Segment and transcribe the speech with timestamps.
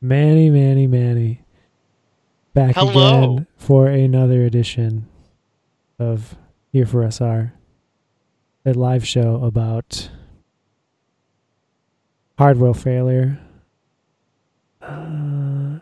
[0.00, 1.42] Manny, Manny, Manny.
[2.54, 2.90] Back Hello.
[3.34, 5.08] again for another edition
[5.98, 6.36] of
[6.72, 7.52] Here for SR,
[8.66, 10.10] a live show about
[12.36, 13.38] hardware failure.
[14.80, 15.78] Uh,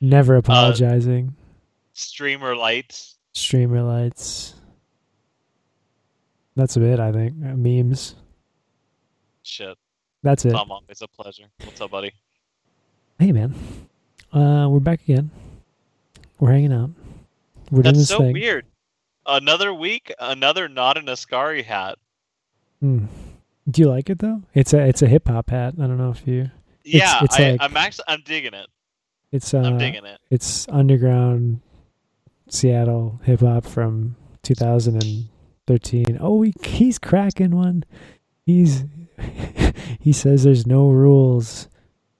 [0.00, 1.34] never apologizing.
[1.92, 3.16] Streamer lights.
[3.32, 4.54] Streamer lights.
[6.56, 7.34] That's it, I think.
[7.44, 8.14] Uh, memes.
[9.42, 9.76] Shit.
[10.22, 10.52] That's it.
[10.52, 11.44] Tom, always a pleasure.
[11.64, 12.12] What's up, buddy?
[13.18, 13.54] Hey, man.
[14.32, 15.30] Uh, we're back again.
[16.40, 16.90] We're hanging out.
[17.70, 18.32] We're doing That's this so thing.
[18.32, 18.66] weird.
[19.26, 21.98] Another week, another not an Ascari hat.
[22.80, 23.04] Hmm.
[23.70, 24.42] Do you like it though?
[24.54, 25.74] It's a it's a hip hop hat.
[25.78, 26.50] I don't know if you.
[26.84, 28.66] It's- Yeah, it's I, like- I'm actually I'm digging it.
[29.30, 30.18] It's uh, I'm digging it.
[30.30, 31.60] it's underground
[32.48, 36.18] Seattle hip hop from 2013.
[36.20, 37.84] Oh, he, he's cracking one.
[38.44, 38.84] He's
[40.00, 41.68] he says there's no rules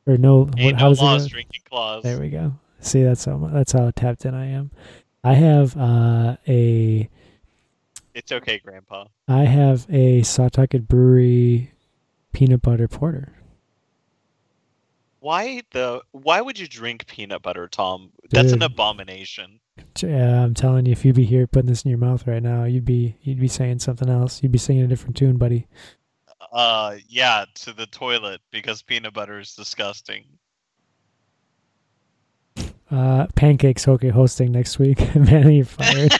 [0.07, 0.45] or no.
[0.45, 2.03] What, no laws, drinking clause.
[2.03, 2.55] There we go.
[2.81, 4.71] See, that's how that's how tapped in I am.
[5.25, 7.09] I have uh, a
[8.15, 9.07] It's okay, Grandpa.
[9.29, 11.73] I have a Sawtucket Brewery
[12.33, 13.35] peanut butter porter.
[15.21, 16.03] Why the?
[16.11, 18.11] Why would you drink peanut butter, Tom?
[18.31, 19.61] That's an abomination.
[20.01, 22.65] Yeah, I'm telling you, if you'd be here putting this in your mouth right now,
[22.65, 24.43] you'd be you'd be saying something else.
[24.43, 25.69] You'd be singing a different tune, buddy.
[26.53, 30.25] Uh, yeah, to the toilet because peanut butter is disgusting.
[32.91, 34.99] Uh, Pancakes okay hosting next week.
[35.15, 36.13] Manny fired.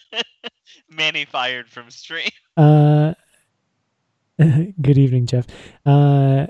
[0.90, 2.28] Manny fired from stream.
[2.58, 3.14] uh,
[4.38, 5.46] good evening, Jeff.
[5.86, 6.48] Uh,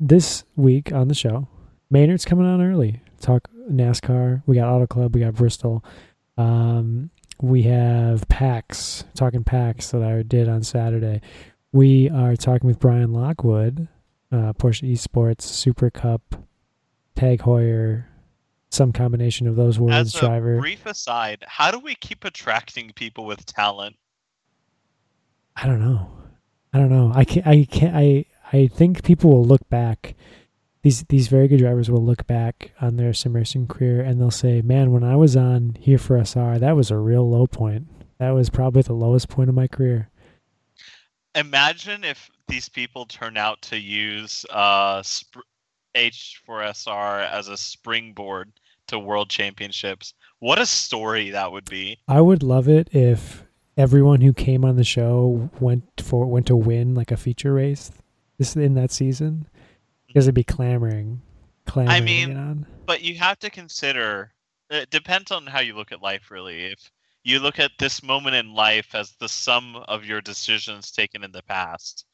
[0.00, 1.46] this week on the show,
[1.90, 3.02] Maynard's coming on early.
[3.20, 4.42] Talk NASCAR.
[4.46, 5.14] We got Auto Club.
[5.14, 5.84] We got Bristol.
[6.38, 7.10] Um,
[7.42, 9.04] we have PAX.
[9.14, 11.20] Talking PAX that I did on Saturday.
[11.72, 13.88] We are talking with Brian Lockwood,
[14.30, 16.44] uh, Porsche Esports Super Cup,
[17.16, 18.04] Tag Heuer,
[18.70, 19.94] some combination of those words.
[19.94, 20.58] As a driver.
[20.58, 23.96] brief aside, how do we keep attracting people with talent?
[25.56, 26.10] I don't know.
[26.74, 27.10] I don't know.
[27.14, 27.46] I can't.
[27.46, 27.96] I can't.
[27.96, 28.26] I.
[28.52, 30.14] I think people will look back.
[30.82, 34.30] These these very good drivers will look back on their sim racing career and they'll
[34.30, 37.88] say, "Man, when I was on here for SR, that was a real low point.
[38.18, 40.10] That was probably the lowest point of my career."
[41.34, 45.48] Imagine if these people turn out to use uh, sp-
[45.94, 48.52] H4SR as a springboard
[48.88, 50.14] to world championships.
[50.40, 51.98] What a story that would be.
[52.08, 53.44] I would love it if
[53.76, 57.90] everyone who came on the show went for went to win like a feature race
[58.38, 59.46] this in that season
[60.06, 61.22] because it'd be clamoring,
[61.66, 61.94] clamoring.
[61.94, 62.66] to mean, on.
[62.86, 64.32] But you have to consider
[64.70, 66.64] it depends on how you look at life really.
[66.64, 66.90] If
[67.24, 71.32] you look at this moment in life as the sum of your decisions taken in
[71.32, 72.04] the past,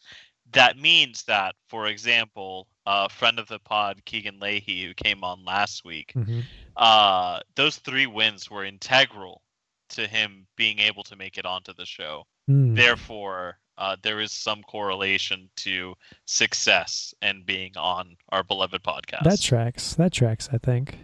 [0.52, 5.44] that means that, for example, a friend of the pod, Keegan Leahy, who came on
[5.44, 6.44] last week, Mhm.
[6.76, 9.42] uh, those three wins were integral
[9.90, 12.26] to him being able to make it onto the show.
[12.48, 12.76] Mm.
[12.76, 15.94] Therefore, uh, there is some correlation to
[16.26, 19.24] success and being on our beloved podcast.
[19.24, 19.94] That tracks.
[19.94, 20.98] That tracks, I think.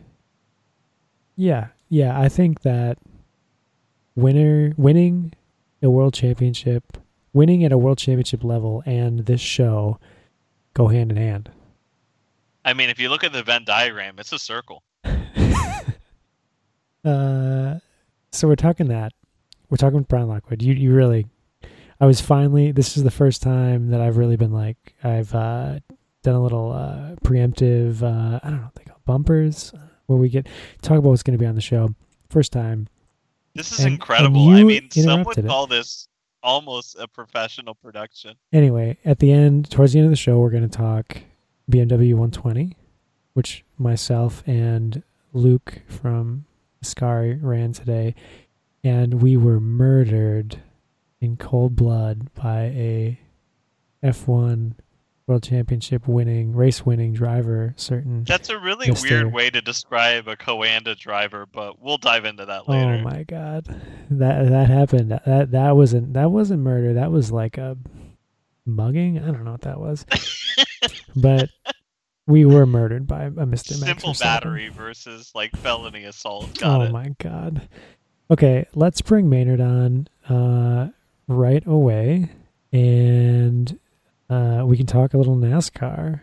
[1.36, 1.68] Yeah.
[1.88, 2.98] Yeah, I think that
[4.16, 5.32] winner winning
[5.82, 6.98] a world championship,
[7.32, 9.98] winning at a world championship level and this show
[10.72, 11.50] go hand in hand.
[12.64, 14.82] I mean, if you look at the Venn diagram, it's a circle.
[17.04, 17.78] Uh
[18.32, 19.12] so we're talking that.
[19.68, 20.62] We're talking with Brian Lockwood.
[20.62, 21.26] You you really
[22.00, 25.80] I was finally this is the first time that I've really been like I've uh
[26.22, 29.74] done a little uh preemptive uh I don't know what they call bumpers
[30.06, 30.46] where we get
[30.80, 31.94] talk about what's gonna be on the show.
[32.30, 32.88] First time.
[33.54, 34.48] This is And- and incredible.
[34.50, 35.46] I mean, some would it.
[35.46, 36.08] call this
[36.42, 38.34] almost a professional production.
[38.52, 41.18] Anyway, at the end, towards the end of the show, we're going to talk
[41.70, 42.76] BMW 120,
[43.32, 46.44] which myself and Luke from
[46.84, 48.14] Ascari ran today,
[48.82, 50.60] and we were murdered
[51.20, 53.18] in cold blood by a
[54.02, 54.74] F1
[55.26, 57.72] World Championship winning, race winning driver.
[57.76, 58.24] Certain.
[58.24, 62.68] That's a really weird way to describe a Coanda driver, but we'll dive into that
[62.68, 63.00] later.
[63.00, 63.64] Oh my god,
[64.10, 65.18] that that happened.
[65.24, 66.94] That that wasn't that wasn't murder.
[66.94, 67.78] That was like a
[68.66, 69.18] mugging.
[69.18, 70.04] I don't know what that was,
[71.16, 71.48] but
[72.26, 73.72] we were murdered by a Mr.
[73.72, 76.58] Simple battery versus like felony assault.
[76.58, 76.92] Got oh it.
[76.92, 77.66] my god.
[78.30, 80.90] Okay, let's bring Maynard on uh,
[81.28, 82.28] right away,
[82.72, 83.78] and
[84.30, 86.20] uh, we can talk a little NASCAR.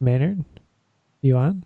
[0.00, 0.44] Maynard,
[1.20, 1.64] you on?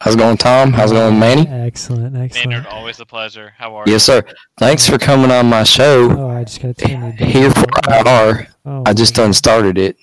[0.00, 0.72] How's it going, Tom?
[0.72, 1.46] How's it going, Manny?
[1.48, 2.48] Excellent, excellent.
[2.50, 3.52] Maynard, always a pleasure.
[3.56, 3.92] How are you?
[3.92, 4.22] Yes, sir.
[4.58, 6.10] Thanks for coming on my show.
[6.10, 7.28] Oh, I just gotta turn you down.
[7.30, 8.48] Here for IR.
[8.66, 9.96] Oh, I just my done started it.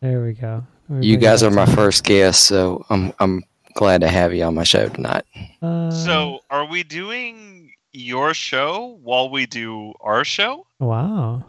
[0.00, 0.64] There we go.
[0.88, 3.42] We You guys are back my to- first guest, so I'm I'm
[3.74, 5.24] glad to have you on my show tonight.
[5.62, 10.66] Uh, So, are we doing your show while we do our show?
[10.78, 11.44] wow.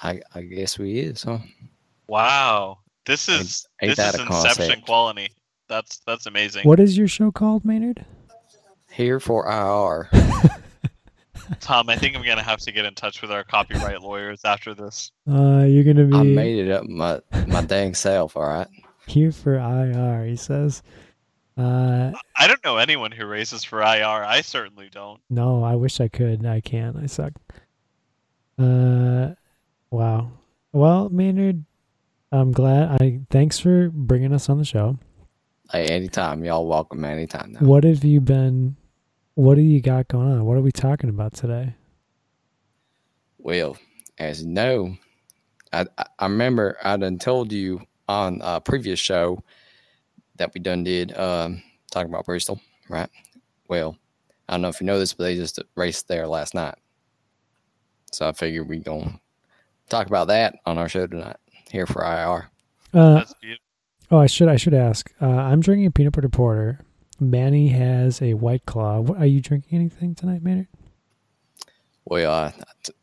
[0.00, 1.38] I I guess we is, huh?
[2.08, 4.84] Wow, this is ain't this that is a Inception concept?
[4.86, 5.28] quality.
[5.68, 6.66] That's that's amazing.
[6.68, 8.04] What is your show called, Maynard?
[8.90, 10.08] Here for IR.
[11.60, 14.74] Tom, I think I'm gonna have to get in touch with our copyright lawyers after
[14.74, 15.12] this.
[15.30, 18.36] Uh, you're gonna be I made it up my my dang self.
[18.36, 18.68] All right.
[19.06, 20.24] here for IR.
[20.26, 20.82] He says.
[21.56, 24.24] Uh, I don't know anyone who races for IR.
[24.24, 25.20] I certainly don't.
[25.30, 26.44] no, I wish I could.
[26.44, 26.96] I can't.
[26.96, 27.32] I suck.
[28.58, 29.34] Uh,
[29.94, 30.28] wow.
[30.72, 31.64] Well, Maynard,
[32.32, 33.00] I'm glad.
[33.00, 34.98] I thanks for bringing us on the show.
[35.70, 37.52] Hey, anytime, y'all welcome anytime.
[37.52, 37.60] Now.
[37.60, 38.76] What have you been?
[39.34, 40.44] What do you got going on?
[40.44, 41.74] What are we talking about today?
[43.38, 43.76] Well,
[44.18, 44.96] as you know,
[45.72, 49.42] I I- remember I done told you on a previous show
[50.36, 53.08] that we done did um talking about Bristol, right?
[53.68, 53.96] Well,
[54.48, 56.74] I don't know if you know this, but they just raced there last night.
[58.12, 59.20] So I figured we gonna
[59.88, 61.36] talk about that on our show tonight
[61.70, 62.50] here for IR.
[62.92, 63.24] Uh,
[64.10, 64.48] oh, I should.
[64.48, 65.12] I should ask.
[65.20, 66.80] Uh, I'm drinking a peanut butter porter.
[67.20, 69.00] Manny has a white claw.
[69.00, 70.68] What, are you drinking anything tonight, Maynard?
[72.06, 72.52] Well, uh,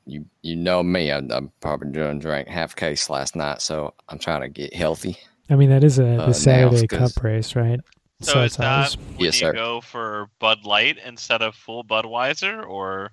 [0.06, 4.19] you you know me, I, I'm probably done drank half case last night, so I'm
[4.19, 5.18] trying to get healthy.
[5.50, 7.80] I mean, that is a Uh, the Saturday now, 'cause- Cup race, right?
[8.22, 8.98] So is it's that ours.
[8.98, 9.54] when Yes, you sir.
[9.54, 13.12] go for Bud Light instead of full Budweiser, or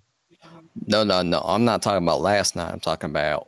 [0.87, 1.41] No, no, no.
[1.41, 2.70] I'm not talking about last night.
[2.70, 3.48] I'm talking about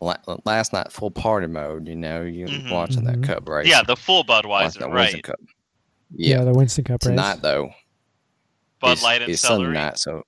[0.00, 1.88] last night, full party mode.
[1.88, 2.70] You know, you Mhm.
[2.72, 3.20] watching Mhm.
[3.20, 3.68] that cup race.
[3.68, 5.22] yeah, the full Budweiser, that Winston right?
[5.22, 5.40] Cup.
[6.14, 7.42] Yeah, Yeah, the Winston Cup tonight race.
[7.42, 7.70] though.
[8.80, 10.22] Bud is- Light and is Sunday night, so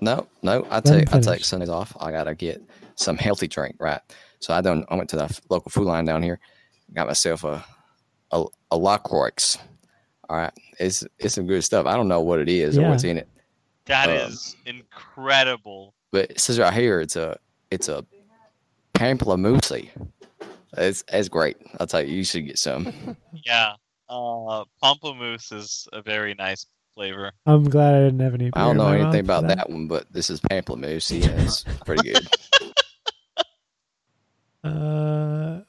[0.00, 0.66] no, no.
[0.70, 1.44] I take I take.
[1.44, 1.96] Sundays off.
[2.00, 2.62] I gotta get
[2.94, 4.00] some healthy drink, right?
[4.40, 4.84] So I done.
[4.88, 6.38] I went to the local Food Lion down here.
[6.94, 7.64] Got myself a
[8.30, 9.56] a, a Lacroix.
[10.30, 11.86] All right, it's it's some good stuff.
[11.86, 12.90] I don't know what it is or Yeah.
[12.90, 13.28] what's in it.
[13.86, 15.94] That Um, is incredible.
[16.12, 17.38] but it says right here it's a
[17.70, 18.04] it's a
[18.98, 19.88] pamplemousse.
[20.76, 21.56] It's it's great.
[21.80, 23.16] I'll tell you, you should get some.
[23.44, 23.72] Yeah,
[24.08, 27.32] uh, pamplemousse is a very nice flavor.
[27.46, 28.50] I'm glad I didn't have any.
[28.52, 29.70] I don't know anything about for that.
[29.70, 31.22] one, but this is pamplemousse.
[31.24, 32.28] Yeah, it's pretty good.
[34.64, 35.60] Uh,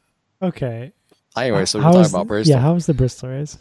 [0.41, 0.91] okay.
[1.37, 2.55] Anyway, so we're How talking was about Bristol.
[2.55, 3.57] Yeah, how was the Bristol race?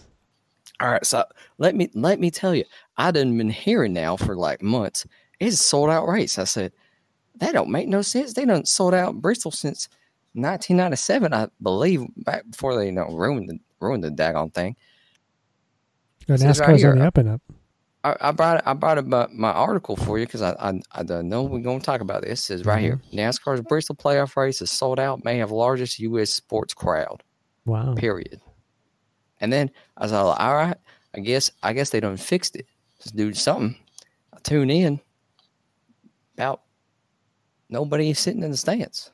[0.80, 1.24] All right, so
[1.58, 2.64] let me let me tell you,
[2.96, 5.06] I done been hearing now for like months.
[5.38, 6.38] It's a sold out race.
[6.38, 6.72] I said
[7.38, 8.32] that don't make no sense.
[8.32, 9.88] They done sold out Bristol since
[10.34, 14.76] 1997, I believe, back before they you know ruined the ruined the daggone thing.
[16.28, 17.42] Oh, Says right NASCAR's on the uh, up and up.
[18.04, 21.02] I, I brought I brought up my, my article for you because I, I I
[21.22, 22.40] know we're going to talk about this.
[22.40, 23.18] It says right here, mm-hmm.
[23.18, 25.24] NASCAR's Bristol playoff race is sold out.
[25.24, 26.30] May have largest U.S.
[26.30, 27.22] sports crowd.
[27.66, 27.94] Wow.
[27.94, 28.40] Period.
[29.40, 30.76] And then I was all all right.
[31.14, 32.66] I guess I guess they done fixed it.
[33.02, 33.76] Just do something.
[34.32, 35.00] I tune in.
[36.34, 36.62] About
[37.70, 39.10] nobody is sitting in the stands.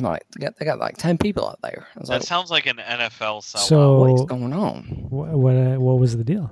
[0.00, 1.86] Like they got they got like ten people out there.
[1.96, 3.58] I was That like, sounds like an NFL sellout.
[3.58, 4.84] So- what is going on?
[5.10, 6.50] What what, uh, what was the deal?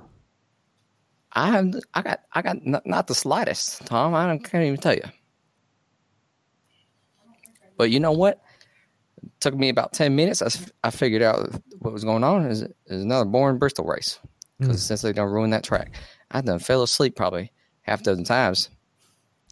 [1.33, 4.13] I have I got I got not, not the slightest, Tom.
[4.13, 5.03] I don't, can't even tell you.
[7.77, 8.41] But you know what?
[9.23, 10.41] It took me about ten minutes.
[10.41, 11.49] I, s- I figured out
[11.79, 12.45] what was going on.
[12.45, 14.19] Is is another boring Bristol race
[14.59, 14.87] because Mm.
[14.87, 15.93] since they don't ruin that track,
[16.31, 17.51] I done fell asleep probably
[17.81, 18.69] half a dozen times.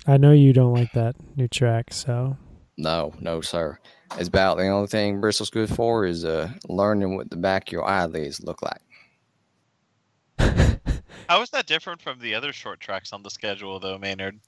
[0.10, 2.36] I know you don't like that new track, so
[2.78, 3.78] No, no, sir.
[4.18, 7.74] It's about the only thing Bristol's good for is uh, learning what the back of
[7.74, 8.82] your eyelids look like.
[11.30, 14.40] How is that different from the other short tracks on the schedule, though, Maynard?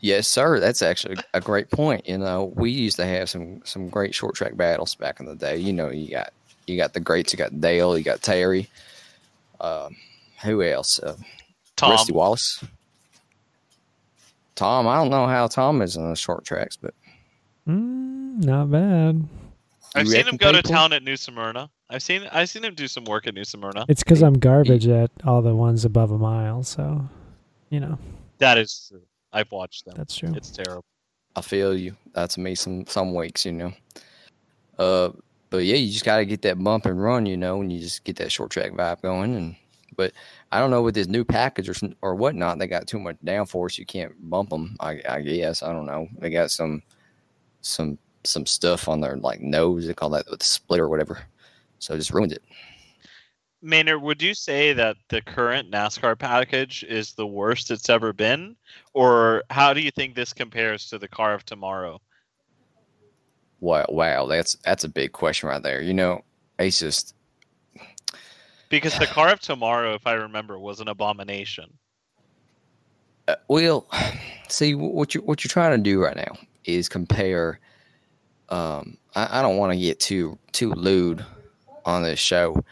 [0.00, 0.58] Yes, sir.
[0.58, 2.08] That's actually a great point.
[2.08, 5.36] You know, we used to have some some great short track battles back in the
[5.36, 5.58] day.
[5.58, 6.32] You know, you got
[6.66, 7.34] you got the greats.
[7.34, 7.98] You got Dale.
[7.98, 8.70] You got Terry.
[9.60, 9.96] Um,
[10.42, 10.98] who else?
[10.98, 11.16] Uh,
[11.76, 12.64] Tom, Rusty Wallace.
[14.60, 14.86] Tom.
[14.86, 16.92] I don't know how Tom is on the short tracks, but
[17.66, 19.26] mm, not bad.
[19.94, 21.70] I've you seen him reckon go to town at New Smyrna.
[21.88, 23.86] I've seen I've seen him do some work at New Smyrna.
[23.88, 27.02] It's because I'm garbage at all the ones above a mile, so
[27.70, 27.98] you know
[28.38, 29.00] That is true.
[29.32, 29.94] I've watched them.
[29.96, 30.32] that's true.
[30.36, 30.84] It's terrible.
[31.36, 31.96] I feel you.
[32.12, 33.72] That's me some some weeks, you know.
[34.78, 35.10] Uh,
[35.48, 37.80] but yeah, you just got to get that bump and run, you know, and you
[37.80, 39.34] just get that short track vibe going.
[39.34, 39.56] And
[39.96, 40.12] but
[40.52, 43.78] I don't know with this new package or or whatnot, they got too much downforce.
[43.78, 44.76] You can't bump them.
[44.80, 46.08] I, I guess I don't know.
[46.18, 46.82] They got some
[47.62, 49.86] some some stuff on their like nose.
[49.86, 51.20] They call that with the split or whatever.
[51.78, 52.42] So it just ruined it.
[53.62, 58.56] Maynard, would you say that the current NASCAR package is the worst it's ever been,
[58.94, 62.00] or how do you think this compares to the car of tomorrow?
[63.60, 65.80] wow, wow, that's that's a big question right there.
[65.80, 66.24] You know,
[66.58, 67.14] it's just
[68.70, 71.70] Because the car of tomorrow, if I remember, was an abomination.
[73.28, 73.86] uh, well,
[74.48, 77.60] see what you what you're trying to do right now is compare.
[78.48, 81.24] Um, I, I don't want to get too too lewd
[81.84, 82.64] on this show,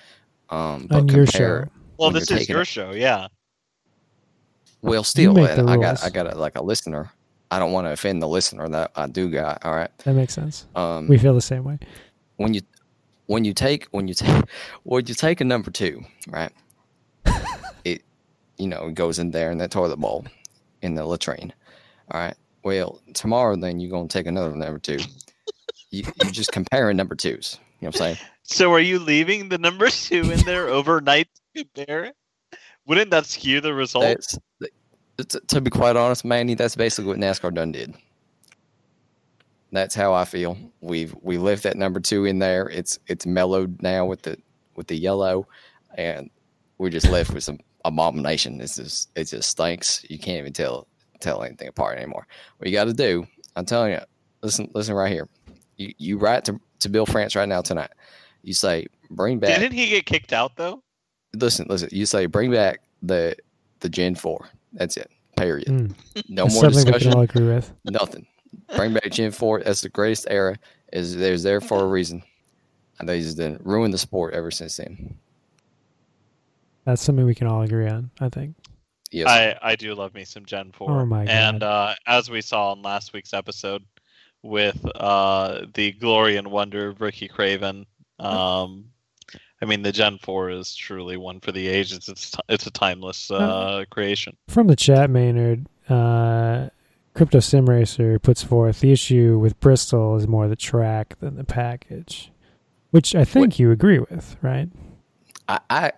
[0.50, 1.64] um, but on your compare.
[1.66, 1.72] show.
[1.98, 3.26] Well, this is your it- show, yeah.
[4.80, 6.04] Well, still, make the I got.
[6.04, 7.10] I got a, like a listener.
[7.50, 9.64] I don't want to offend the listener that I do got.
[9.64, 9.90] All right.
[10.04, 10.66] That makes sense.
[10.76, 11.78] Um, We feel the same way.
[12.36, 12.60] when you
[13.28, 14.44] when you take when you take
[14.82, 16.50] when you take a number two, right?
[17.84, 18.02] it
[18.56, 20.26] you know it goes in there in that toilet bowl
[20.82, 21.52] in the latrine.
[22.10, 22.34] All right.
[22.64, 24.98] Well, tomorrow then you're gonna take another number two.
[25.90, 27.58] You you just comparing number twos.
[27.80, 28.16] You know what I'm saying?
[28.42, 32.12] So are you leaving the number two in there overnight to compare?
[32.86, 34.38] Wouldn't that skew the results?
[34.58, 34.72] That's
[35.28, 37.94] to, to be quite honest, Manny, that's basically what NASCAR done did.
[39.70, 40.56] That's how I feel.
[40.80, 42.68] We've we left that number two in there.
[42.68, 44.38] It's it's mellowed now with the
[44.76, 45.46] with the yellow,
[45.96, 46.30] and
[46.78, 48.60] we're just left with some abomination.
[48.60, 50.04] It's just it just stinks.
[50.08, 50.86] You can't even tell
[51.20, 52.26] tell anything apart anymore.
[52.56, 54.00] What you got to do, I'm telling you,
[54.42, 55.28] listen listen right here.
[55.76, 57.90] You you write to to Bill France right now tonight.
[58.42, 59.58] You say bring back.
[59.58, 60.82] Didn't he get kicked out though?
[61.34, 61.90] Listen listen.
[61.92, 63.36] You say bring back the
[63.80, 64.48] the Gen Four.
[64.72, 65.10] That's it.
[65.36, 65.68] Period.
[65.68, 65.94] Mm.
[66.28, 67.14] No That's more something we can discussion.
[67.14, 67.72] all agree with.
[67.84, 68.26] Nothing.
[68.76, 69.60] Bring back Gen Four.
[69.62, 70.56] That's the greatest era.
[70.92, 72.22] Is there's there for a reason.
[72.98, 75.16] And they just didn't ruin the sport ever since then.
[76.84, 78.10] That's something we can all agree on.
[78.20, 78.54] I think.
[79.10, 79.26] Yes.
[79.28, 80.90] I, I do love me some Gen 4.
[81.00, 81.66] Oh my And God.
[81.66, 83.82] uh, as we saw in last week's episode
[84.42, 87.86] with uh, the glory and wonder of Ricky Craven,
[88.18, 88.84] um,
[89.62, 92.08] I mean, the Gen 4 is truly one for the ages.
[92.08, 94.36] It's, t- it's a timeless uh, creation.
[94.48, 96.68] From the chat, Maynard, uh,
[97.14, 101.44] Crypto Sim Racer puts forth the issue with Bristol is more the track than the
[101.44, 102.30] package,
[102.90, 104.68] which I think you agree with, right?
[105.48, 105.92] I, I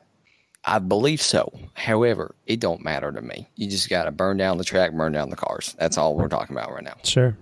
[0.65, 1.53] I believe so.
[1.75, 3.49] However, it don't matter to me.
[3.57, 5.75] You just got to burn down the track, burn down the cars.
[5.79, 6.97] That's all we're talking about right now.
[7.03, 7.37] Sure,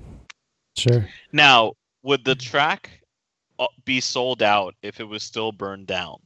[0.76, 1.08] sure.
[1.32, 1.72] Now,
[2.02, 3.00] would the track
[3.58, 6.16] uh, be sold out if it was still burned down?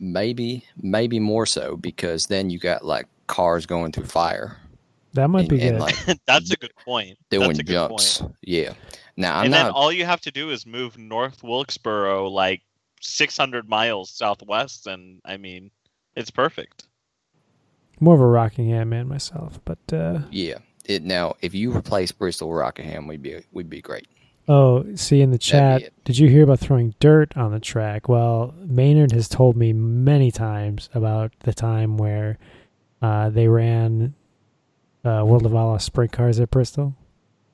[0.00, 4.56] Maybe, maybe more so because then you got like cars going through fire
[5.14, 5.78] That might and, be good.
[5.80, 5.96] like
[6.26, 7.18] That's a good point.
[7.30, 8.18] doing That's a good jumps.
[8.18, 8.34] point.
[8.42, 8.74] Yeah.
[9.16, 12.62] Now I'm and then all you have to do is move North Wilkesboro like
[13.00, 15.70] 600 miles southwest, and I mean,
[16.14, 16.84] it's perfect.
[18.00, 20.58] More of a Rockingham man myself, but uh, yeah.
[20.84, 24.06] It now if you replace Bristol with Rockingham, we'd be we'd be great.
[24.48, 28.08] oh, see in the chat, did you hear about throwing dirt on the track?
[28.08, 32.38] Well, Maynard has told me many times about the time where
[33.02, 34.14] uh, they ran
[35.08, 36.94] uh, World of Outlaws sprint cars at Bristol.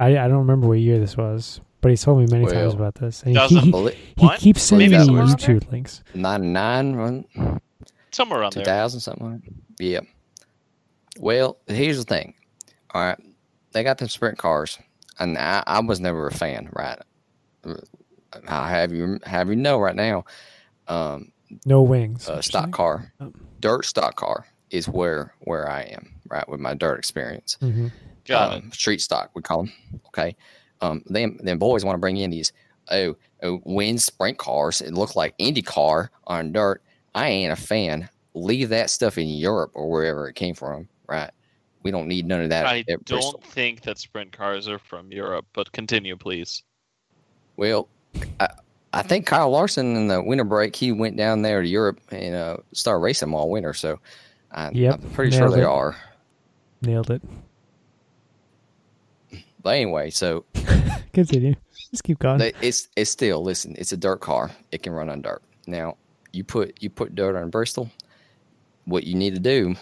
[0.01, 2.97] I, I don't remember what year this was, but he's told me many times about
[2.97, 3.23] this.
[3.23, 6.03] And doesn't he, Belie- he keeps sending me somewhere around YouTube links.
[6.15, 7.61] 99 run
[8.11, 8.65] Somewhere around there.
[8.65, 9.53] 2000 something like that.
[9.85, 10.01] yeah
[11.21, 12.35] well here's the thing
[12.93, 13.19] all right
[13.73, 14.79] they got them sprint cars
[15.19, 16.99] and i, I was never a fan right
[18.49, 20.25] i have you have you know right now
[20.89, 21.33] um
[21.67, 22.29] No wings.
[22.29, 23.33] uh, stock car Oh.
[23.61, 27.91] dirt stock car is where where i am right with my dirt experience Mhm.
[28.27, 29.73] Got um, street stock we call them
[30.09, 30.35] okay
[30.81, 32.53] um them them boys want to bring in these
[32.91, 36.83] oh, oh win sprint cars it look like indy car on dirt
[37.15, 41.31] i ain't a fan leave that stuff in europe or wherever it came from right
[41.83, 43.43] we don't need none of that I don't Bristol.
[43.45, 46.63] think that sprint cars are from Europe, but continue, please.
[47.59, 47.89] well
[48.41, 48.49] I,
[48.95, 52.35] I think kyle larson in the winter break he went down there to europe and
[52.35, 53.99] uh started racing all winter so
[54.55, 55.65] I, Yep, i'm pretty sure they it.
[55.65, 55.97] are
[56.83, 57.23] Nailed it.
[59.63, 60.45] but anyway so
[61.13, 61.55] Continue.
[61.93, 62.39] Just keep going.
[62.39, 63.77] They- it's it's still listen.
[63.79, 64.51] It's a dirt car.
[64.73, 65.43] It can run on dirt.
[65.69, 65.97] Now
[66.33, 67.89] you put you put dirt on Bristol.
[68.85, 69.77] What you need to do,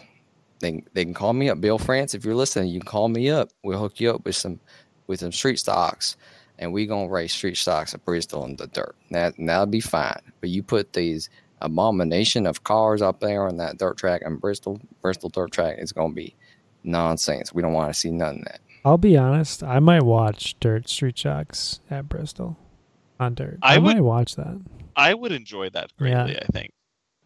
[0.61, 2.13] they they can call me up, Bill France.
[2.15, 3.49] If you're listening, you can call me up.
[3.65, 4.61] We'll hook you up with some
[5.07, 6.17] with some street stocks,
[6.59, 8.95] and we gonna race street stocks at Bristol in the dirt.
[9.11, 10.21] That that'll be fine.
[10.43, 11.31] But you put these
[11.65, 15.93] abomination of cars up there on that dirt track in Bristol, Bristol dirt track, is
[15.93, 16.35] gonna be
[16.85, 17.53] nonsense.
[17.53, 18.61] We don't want to see none of that.
[18.85, 19.63] I'll be honest.
[19.63, 22.57] I might watch Dirt Street Stocks at Bristol
[23.21, 23.59] on dirt.
[23.63, 24.61] I, I would- might watch that.
[24.97, 26.73] I would enjoy that greatly, I think.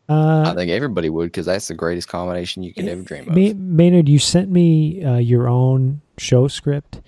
[0.09, 3.35] Uh, I think everybody would because that's the greatest combination you could ever dream of.
[3.35, 7.01] Ma- Maynard, you sent me uh, your own show script.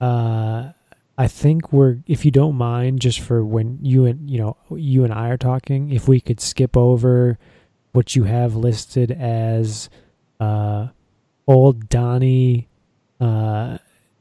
[0.00, 0.72] Uh,
[1.20, 5.04] I think we're, if you don't mind, just for when you and you know you
[5.04, 7.38] and I are talking, if we could skip over
[7.92, 9.90] what you have listed as
[10.38, 10.88] uh,
[11.46, 12.68] old Donnie
[13.20, 13.76] uh,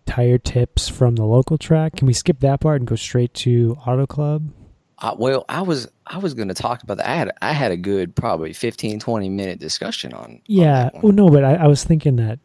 [0.05, 1.95] tire tips from the local track?
[1.95, 4.51] Can we skip that part and go straight to Auto Club?
[4.97, 7.07] Uh, well, I was I was going to talk about that.
[7.07, 10.23] I had I had a good probably 15, 20 minute discussion on.
[10.23, 10.89] on Yeah.
[10.91, 11.01] one.
[11.01, 12.39] Well, no, but I, I was thinking that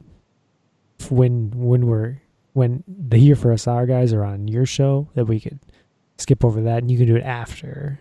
[1.10, 2.18] when when we're
[2.54, 5.60] when the Here for SR guys are on your show, that we could
[6.18, 7.98] skip over that and you can do it after.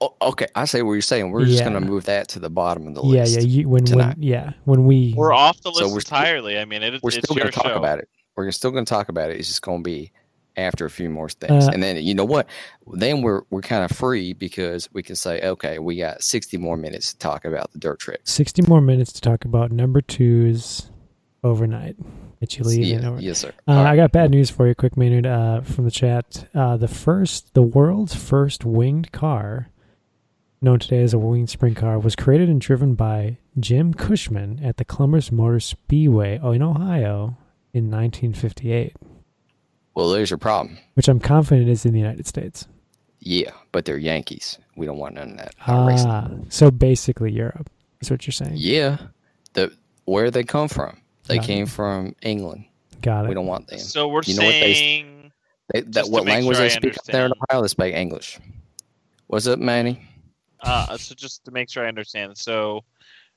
[0.00, 1.30] Oh, okay, I say what you're saying.
[1.30, 3.34] We're just going to move that to the bottom of the list.
[3.34, 3.40] yeah.
[3.46, 6.58] You, when when yeah when we We're off the So list we're still- entirely.
[6.58, 7.76] I mean, it, We're it's still going to talk show.
[7.76, 8.08] about it.
[8.36, 9.38] We're still going to talk about it.
[9.38, 10.12] It's just going to be
[10.58, 12.46] after a few more things, Uh, and then you know what?
[12.92, 16.76] Then we're we're kind of free because we can say, okay, we got 60 more
[16.76, 18.30] minutes to talk about the dirt tricks.
[18.32, 20.90] sixty more minutes to talk about number twos
[21.46, 21.96] overnight
[22.40, 22.84] that you leave.
[22.84, 23.20] Yeah, over.
[23.20, 23.52] yes, sir.
[23.66, 26.48] Uh, All I got bad news for you, quick Maynard, uh, from the chat.
[26.54, 29.68] Uh, the first, the world's first winged car,
[30.60, 34.76] known today as a winged sprint car, was created and driven by Jim Cushman at
[34.76, 37.36] the Columbus Motor Speedway in Ohio
[37.72, 38.94] in 1958,
[39.94, 40.78] Well, there's your problem.
[40.94, 42.66] which I'm confident is in the United States.
[43.20, 44.58] Yeah, but they're Yankees.
[44.76, 45.54] We don't want none of that.
[45.66, 47.68] Ah, so basically Europe
[48.00, 48.52] is what you're saying.
[48.54, 48.98] Yeah,
[49.54, 49.72] the
[50.04, 51.00] where they come from?
[51.26, 51.46] They Got it.
[51.46, 52.64] came from England.
[53.02, 53.28] Got it.
[53.28, 53.78] We don't want them.
[53.78, 55.32] So we're You know what they- saying.
[55.72, 57.44] They, that what language sure they speak up there in understand.
[57.50, 57.62] Ohio?
[57.62, 58.38] They speak English.
[59.26, 60.00] What's up, Manny?
[60.60, 62.84] Uh, so just to make sure I understand, so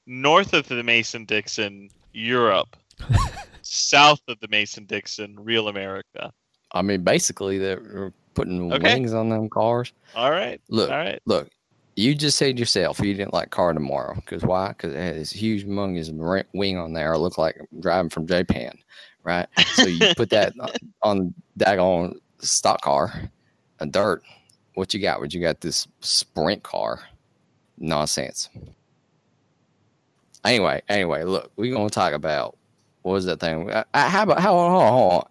[0.05, 2.75] north of the Mason Dixon, Europe,
[3.63, 6.31] south of the Mason Dixon, real America.
[6.71, 8.93] I mean, basically, they're putting Okay.
[8.93, 9.91] wings on them cars.
[10.15, 11.19] All right, Look, all right.
[11.25, 11.49] look.
[11.95, 14.69] You just said yourself you didn't like car tomorrow because why?
[14.69, 17.13] Because it had this huge, humongous wing on there.
[17.13, 18.77] It looked like driving from Japan,
[19.23, 19.47] right?
[19.73, 20.53] So you put that
[21.03, 23.29] on daggone stock car,
[23.79, 24.23] a dirt.
[24.75, 25.19] What you got?
[25.19, 25.59] What you got?
[25.59, 27.01] This sprint car,
[27.77, 28.49] nonsense.
[30.45, 32.55] Anyway, anyway, look, we're gonna talk about
[33.01, 33.69] what was that thing?
[33.69, 34.53] Uh, uh, how about how?
[34.53, 35.29] Hold on, hold on.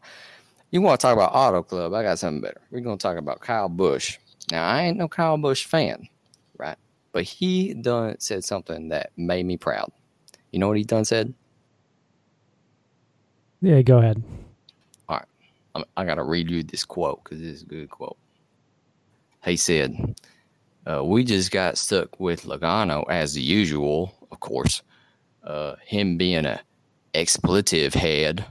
[0.71, 1.95] You want to talk about Auto Club?
[1.95, 2.61] I got something better.
[2.71, 4.19] We're gonna talk about Kyle Busch.
[4.51, 6.09] Now I ain't no Kyle Busch fan?
[7.13, 9.91] But he done said something that made me proud.
[10.53, 11.35] You know what he done said?
[13.61, 14.23] Yeah, go ahead.
[15.75, 18.17] I'm, I gotta read you this quote because this is a good quote.
[19.45, 20.17] He said,
[20.87, 24.83] uh, "We just got stuck with Logano as the usual, of course.
[25.43, 26.61] Uh, him being a
[27.15, 28.45] expletive head.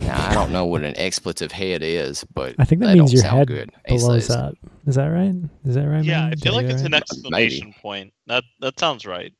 [0.00, 3.22] Now I don't know what an expletive head is, but I think that, means don't
[3.22, 3.70] your head good.
[3.86, 4.54] He blows says, up.
[4.86, 5.34] Is that right?
[5.64, 6.04] Is that right?
[6.04, 6.32] Yeah, man?
[6.32, 7.02] I feel like it's that an right?
[7.02, 8.12] exclamation point.
[8.26, 9.32] That that sounds right.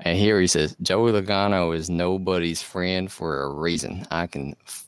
[0.00, 4.04] And here he says, Joey Logano is nobody's friend for a reason.
[4.10, 4.86] I can f-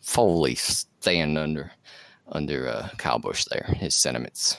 [0.00, 1.70] fully stand under
[2.32, 4.56] under uh, Kyle Busch there, his sentiments.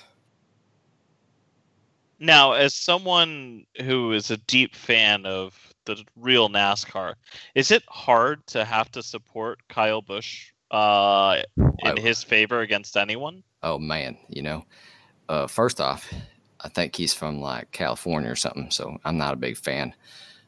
[2.20, 7.16] Now, as someone who is a deep fan of the real NASCAR,
[7.56, 12.98] is it hard to have to support Kyle Busch uh, in I- his favor against
[12.98, 13.44] anyone?
[13.62, 14.66] Oh man, you know,
[15.28, 16.12] uh, first off,
[16.62, 19.94] I think he's from like California or something, so I'm not a big fan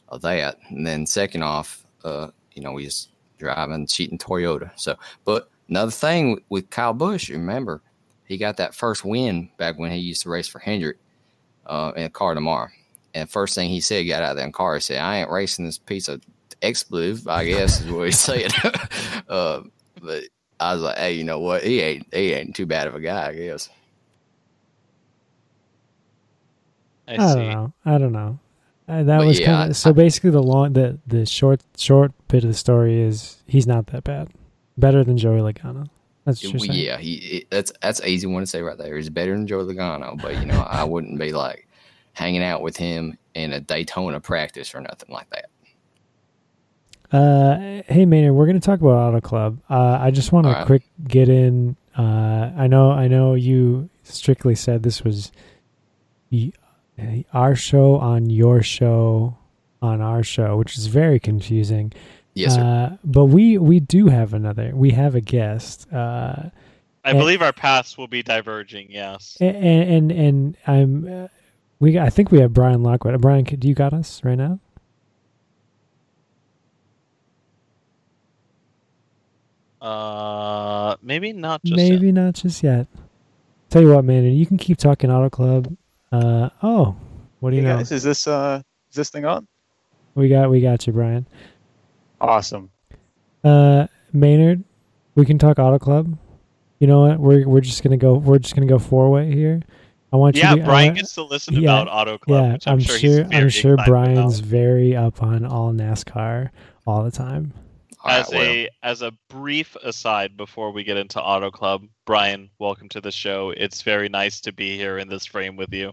[0.09, 0.57] of that.
[0.69, 4.71] And then second off, uh, you know, he's driving cheating Toyota.
[4.75, 7.81] So, but another thing with, Kyle Busch, remember,
[8.25, 10.97] he got that first win back when he used to race for Hendrick
[11.65, 12.69] uh, in a car tomorrow.
[13.13, 15.29] And first thing he said, he got out of that car, he said, "I ain't
[15.29, 16.21] racing this piece of
[16.61, 18.51] expletive." I guess is what he said.
[19.29, 19.61] uh,
[20.01, 20.23] but
[20.59, 21.63] I was like, "Hey, you know what?
[21.63, 23.69] He ain't he ain't too bad of a guy, I guess."
[27.07, 27.73] I, I don't know.
[27.85, 28.39] I don't know.
[28.87, 29.93] Uh, that But was yeah, kind of so.
[29.93, 34.03] Basically, the long, the the short short bit of the story is he's not that
[34.03, 34.29] bad.
[34.77, 35.87] Better than Joey Logano.
[36.25, 38.77] That's what you're Well, yeah, he it, that's that's an easy one to say right
[38.77, 38.95] there.
[38.95, 41.67] He's better than Joey Logano, but you know, I wouldn't be like
[42.13, 45.45] hanging out with him in a Daytona practice or nothing like that.
[47.11, 49.59] Uh, hey Maynard, we're going to talk about Auto Club.
[49.69, 50.65] Uh, I just want to All right.
[50.65, 51.75] quick get in.
[51.97, 55.31] Uh, I know, I know you strictly said this was
[56.31, 56.53] y-
[57.33, 59.37] our show on your show
[59.81, 61.91] on our show, which is very confusing.
[62.33, 62.61] Yes, sir.
[62.61, 64.71] Uh, but we we do have another.
[64.73, 65.91] We have a guest.
[65.91, 66.49] Uh,
[67.03, 67.13] I Eh.
[67.13, 68.87] believe our paths will be diverging.
[68.89, 69.35] Yes.
[69.41, 71.27] and and, and I'm uh,
[71.81, 73.15] we I think we have Brian Lockwood.
[73.15, 74.59] Uh, Brian, do you got us right now?
[79.81, 82.11] Uh, maybe not just Maybe yet.
[82.11, 82.87] not just yet.
[83.69, 85.75] Tell you what, man, you can keep talking Auto Club.
[86.11, 86.95] Uh, oh,
[87.39, 87.77] what do you Hey know?
[87.77, 89.47] guys, is this uh is this thing on?
[90.15, 91.27] We got we got you, Brian.
[92.21, 92.71] Awesome.
[93.43, 94.63] Uh, Maynard,
[95.15, 96.17] we can talk Auto Club.
[96.79, 97.19] You know what?
[97.19, 98.15] We're we're just gonna go.
[98.15, 99.61] We're just gonna go four way here.
[100.13, 100.57] I want Yeah, you.
[100.57, 102.45] To, I Brian want- gets to listen yeah, about Auto Club.
[102.45, 102.97] yeah, which I'm, I'm sure.
[102.97, 103.25] sure.
[103.31, 104.49] I'm sure Brian's about.
[104.49, 106.49] very up on all NASCAR
[106.85, 107.53] all the time.
[108.03, 111.85] All right, as well, a as a brief aside before we get into Auto Club,
[112.05, 113.51] Brian, welcome to the show.
[113.51, 115.91] It's very nice to be here in this frame with you.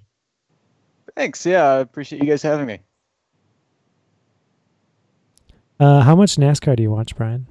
[1.17, 1.45] Thanks.
[1.45, 2.81] Yeah, I appreciate you guys having me.
[5.79, 7.47] Uh, how much NASCAR do you watch, Brian?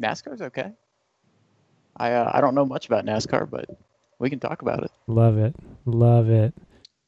[0.00, 0.72] NASCAR's okay.
[2.00, 3.66] I uh, I don't know much about NASCAR, but
[4.18, 4.90] we can talk about it.
[5.06, 5.54] Love it.
[5.84, 6.54] Love it.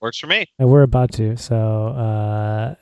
[0.01, 0.47] Works for me.
[0.59, 1.37] And we're about to.
[1.37, 1.57] So,
[1.89, 2.75] uh,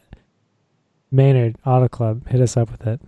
[1.10, 3.00] Maynard Auto Club, hit us up with it.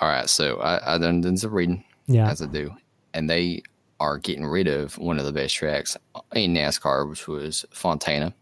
[0.00, 0.28] all right.
[0.28, 2.30] So I, I done done some reading Yeah.
[2.30, 2.74] as I do,
[3.14, 3.62] and they
[3.98, 5.96] are getting rid of one of the best tracks
[6.34, 8.34] in NASCAR, which was Fontana.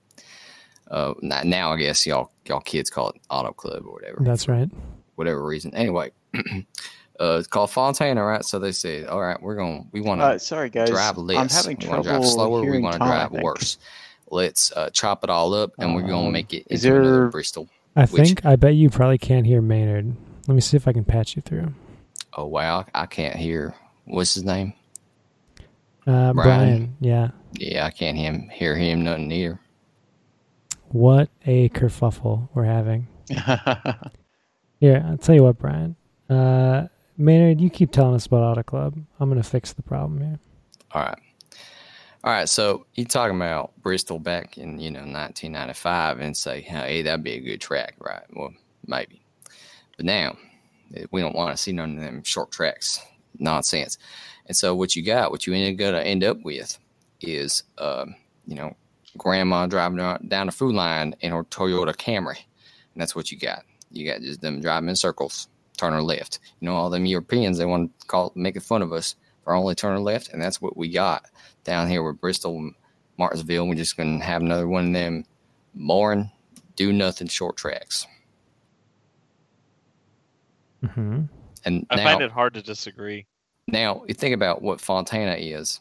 [0.90, 4.18] Uh, now I guess y'all y'all kids call it Auto Club or whatever.
[4.20, 4.68] That's right.
[5.14, 5.74] whatever reason.
[5.74, 6.10] Anyway,
[7.20, 8.44] uh, it's called Fontana, right?
[8.44, 11.16] So they said, all right, we're going, to we want to Uh, sorry guys, drive
[11.18, 11.36] less.
[11.38, 12.60] I'm having we wanna trouble drive slower.
[12.60, 13.78] We hearing want to Tom, drive worse.
[14.30, 17.00] Let's uh, chop it all up, and we're going to Um, make it is into
[17.08, 17.68] there- Bristol.
[17.96, 20.14] I Which- think, I bet you probably can't hear Maynard.
[20.48, 21.72] Let me see if I can patch you through.
[22.36, 23.74] Oh wow, I can't hear.
[24.06, 24.72] What's his name?
[26.06, 26.34] Uh, Brian.
[26.34, 26.96] Brian.
[27.00, 27.28] Yeah.
[27.52, 29.60] Yeah, I can't him hear him nothing either.
[30.88, 33.06] What a kerfuffle we're having.
[34.80, 35.96] Here, I'll tell you what, Brian.
[36.28, 38.98] Uh, Maynard, you keep telling us about Auto Club.
[39.20, 40.38] I'm going to fix the problem here.
[40.92, 41.18] All right.
[42.24, 47.02] All right, so you talking about Bristol back in you know 1995 and say, hey,
[47.02, 48.22] that'd be a good track, right?
[48.32, 48.54] Well,
[48.86, 49.20] maybe,
[49.98, 50.38] but now
[50.96, 52.98] eh, we don't want to see none of them short tracks
[53.38, 53.98] nonsense.
[54.46, 56.78] And so what you got, what you ain't gonna end up with,
[57.20, 58.14] is um,
[58.46, 58.74] you know
[59.18, 62.38] grandma driving down the Food Lion in her Toyota Camry,
[62.94, 63.64] and that's what you got.
[63.90, 66.38] You got just them driving in circles, turning left.
[66.60, 69.74] You know all them Europeans they want to call making fun of us for only
[69.74, 71.26] turning left, and that's what we got
[71.64, 72.74] down here with Bristol and
[73.18, 73.68] Martinsville.
[73.68, 75.24] We're just gonna have another one of them
[75.74, 76.30] boring,
[76.76, 78.06] do nothing short tracks.
[80.82, 81.22] hmm
[81.64, 83.26] And I now, find it hard to disagree.
[83.68, 85.80] now you think about what Fontana is,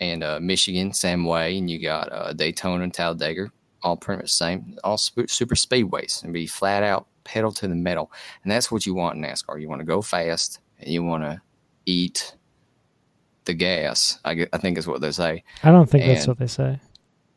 [0.00, 3.50] and uh, Michigan same way, and you got uh, Daytona and Talladega,
[3.82, 7.74] all pretty much the same, all super speedways, and be flat out pedal to the
[7.74, 8.10] metal,
[8.42, 9.60] and that's what you want in NASCAR.
[9.60, 11.40] You want to go fast, and you want to
[11.86, 12.36] eat
[13.44, 14.18] the gas.
[14.24, 15.44] I, I think is what they say.
[15.62, 16.80] I don't think that's what they say.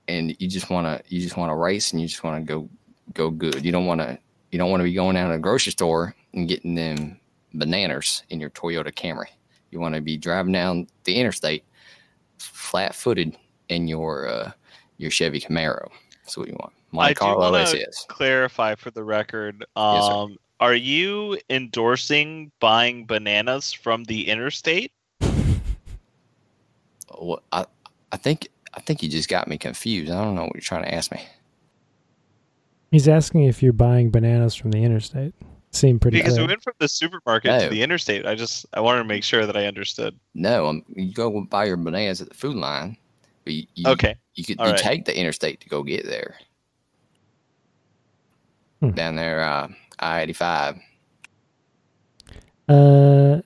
[0.07, 2.53] and you just want to you just want to race and you just want to
[2.53, 2.69] go
[3.13, 3.65] go good.
[3.65, 4.17] You don't want to
[4.51, 7.19] you don't want to be going down to the grocery store and getting them
[7.53, 9.27] bananas in your Toyota Camry.
[9.71, 11.65] You want to be driving down the interstate
[12.37, 14.51] flat footed in your uh,
[14.97, 15.89] your Chevy Camaro.
[16.23, 16.73] That's what you want.
[16.93, 18.05] I Monte do Carlo wanna- SS.
[18.07, 19.65] Clarify for the record.
[19.75, 20.11] Yes, sir.
[20.11, 24.91] Um, are you endorsing buying bananas from the interstate?
[27.17, 27.65] What I
[28.11, 30.11] I think I think you just got me confused.
[30.11, 31.21] I don't know what you're trying to ask me.
[32.91, 35.33] He's asking if you're buying bananas from the interstate.
[35.71, 36.43] Seemed pretty Because clear.
[36.45, 37.59] we went from the supermarket No.
[37.63, 38.25] to the interstate.
[38.25, 40.17] I just I wanted to make sure that I understood.
[40.33, 42.95] No, um, you go buy your bananas at the Food Lion.
[43.43, 44.15] But you, you, Okay.
[44.35, 44.77] You could you right.
[44.77, 46.35] take the interstate to go get there.
[48.81, 48.91] Hmm.
[48.91, 49.67] Down there, uh,
[49.99, 50.75] I eighty five.
[52.69, 53.41] Uh,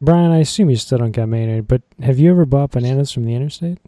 [0.00, 3.24] Brian, I assume you still don't got Maynard, but have you ever bought bananas from
[3.24, 3.78] the interstate?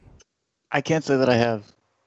[0.73, 1.65] I can't say that I have.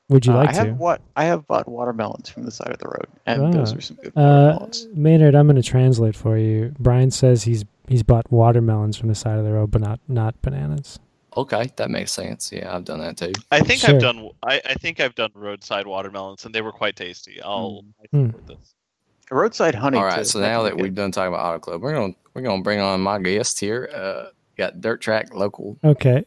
[0.09, 0.73] Would you Uh, like I have to?
[0.73, 3.51] what I have bought watermelons from the side of the road, and Ah.
[3.51, 4.87] those are some good Uh, watermelons.
[4.93, 6.73] Maynard, I'm going to translate for you.
[6.79, 10.39] Brian says he's he's bought watermelons from the side of the road, but not not
[10.41, 10.99] bananas.
[11.37, 12.51] Okay, that makes sense.
[12.51, 13.31] Yeah, I've done that too.
[13.51, 13.95] I think Sure.
[13.95, 17.41] I've done I, I think I've done roadside watermelons and they were quite tasty.
[17.41, 18.73] I'll I support this.
[19.31, 19.97] Roadside honey.
[19.97, 22.41] All right, too, so now that we've done talking about Auto Club, we're gonna we're
[22.41, 23.89] gonna bring on my guest here.
[23.93, 24.25] Uh,
[24.57, 25.77] got Dirt Track local.
[25.85, 26.25] Okay.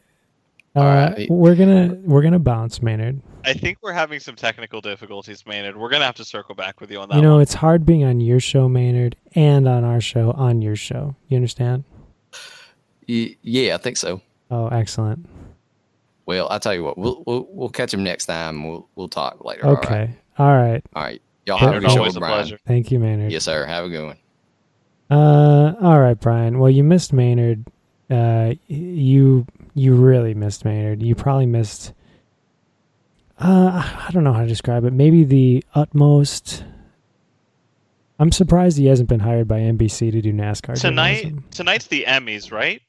[0.75, 1.29] Uh, All right.
[1.29, 3.21] We're gonna we're gonna bounce Maynard.
[3.45, 5.77] I think we're having some technical difficulties, Maynard.
[5.77, 7.41] We're gonna have to circle back with you on that You know, one.
[7.43, 11.15] it's hard being on your show, Maynard, and on our show on your show.
[11.29, 11.83] You understand?
[13.07, 14.19] Y- yeah, I think so.
[14.51, 15.25] Oh, excellent.
[16.25, 18.67] Well, I'll tell you what, we'll we'll, we'll catch him next time.
[18.67, 19.65] We'll we'll talk later.
[19.67, 20.11] Okay.
[20.37, 20.83] All right.
[20.95, 21.21] All right.
[21.45, 22.33] Y'all have a good show a Brian.
[22.33, 22.59] pleasure.
[22.65, 23.31] Thank you, Maynard.
[23.31, 23.65] Yes, sir.
[23.65, 24.17] Have a good one.
[25.11, 26.57] Uh, all right, Brian.
[26.57, 27.65] Well, you missed Maynard.
[28.09, 31.03] Uh, you you really missed Maynard.
[31.03, 31.93] You probably missed.
[33.39, 34.93] Uh, I don't know how to describe it.
[34.93, 36.63] Maybe the utmost.
[38.17, 41.45] I'm surprised he hasn't been hired by NBC to do NASCAR Tonight journalism.
[41.51, 42.81] tonight's the Emmys, right?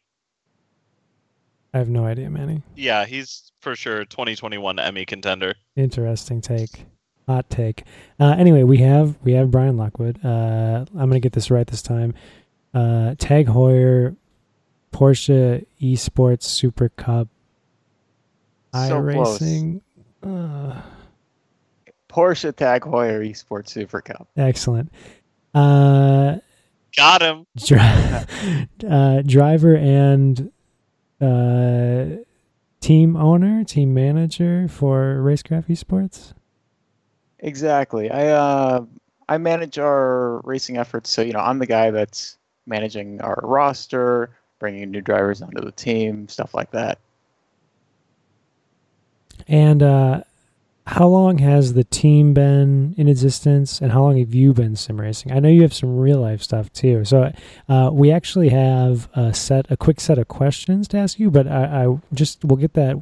[1.75, 2.63] I have no idea, Manny.
[2.75, 5.55] Yeah, he's for sure 2021 Emmy contender.
[5.77, 6.87] Interesting take.
[7.27, 7.83] Hot take.
[8.21, 10.25] Uh, anyway, we have we have Brian Lockwood.
[10.25, 12.15] Uh, I'm gonna get this right this time.
[12.73, 14.15] Uh, Tag Heuer,
[14.93, 17.29] Porsche Esports Super Cup,
[18.75, 19.39] So close.
[19.41, 19.81] iRacing.
[20.23, 20.81] Uh,
[22.09, 24.29] Porsche Tag Heuer Esports Super Cup.
[24.37, 24.91] excellent.
[25.55, 26.37] Uh,
[26.97, 27.47] Got him.
[27.57, 27.79] dri-
[28.89, 30.51] uh, driver and
[31.21, 32.23] uh,
[32.81, 36.35] team owner, team manager for Racecraft Esports.
[37.39, 38.11] Exactly.
[38.11, 38.85] I uh,
[39.29, 41.11] I manage our racing efforts.
[41.11, 45.73] So you know, I'm the guy that's managing our roster, bringing new drivers onto the
[45.73, 46.99] team, stuff like that.
[49.49, 50.23] And uh,
[50.87, 55.01] how long has the team been in existence, and how long have you been sim
[55.01, 55.33] racing?
[55.33, 57.05] I know you have some real life stuff too.
[57.05, 57.33] So
[57.69, 61.49] uh, we actually have a set, a quick set of questions to ask you, but
[61.49, 62.97] I, I just we'll get that.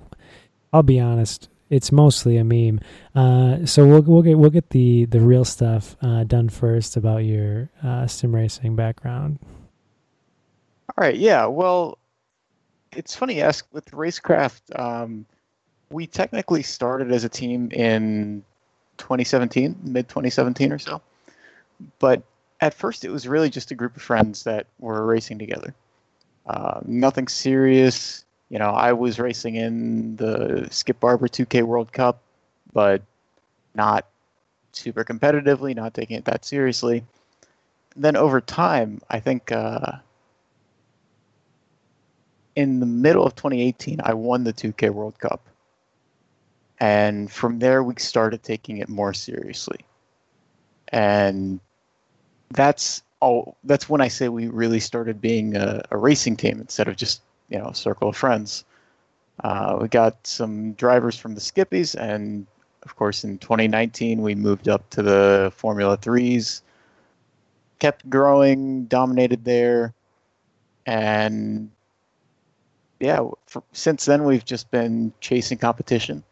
[0.73, 2.81] I'll be honest, it's mostly a meme.
[3.15, 7.19] Uh, so we'll we'll get we'll get the the real stuff uh, done first about
[7.19, 9.39] your uh, sim racing background.
[10.97, 11.17] All right.
[11.17, 11.47] Yeah.
[11.47, 11.99] Well,
[12.93, 14.79] it's funny ask with Racecraft.
[14.79, 15.27] Um,
[15.95, 18.43] we technically started as a team in
[18.99, 21.01] 2017, mid 2017 or so.
[22.01, 22.23] But
[22.61, 25.73] at first, it was really just a group of friends that were racing together.
[26.47, 28.25] Uh, nothing serious.
[28.51, 32.21] You know, I was racing in the Skip Barber 2K World Cup,
[32.73, 33.01] but
[33.77, 34.05] not
[34.73, 37.05] super competitively, not taking it that seriously.
[37.95, 39.93] Then over time, I think uh,
[42.57, 45.41] in the middle of 2018, I won the 2K World Cup.
[46.81, 49.85] And from there, we started taking it more seriously.
[50.89, 51.61] And
[52.51, 53.57] that's all.
[53.65, 57.23] That's when I say we really started being a, a racing team instead of just
[57.49, 58.65] you know a circle of friends.
[59.43, 62.47] Uh, we got some drivers from the Skippies, and
[62.85, 66.63] of course, in 2019, we moved up to the Formula Threes.
[67.81, 69.95] Kept growing, dominated there,
[70.87, 71.71] and
[73.01, 76.23] yeah, for, since then we've just been chasing competition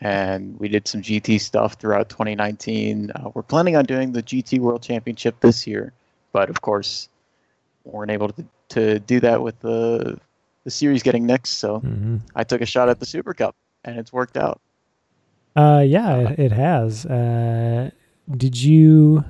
[0.00, 3.10] and we did some GT stuff throughout 2019.
[3.10, 5.92] Uh, we're planning on doing the GT World Championship this year,
[6.32, 7.08] but of course,
[7.84, 10.18] weren't able to, to do that with the
[10.64, 11.50] the series getting next.
[11.50, 12.16] So Mm-hmm.
[12.34, 13.54] I took a shot at the Super Cup,
[13.84, 14.60] and it's worked out.
[15.54, 17.06] Uh, yeah, it, it has.
[17.06, 17.90] Uh,
[18.36, 19.24] did you?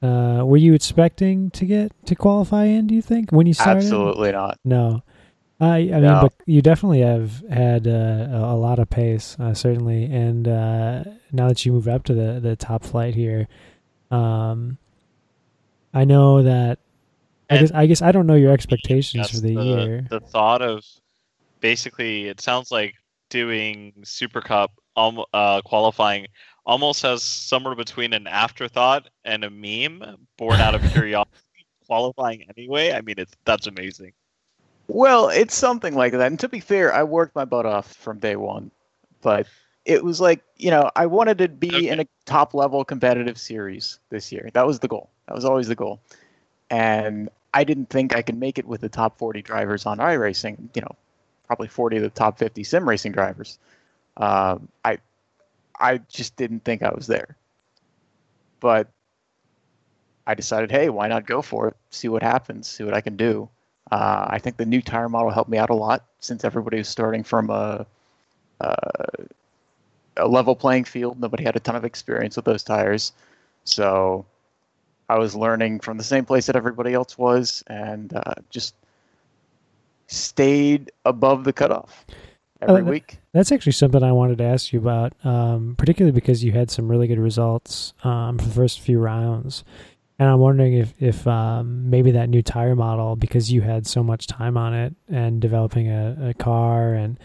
[0.00, 2.86] Uh, were you expecting to get to qualify in?
[2.86, 3.78] Do you think when you started?
[3.78, 4.58] Absolutely not.
[4.64, 5.02] No.
[5.60, 6.20] I I mean, No.
[6.20, 7.90] but you definitely have had uh,
[8.30, 12.14] a, a lot of pace, uh, certainly, and uh, now that you moved up to
[12.14, 13.48] the the top flight here,
[14.10, 14.78] um,
[15.94, 16.78] I know that.
[17.50, 20.06] I And guess I guess I don't know your expectations for the, year.
[20.10, 20.84] The thought of
[21.60, 22.94] basically, it sounds like
[23.30, 26.26] doing Super Cup um, uh, qualifying
[26.66, 31.30] almost has somewhere between an afterthought and a meme born out of curiosity.
[31.86, 34.12] qualifying anyway, I mean, it's that's amazing.
[34.88, 36.22] Well, it's something like that.
[36.22, 38.70] And to be fair, I worked my butt off from day one,
[39.22, 39.48] but
[39.84, 43.98] it was like you know I wanted to be in a top level competitive series
[44.10, 44.50] this year.
[44.54, 45.10] That was the goal.
[45.26, 46.00] That was always the goal,
[46.70, 50.70] and I didn't think I could make it with the top 40 drivers on iRacing.
[50.74, 50.96] You know,
[51.46, 53.58] probably 40 of the top 50 sim racing drivers.
[54.18, 54.98] Um, I
[55.80, 57.36] I just didn't think I was there,
[58.60, 58.88] but
[60.28, 61.76] I decided, hey, why not go for it?
[61.90, 62.68] See what happens.
[62.68, 63.48] See what I can do.
[63.90, 66.88] Uh, I think the new tire model helped me out a lot since everybody was
[66.88, 67.86] starting from a,
[68.60, 68.76] a,
[70.18, 71.18] a level playing field.
[71.20, 73.12] Nobody had a ton of experience with those tires.
[73.64, 74.26] So
[75.08, 78.74] I was learning from the same place that everybody else was and uh, just
[80.06, 82.04] stayed above the cutoff
[82.60, 83.18] every Uh, week.
[83.32, 86.88] That's actually something I wanted to ask you about, um, particularly because you had some
[86.88, 89.64] really good results um, for the first few rounds.
[90.18, 94.02] And I'm wondering if, if um, maybe that new tire model, because you had so
[94.02, 97.18] much time on it and developing a, a car and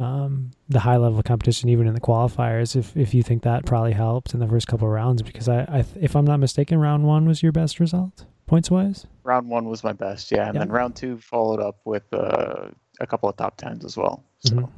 [0.00, 3.92] um, the high level competition, even in the qualifiers, if, if you think that probably
[3.92, 7.04] helped in the first couple of rounds, because I, I if I'm not mistaken, round
[7.04, 9.06] one was your best result points wise.
[9.22, 10.46] Round one was my best, yeah.
[10.46, 10.60] And Yeah.
[10.60, 14.24] then round two followed up with uh, a couple of top tens as well.
[14.40, 14.56] So.
[14.56, 14.70] Mhm.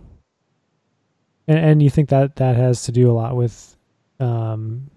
[1.48, 3.76] And, and you think that that has to do a lot with
[4.20, 4.90] um,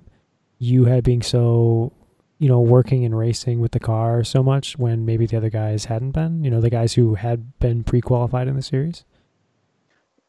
[0.59, 1.93] you had being so,
[2.37, 5.85] you know, working and racing with the car so much when maybe the other guys
[5.85, 6.43] hadn't been.
[6.43, 9.05] You know, the guys who had been pre-qualified in the series.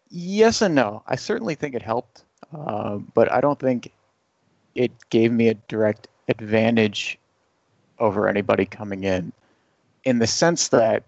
[0.08, 1.02] Yes and no.
[1.06, 2.24] I certainly think it helped,
[2.56, 3.92] uh, but I don't think
[4.74, 7.18] it gave me a direct advantage
[7.98, 9.32] over anybody coming in,
[10.04, 11.02] in the sense that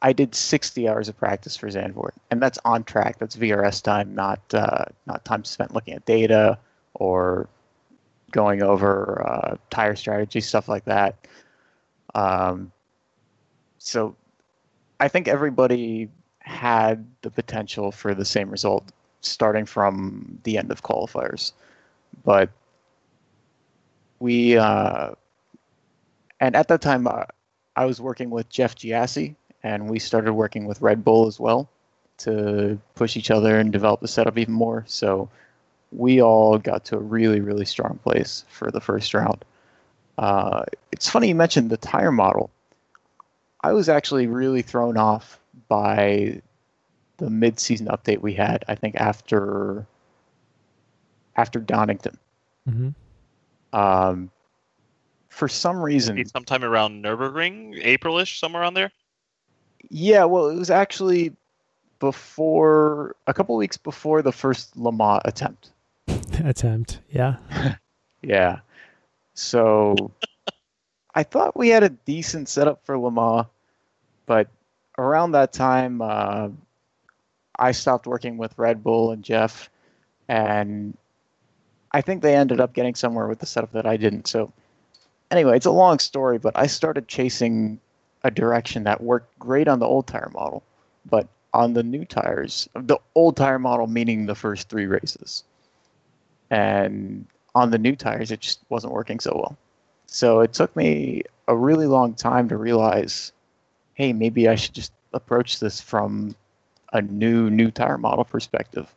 [0.00, 3.18] I did 60 hours of practice for Zandvoort, and that's on track.
[3.18, 6.58] That's VRS time, not uh, not time spent looking at data
[6.94, 7.48] or
[8.30, 11.26] going over uh, tire strategy stuff like that.
[12.14, 12.72] Um,
[13.78, 14.14] so
[15.00, 16.08] I think everybody
[16.40, 21.52] had the potential for the same result starting from the end of qualifiers.
[22.24, 22.50] But
[24.20, 25.12] we uh,
[26.40, 27.24] and at that time uh,
[27.76, 31.68] I was working with Jeff Giassi, and we started working with Red Bull as well
[32.18, 34.84] to push each other and develop the setup even more.
[34.88, 35.28] So
[35.92, 39.44] we all got to a really really strong place for the first round.
[40.18, 42.50] Uh, it's funny you mentioned the tire model.
[43.62, 46.40] I was actually really thrown off by
[47.18, 48.64] the mid-season update we had.
[48.68, 49.86] I think after
[51.36, 52.18] after Donington.
[52.68, 52.88] hmm
[53.72, 54.30] Um,
[55.28, 58.90] for some reason, Maybe sometime around Nurburgring, Aprilish, somewhere around there.
[59.90, 60.24] yeah.
[60.24, 61.32] Well, it was actually
[62.00, 65.70] before a couple weeks before the first Le Mans attempt.
[66.44, 67.00] Attempt.
[67.10, 67.36] Yeah.
[68.20, 68.58] Yeah.
[69.34, 70.10] So
[71.14, 73.46] I thought we had a decent setup for Le Mans,
[74.26, 74.48] but
[74.98, 76.48] around that time, uh,
[77.56, 79.70] I stopped working with Red Bull and Jeff,
[80.26, 80.96] and
[81.92, 84.26] I think they ended up getting somewhere with the setup that I didn't.
[84.26, 84.52] So
[85.30, 87.78] anyway, it's a long story, but I started chasing
[88.24, 90.64] a direction that worked great on the old tire model,
[91.08, 95.44] but on the new tires, the old tire model meaning the first three races.
[96.50, 99.56] And on the new tires, it just wasn't working so well.
[100.06, 103.32] So it took me a really long time to realize,
[103.94, 106.34] hey, maybe I should just approach this from
[106.92, 108.94] a new new tire model perspective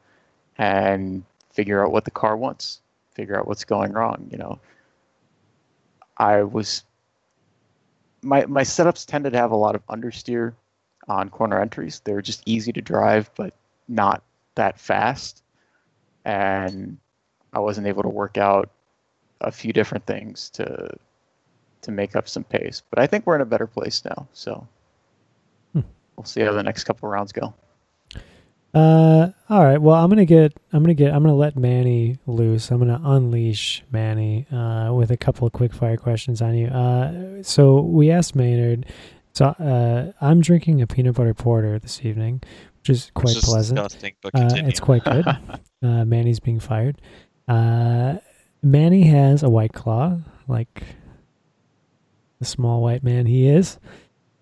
[0.57, 2.81] and figure out what the car wants,
[3.13, 4.27] figure out what's going wrong.
[4.31, 4.59] You know,
[6.17, 6.83] I was
[8.21, 10.53] my my setups tended to have a lot of understeer
[11.07, 12.01] on corner entries.
[12.03, 13.53] They're just easy to drive, but
[13.87, 14.23] not
[14.55, 15.43] that fast.
[16.23, 16.97] And
[17.53, 18.69] I wasn't able to work out
[19.41, 20.89] a few different things to
[21.81, 22.83] to make up some pace.
[22.89, 24.27] But I think we're in a better place now.
[24.33, 24.67] So
[25.73, 25.81] Hmm.
[26.15, 27.53] we'll see how the next couple rounds go.
[28.73, 29.81] Uh, all right.
[29.81, 30.53] Well, I'm gonna get.
[30.71, 31.13] I'm gonna get.
[31.13, 32.71] I'm gonna let Manny loose.
[32.71, 36.67] I'm gonna unleash Manny uh, with a couple of quick fire questions on you.
[36.67, 38.85] Uh, so we asked Maynard.
[39.33, 42.41] So uh, I'm drinking a peanut butter porter this evening,
[42.79, 43.77] which is quite Which is pleasant.
[43.77, 45.27] disgusting, but Uh, it's quite good.
[45.83, 47.01] uh, Manny's being fired.
[47.51, 48.17] Uh,
[48.63, 50.83] Manny has a white claw, like
[52.39, 53.77] the small white man he is.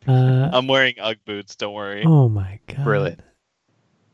[0.07, 1.55] Uh, I'm wearing UGG boots.
[1.55, 2.03] Don't worry.
[2.05, 2.83] oh my god!
[2.83, 3.21] Brilliant.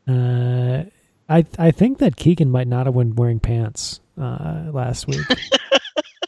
[0.08, 0.84] Uh,
[1.28, 5.26] I I think that Keegan might not have been wearing pants uh, last week.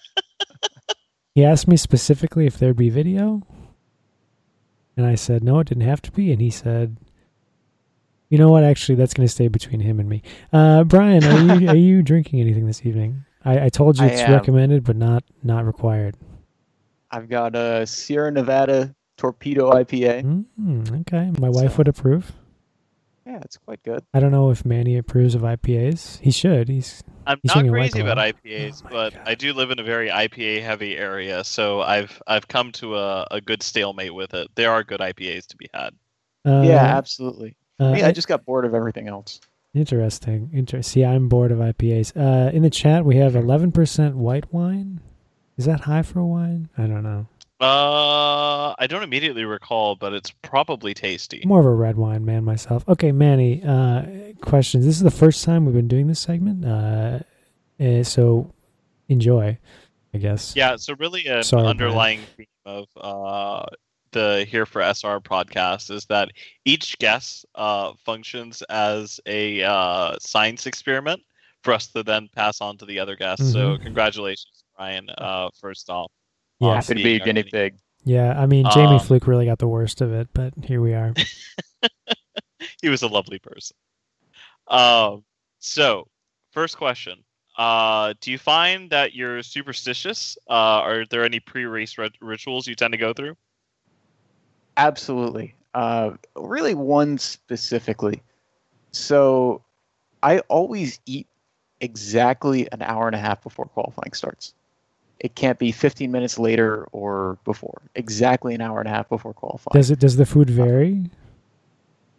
[1.34, 3.46] he asked me specifically if there'd be video,
[4.94, 6.32] and I said no, it didn't have to be.
[6.32, 6.98] And he said,
[8.28, 8.64] "You know what?
[8.64, 12.02] Actually, that's going to stay between him and me." Uh, Brian, are you are you
[12.10, 13.24] drinking anything this evening?
[13.44, 14.32] I, I told you I it's am.
[14.32, 16.16] recommended, but not not required.
[17.10, 20.46] I've got a Sierra Nevada Torpedo IPA.
[20.60, 22.32] Mm, okay, my wife would approve.
[23.26, 24.02] Yeah, it's quite good.
[24.14, 26.18] I don't know if Manny approves of IPAs.
[26.20, 26.68] He should.
[26.68, 29.22] He's I'm He's not crazy about IPAs, Oh but God.
[29.26, 33.26] I do live in a very IPA heavy area, so I've I've come to a,
[33.30, 34.48] a good stalemate with it.
[34.54, 35.90] There are good IPAs to be had.
[36.46, 37.54] uh, yeah, absolutely.
[37.78, 39.40] Uh, Me, I just got bored of everything else.
[39.74, 40.50] Interesting.
[40.52, 42.16] Inter- See, I'm bored of IPAs.
[42.16, 45.00] Uh, in the chat, we have 11% white wine.
[45.56, 46.68] Is that high for a wine?
[46.78, 47.26] I don't know.
[47.60, 51.42] Uh, I don't immediately recall, but it's probably tasty.
[51.44, 52.88] More of a red wine man myself.
[52.88, 53.62] Okay, Manny.
[53.64, 54.02] Uh,
[54.40, 54.84] questions.
[54.86, 56.64] This is the first time we've been doing this segment.
[56.64, 57.18] Uh,
[57.80, 58.52] eh, so
[59.08, 59.58] enjoy,
[60.14, 60.54] I guess.
[60.54, 61.70] Yeah, so really an Sorry, Brian.
[61.70, 63.66] underlying theme of uh,
[64.12, 66.30] the Here for SR podcast is that
[66.64, 71.22] each guest uh, functions as a uh, science experiment
[71.62, 73.52] for us to then pass on to the other guests.
[73.52, 73.82] So Mhm.
[73.82, 76.10] congratulations, Ryan, uh, first off.
[76.60, 76.68] Yeah.
[76.68, 77.76] on Happy to be a guinea pig.
[78.04, 78.40] Yeah.
[78.40, 81.14] I mean, Jamie Um, Fluke really got the worst of it, but here we are.
[82.82, 83.76] he was a lovely person.
[84.66, 85.24] Um,
[85.58, 86.08] so,
[86.52, 87.24] first question:
[87.56, 90.36] uh, Do you find that you're superstitious?
[90.48, 93.36] Uh, are there any pre-race rit- rituals you tend to go through?
[94.78, 95.54] Absolutely.
[95.74, 98.22] Uh, really, one specifically.
[98.92, 99.60] So,
[100.22, 101.26] I always eat
[101.80, 104.54] exactly an hour and a half before qualifying starts.
[105.20, 107.82] It can't be 15 minutes later or before.
[107.96, 109.72] Exactly an hour and a half before qualifying.
[109.80, 109.98] Does it?
[109.98, 111.10] Does the food vary?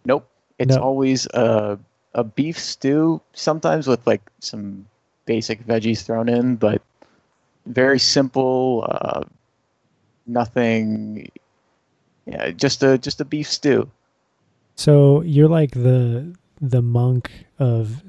[0.06, 0.30] Nope.
[0.60, 0.82] It's No.
[0.82, 1.80] always a
[2.14, 4.86] a beef stew, sometimes with like some
[5.26, 6.82] basic veggies thrown in, but
[7.68, 8.86] very simple.
[8.90, 9.24] Uh,
[10.28, 11.30] nothing.
[12.26, 13.90] Yeah, just a just a beef stew.
[14.76, 18.04] So you're like the the monk of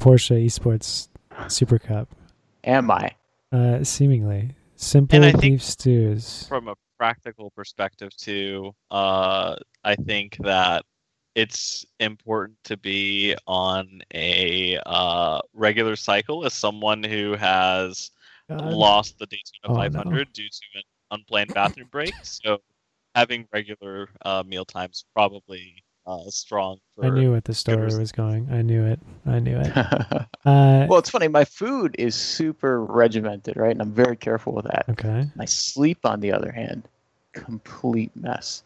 [0.00, 1.08] Porsche Esports
[1.48, 2.14] Super Cup.
[2.64, 3.10] Am I?
[3.52, 6.46] Uh, seemingly simple And I beef stews.
[6.48, 10.84] From a practical perspective, too, uh, I think that
[11.34, 18.10] it's important to be on a uh, regular cycle as someone who has
[18.48, 18.72] God.
[18.72, 19.80] lost the Daytona Oh, no.
[19.80, 22.14] 500 due to an unplanned bathroom break.
[22.22, 22.58] So
[23.14, 28.12] having regular uh, meal times probably uh, strong for I knew what the story was
[28.12, 28.48] going.
[28.50, 29.00] I knew it.
[29.26, 29.72] I knew it.
[30.46, 31.26] Uh, well, it's funny.
[31.26, 33.70] My food is super regimented, right?
[33.70, 34.84] And I'm very careful with that.
[34.90, 35.26] okay.
[35.36, 36.86] My sleep, on the other hand,
[37.32, 38.62] complete mess.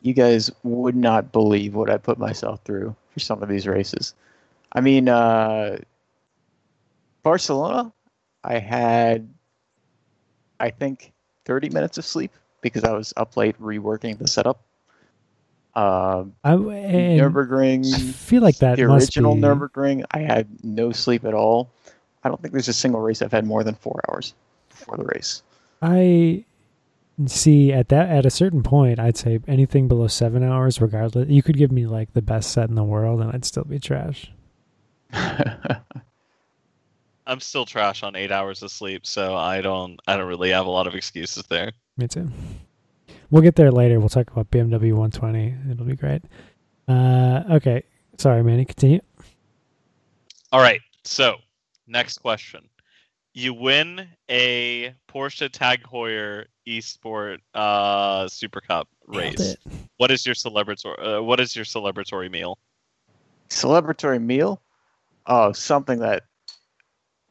[0.00, 4.14] You guys would not believe what I put myself through for some of these races.
[4.72, 5.76] I mean, uh,
[7.22, 7.92] Barcelona,
[8.42, 9.28] I had,
[10.58, 11.12] I think,
[11.44, 14.62] 30 minutes of sleep because I was up late reworking the setup.
[15.74, 19.42] Um, I, Nürburgring, I feel like that the must original be.
[19.42, 21.70] Nürburgring, I had no sleep at all.
[22.24, 24.34] I don't think there's a single race I've had more than four hours
[24.68, 25.42] before the race.
[25.80, 26.44] I
[27.26, 31.28] see at that at a certain point, I'd say anything below seven hours, regardless.
[31.28, 33.78] You could give me like the best set in the world, and I'd still be
[33.78, 34.32] trash.
[37.26, 40.66] I'm still trash on eight hours of sleep, so I don't I don't really have
[40.66, 41.72] a lot of excuses there.
[42.00, 42.30] Me too.
[43.30, 44.00] We'll get there later.
[44.00, 45.54] We'll talk about BMW 120.
[45.70, 46.22] It'll be great.
[46.88, 47.82] Uh, okay.
[48.16, 48.64] Sorry, Manny.
[48.64, 49.00] Continue.
[50.50, 51.36] All right, so
[51.86, 52.66] next question.
[53.34, 59.56] You win a Porsche Tag Heuer Esport uh, Super Cup race.
[59.98, 61.18] What is your celebratory?
[61.18, 62.58] Uh, what is your celebratory meal?
[63.50, 64.62] Celebratory meal?
[65.26, 66.22] Oh, something that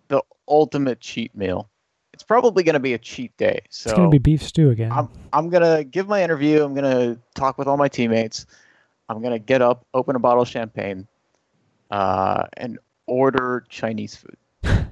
[0.10, 1.72] the ultimate cheat meal.
[2.20, 3.62] It's probably going to be a cheat day.
[3.70, 4.92] So It's gonna be beef stew again.
[4.92, 6.62] I'm I'm gonna give my interview.
[6.62, 8.46] I'm gonna talk with all my teammates.
[9.08, 11.08] I'm gonna get up, open a bottle of champagne,
[11.90, 14.36] uh, and order Chinese food.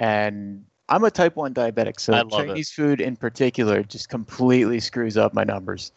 [0.00, 2.48] and I'm a type one diabetic, so I love it.
[2.48, 5.92] Chinese food in particular just completely screws up my numbers.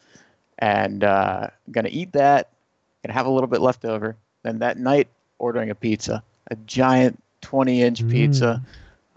[0.59, 2.51] And uh, I'm gonna eat that,
[3.03, 4.15] gonna have a little bit left over.
[4.43, 8.63] Then that night, ordering a pizza, a giant 20 inch pizza.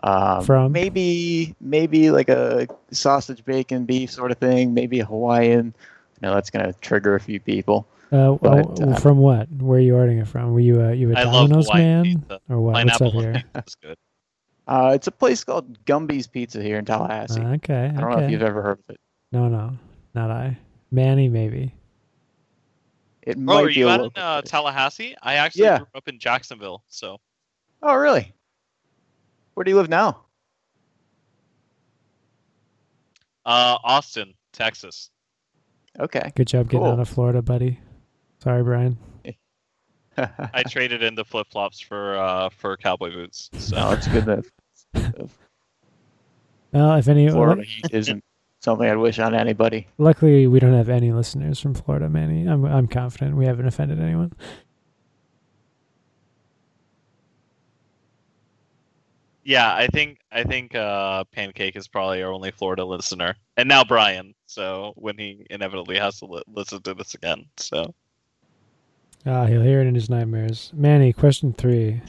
[0.03, 0.72] Um, From?
[0.72, 5.74] maybe maybe like a sausage bacon beef sort of thing maybe a hawaiian
[6.22, 9.48] i know that's going to trigger a few people Uh, But, oh, uh, from what?
[9.53, 10.53] Where are you ordering it from?
[10.53, 12.40] Were you uh, you a I love Domino's Hawaiian man pizza.
[12.48, 12.72] or what?
[12.82, 13.34] What's up Pineapple here?
[13.34, 13.96] on pizza is good.
[14.68, 18.18] uh, it's a place called gumby's pizza here in tallahassee Uh, okay, i don't know
[18.24, 19.01] if you've ever heard of it
[19.32, 19.76] No, no,
[20.14, 20.57] not I.
[20.90, 21.72] Manny, maybe.
[23.22, 24.40] it Oh, might are be you out in uh.
[24.42, 25.14] Tallahassee?
[25.22, 25.78] I actually Yeah.
[25.78, 27.18] grew up in Jacksonville, so
[27.82, 28.32] oh really
[29.61, 30.24] where do you live now
[33.44, 35.11] uh, Austin, Texas.
[35.98, 36.92] okay Good job getting Cool.
[36.92, 37.78] out of Florida, buddy.
[38.42, 38.96] Sorry, Brian.
[40.16, 43.50] I traded in the flip flops for uh, for cowboy boots.
[43.58, 44.44] So no it's good that
[46.72, 48.24] Well, if any, florida isn't
[48.61, 52.46] something i'd wish on anybody luckily we don't have any listeners from Florida, Manny.
[52.48, 54.32] I'm I'm confident we haven't offended anyone.
[59.51, 63.82] Yeah, I think I think uh, Pancake is probably our only Florida listener, and now
[63.82, 64.32] Brian.
[64.46, 67.92] So when he inevitably has to li- listen to this again, so
[69.26, 70.70] Ah, he'll hear it in his nightmares.
[70.72, 72.01] Manny, question three.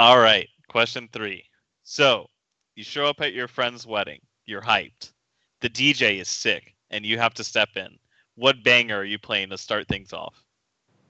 [0.00, 0.48] all right.
[0.68, 1.44] Question three.
[1.84, 2.26] So
[2.74, 4.18] you show up at your friend's wedding.
[4.46, 5.12] You're hyped.
[5.60, 7.96] The DJ is sick, and you have to step in.
[8.34, 10.34] What banger are you playing to start things off?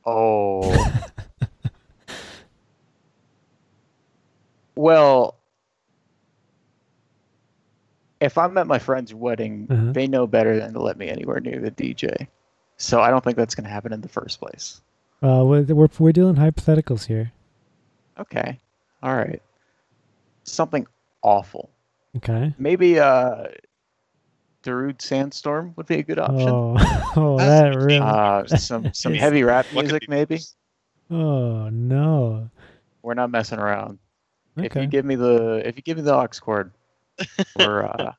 [0.04, 0.72] Oh.
[4.76, 5.36] well,
[8.20, 9.92] if I'm at my friend's wedding, Uh-huh.
[9.92, 12.28] they know better than to let me anywhere near the DJ.
[12.78, 14.80] So I don't think that's going to happen in the first place.
[15.22, 17.32] Uh, we're, we're we're dealing hypotheticals here.
[18.18, 18.60] Okay.
[19.02, 19.40] All right.
[20.44, 20.86] Something
[21.22, 21.70] awful.
[22.16, 22.54] Okay.
[22.58, 23.46] Maybe uh
[24.62, 26.48] Darude Sandstorm would be a good option.
[26.48, 26.76] Oh,
[27.16, 27.98] oh, that really.
[27.98, 30.40] Uh, some some heavy rap music, maybe.
[31.10, 32.50] Oh no.
[33.02, 33.98] We're not messing around.
[34.56, 36.72] If you give me the if you give me the aux cord,
[37.58, 38.12] we're uh,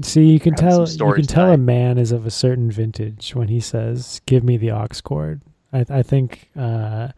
[0.00, 3.48] See, you can tell you can tell a man is of a certain vintage when
[3.48, 7.08] he says, "Give me the aux cord." I I think uh,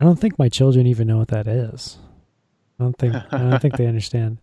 [0.00, 1.98] I don't think my children even know what that is.
[2.80, 4.38] I don't think I don't think they understand.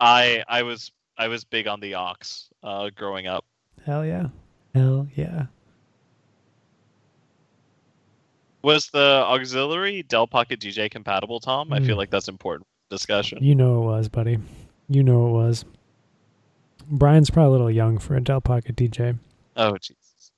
[0.00, 2.14] I I was I was big on the aux
[2.62, 3.44] uh, growing up.
[3.84, 4.28] Hell yeah,
[4.74, 5.46] hell yeah.
[8.62, 11.72] Was the auxiliary Dell Pocket DJ compatible, Tom?
[11.72, 11.98] I feel Mm.
[11.98, 13.38] like that's important discussion.
[13.42, 14.38] You know it was, buddy.
[14.88, 15.64] You know it was.
[16.90, 19.18] Brian's probably a little young for a Dell Pocket DJ.
[19.56, 20.32] Oh Jesus.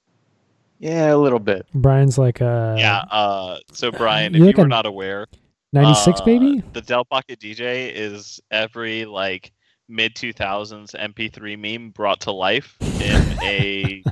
[0.79, 1.66] yeah, a little bit.
[1.75, 3.03] Brian's like a yeah.
[3.11, 3.59] Uh.
[3.73, 5.27] So Brian, you if like you were not aware,
[5.73, 6.62] '96 uh, baby.
[6.73, 9.53] the Dell Pocket DJ is every like
[9.89, 14.03] mid 2000s MP3 meme brought to life in a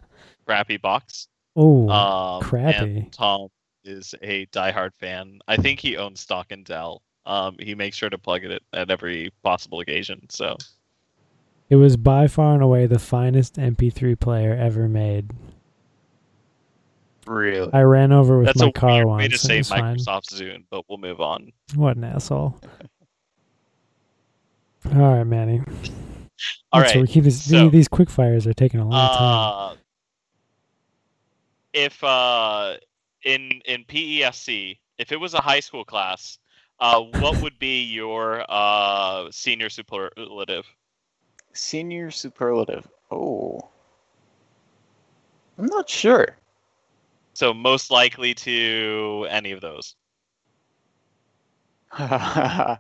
[0.47, 1.29] crappy box.
[1.57, 2.99] Oh, Um, crappy.
[2.99, 3.49] And Tom
[3.89, 5.39] is a diehard fan.
[5.49, 7.03] I think he owns stock in Dell.
[7.27, 10.27] Um, he makes sure to plug it at every possible occasion.
[10.31, 10.57] So
[11.69, 15.31] It was by far and away the finest MP3 player ever made.
[17.27, 17.71] Really?
[17.75, 19.21] I ran over with that's my a car weird once.
[19.23, 19.97] way to say it was fine.
[19.99, 21.53] Zune, but we'll move on.
[21.75, 22.59] What an asshole.
[24.95, 25.61] All right, Manny.
[26.73, 27.03] All That's right.
[27.03, 29.73] we keep this, so- these quick fires are taking a long time.
[29.73, 29.75] Uh,
[31.75, 32.77] if uh,
[33.25, 36.39] in in PESC, if it was a high school class,
[36.81, 40.67] uh, what would be your uh, senior superlative?
[41.53, 42.87] Senior superlative.
[43.11, 43.69] Oh.
[45.59, 46.37] I'm not sure.
[47.35, 49.97] So most likely to any of those.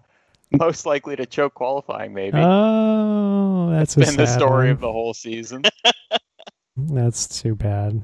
[0.51, 2.39] Most likely to choke qualifying, maybe.
[2.39, 4.70] Oh, that's a Been the story one.
[4.70, 5.62] of the whole season.
[6.76, 8.01] That's too bad.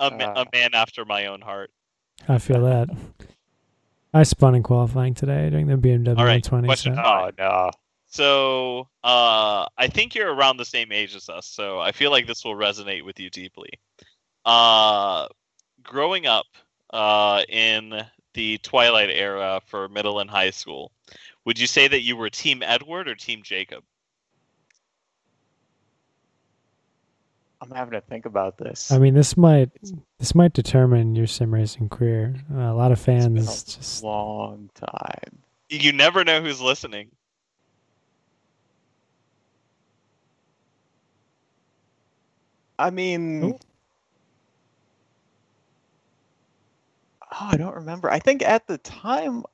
[0.00, 0.44] A, ma- Uh.
[0.44, 1.70] a man after my own heart.
[2.28, 2.88] I feel that.
[4.12, 6.66] I spun in qualifying today during the BMW All right, 120.
[6.66, 7.70] question so- oh no.
[8.12, 12.26] So uh, I think you're around the same age as us, so I feel like
[12.26, 13.70] this will resonate with you deeply.
[14.44, 15.28] Uh,
[15.84, 16.46] growing up
[16.92, 18.02] uh, in
[18.34, 20.90] the Twilight era for middle and high school,
[21.44, 23.84] would you say that you were Team Edward or Team Jacob?
[27.60, 28.90] I'm having to think about this.
[28.90, 29.70] I mean, this might
[30.18, 32.34] this might determine your sim racing career.
[32.52, 35.38] Uh, a lot of It's been fans a just long time.
[35.68, 37.10] You never know who's listening.
[42.78, 43.58] I mean, oh,
[47.30, 48.10] I don't remember.
[48.10, 49.44] I think at the time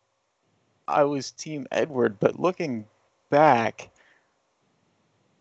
[0.87, 2.87] I was Team Edward, but looking
[3.31, 3.91] back,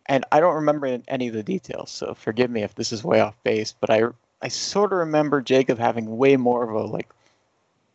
[0.07, 3.19] and I don't remember any of the details, so forgive me if this is way
[3.19, 3.73] off base.
[3.79, 4.03] But I
[4.41, 7.09] I sort of remember Jacob having way more of a like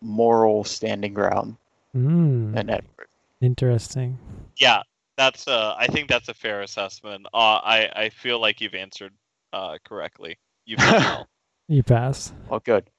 [0.00, 1.56] moral standing ground
[1.94, 3.08] mm, than Edward.
[3.40, 4.18] interesting.
[4.56, 4.82] Yeah,
[5.16, 5.46] that's.
[5.46, 7.26] Uh, I think that's a fair assessment.
[7.32, 9.12] Uh, I I feel like you've answered
[9.52, 10.38] uh, correctly.
[10.64, 11.28] You've done well.
[11.68, 12.34] You passed.
[12.48, 12.90] Well, good.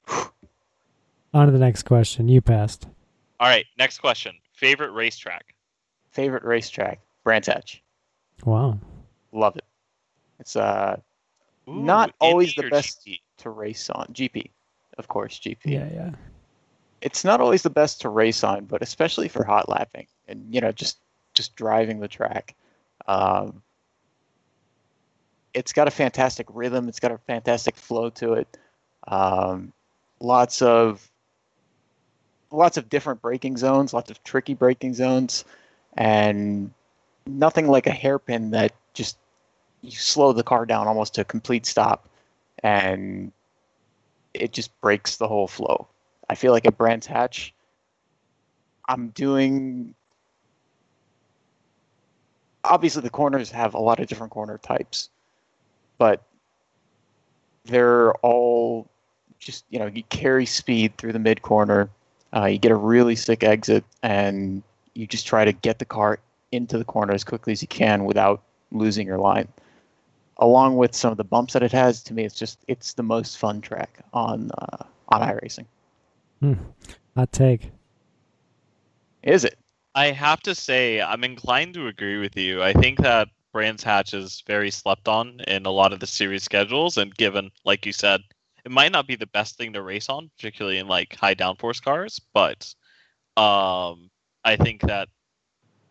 [1.34, 2.28] On to the next question.
[2.28, 2.86] You passed.
[3.38, 4.34] All right, next question.
[4.54, 5.54] Favorite racetrack?
[6.10, 7.82] Favorite racetrack, Brands Hatch.
[8.44, 8.78] Wow.
[9.32, 9.64] Love it.
[10.38, 10.96] It's uh
[11.68, 13.04] Ooh, Not always the best.
[13.06, 13.20] GT?
[13.42, 14.06] to race on.
[14.12, 14.50] GP,
[14.98, 15.58] of course, GP.
[15.64, 16.10] Yeah, yeah.
[17.00, 20.60] It's not always the best to race on, but especially for hot lapping and you
[20.60, 20.98] know just
[21.34, 22.54] just driving the track.
[23.06, 23.62] Um,
[25.54, 26.88] it's got a fantastic rhythm.
[26.88, 28.56] It's got a fantastic flow to it.
[29.08, 29.72] Um,
[30.20, 31.10] lots of
[32.52, 35.44] lots of different braking zones, lots of tricky braking zones,
[35.96, 36.72] and
[37.26, 39.16] nothing like a hairpin that just
[39.82, 42.08] you slow the car down almost to a complete stop,
[42.62, 43.32] and
[44.34, 45.88] it just breaks the whole flow.
[46.28, 47.52] I feel like at Brands Hatch,
[48.88, 49.94] I'm doing.
[52.64, 55.10] Obviously, the corners have a lot of different corner types,
[55.98, 56.22] but
[57.64, 58.88] they're all
[59.40, 61.90] just you know you carry speed through the mid corner.
[62.34, 64.62] Uh, you get a really sick exit, and
[64.94, 66.18] you just try to get the car
[66.52, 69.48] into the corner as quickly as you can without losing your line.
[70.38, 73.02] Along with some of the bumps that it has, to me, it's just it's the
[73.02, 75.66] most fun track on uh, on iRacing.
[77.16, 77.70] Hot take.
[79.22, 79.58] Is it?
[79.94, 82.62] I have to say, I'm inclined to agree with you.
[82.62, 86.42] I think that Brands Hatch is very slept on in a lot of the series
[86.42, 88.22] schedules, and given, like you said,
[88.64, 91.82] it might not be the best thing to race on, particularly in like high downforce
[91.82, 92.74] cars, but
[93.36, 94.10] um,
[94.44, 95.08] I think that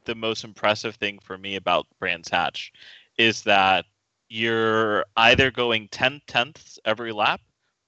[0.06, 2.74] the most impressive thing for me about Brands Hatch
[3.18, 3.86] is that
[4.30, 7.42] you're either going 10 tenths every lap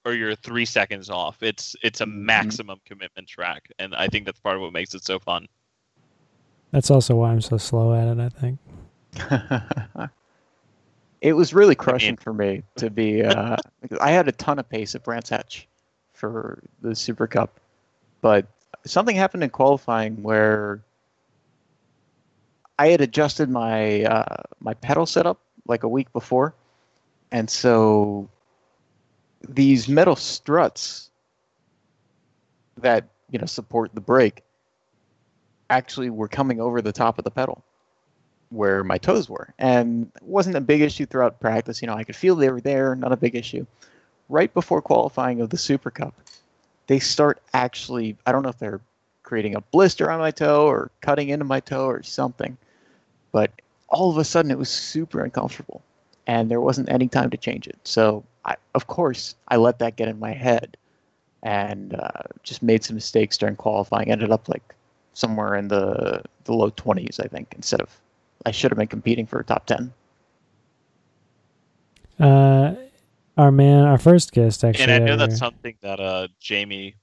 [0.04, 1.42] or you're three seconds off.
[1.42, 2.12] It's it's a Mhm.
[2.12, 5.48] maximum commitment track, and I think that's part of what makes it so fun.
[6.70, 8.58] That's also why I'm so slow at it, I think.
[11.20, 13.22] it was really crushing for me to be.
[13.22, 13.56] Uh,
[14.00, 15.66] I had a ton of pace at Brands Hatch
[16.12, 17.60] for the Super Cup,
[18.20, 18.46] but
[18.84, 20.82] something happened in qualifying where
[22.78, 26.54] I had adjusted my uh, my pedal setup like a week before,
[27.30, 28.28] and so
[29.48, 31.10] these metal struts
[32.78, 34.42] that you know support the brake
[35.70, 37.62] actually were coming over the top of the pedal
[38.50, 39.52] where my toes were.
[39.58, 41.80] And wasn't a big issue throughout practice.
[41.80, 43.66] You know i could feel they were there not a big issue.
[44.28, 46.14] Right before qualifying of the super cup
[46.86, 48.80] they start actually i don't know if they're
[49.22, 52.56] creating a blister on my toe or cutting into my toe or something
[53.34, 53.50] but
[53.88, 55.82] all of a sudden it was super uncomfortable
[56.26, 59.96] and there wasn't any time to change it so I, of course i let that
[59.96, 60.76] get in my head
[61.44, 64.74] and uh, just made some mistakes during qualifying ended up like
[65.12, 67.88] somewhere in the the low 20s, I think, instead of
[68.44, 69.92] I should have been competing for a top 10.
[72.18, 72.74] Uh,
[73.36, 74.84] our man, our first guest, actually.
[74.84, 76.96] and I know ever- that's something that uh, Jamie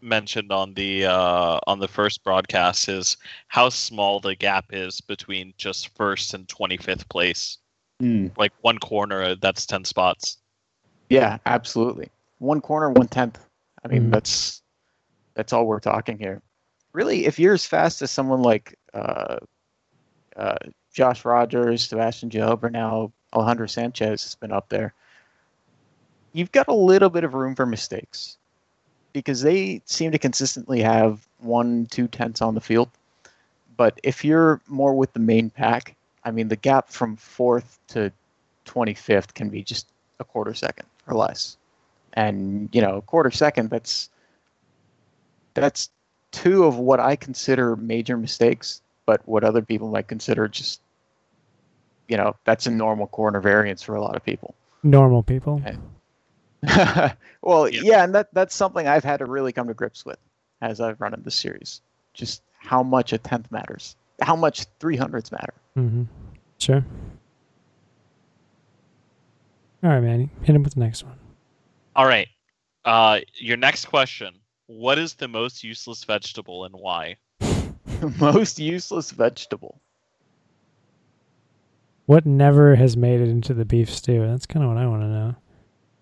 [0.00, 3.16] mentioned on the uh, on the first broadcast is
[3.48, 7.58] how small the gap is between just first and twenty fifth place.
[8.36, 10.38] Like one corner, uh, that's ten spots.
[11.10, 12.10] Yeah, absolutely.
[12.38, 13.38] One corner, one tenth.
[13.84, 14.10] I mean, Mhm.
[14.12, 14.62] that's
[15.34, 16.42] that's all we're talking here.
[16.92, 19.38] Really, if you're as fast as someone like uh,
[20.36, 20.56] uh,
[20.92, 24.94] Josh Rogers, Sebastian Job, or now Alejandro Sanchez has been up there,
[26.32, 28.37] you've got a little bit of room for mistakes
[29.18, 32.88] because they seem to consistently have one, two tenths on the field.
[33.76, 38.12] But if you're more with the main pack, I mean, the gap from fourth to
[38.66, 39.88] 25th can be just
[40.20, 41.56] a quarter second or less.
[42.14, 44.10] And, you know, a quarter second, that's
[45.54, 45.90] that's
[46.30, 50.80] two of what I consider major mistakes, but what other people might consider just
[52.08, 54.54] you know, that's a normal corner variance for a lot of people.
[54.82, 55.62] normal people.
[57.42, 57.80] well, Yeah.
[57.84, 60.18] yeah, and that that's something I've had to really come to grips with
[60.60, 61.80] as I've run in this series.
[62.14, 63.96] Just how much a tenth matters.
[64.20, 65.54] How much three hundreds matter.
[65.76, 66.02] Mm-hmm.
[66.58, 66.84] Sure.
[69.84, 70.28] All right, Manny.
[70.42, 71.14] Hit him with the next one.
[71.94, 72.26] All right.
[72.84, 74.34] Uh, your next question:
[74.66, 77.16] What is the most useless vegetable and why?
[78.20, 79.80] Most useless vegetable.
[82.06, 84.24] What never has made it into the beef stew?
[84.26, 85.34] That's kind of what I want to know.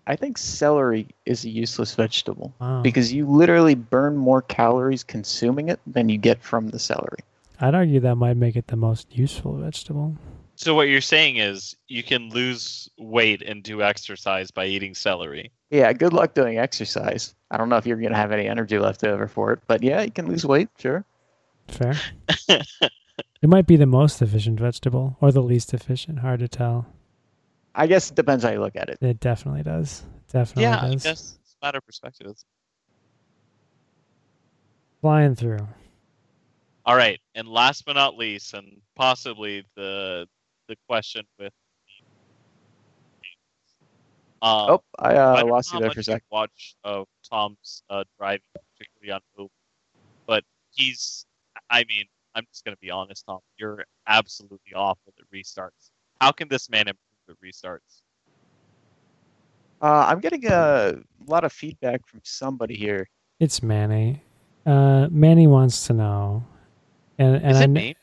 [0.07, 2.81] I think celery is a useless vegetable Wow.
[2.81, 7.19] because you literally burn more calories consuming it than you get from the celery.
[7.59, 10.15] I'd argue that might make it the most useful vegetable.
[10.55, 15.51] So what you're saying is you can lose weight and do exercise by eating celery.
[15.69, 17.35] Yeah, good luck doing exercise.
[17.51, 19.83] I don't know if you're going to have any energy left over for it, but
[19.83, 21.03] yeah, you can lose weight, sure.
[21.67, 21.95] Fair.
[22.47, 22.63] it
[23.49, 26.19] might be the most efficient vegetable or the least efficient.
[26.19, 26.87] Hard to tell.
[27.77, 28.97] I guess it depends how you look at it.
[29.01, 30.03] It definitely does.
[30.31, 31.03] Definitely yeah, I does.
[31.03, 32.35] guess it's a matter of perspective.
[35.01, 35.65] Flying through.
[36.87, 40.27] All right, and last but not least, and possibly the
[40.67, 41.53] the question with.
[44.41, 46.23] Um, Oh, I I uh, don't lost you there for a you sec.
[46.31, 48.41] Watch of Tom's uh, driving,
[48.75, 49.51] particularly on Open,
[50.25, 51.25] but he's.
[51.69, 52.05] I mean,
[52.35, 53.39] I'm just gonna be honest, Tom.
[53.57, 55.91] You're absolutely awful at the restarts.
[56.21, 58.01] How can this man improve at restarts?
[59.81, 60.95] Uh, I'm getting a
[61.27, 63.07] lot of feedback from somebody here.
[63.39, 64.23] It's Manny.
[64.65, 66.43] Uh, Manny wants to know,
[67.19, 67.95] and and Is I it kn- me?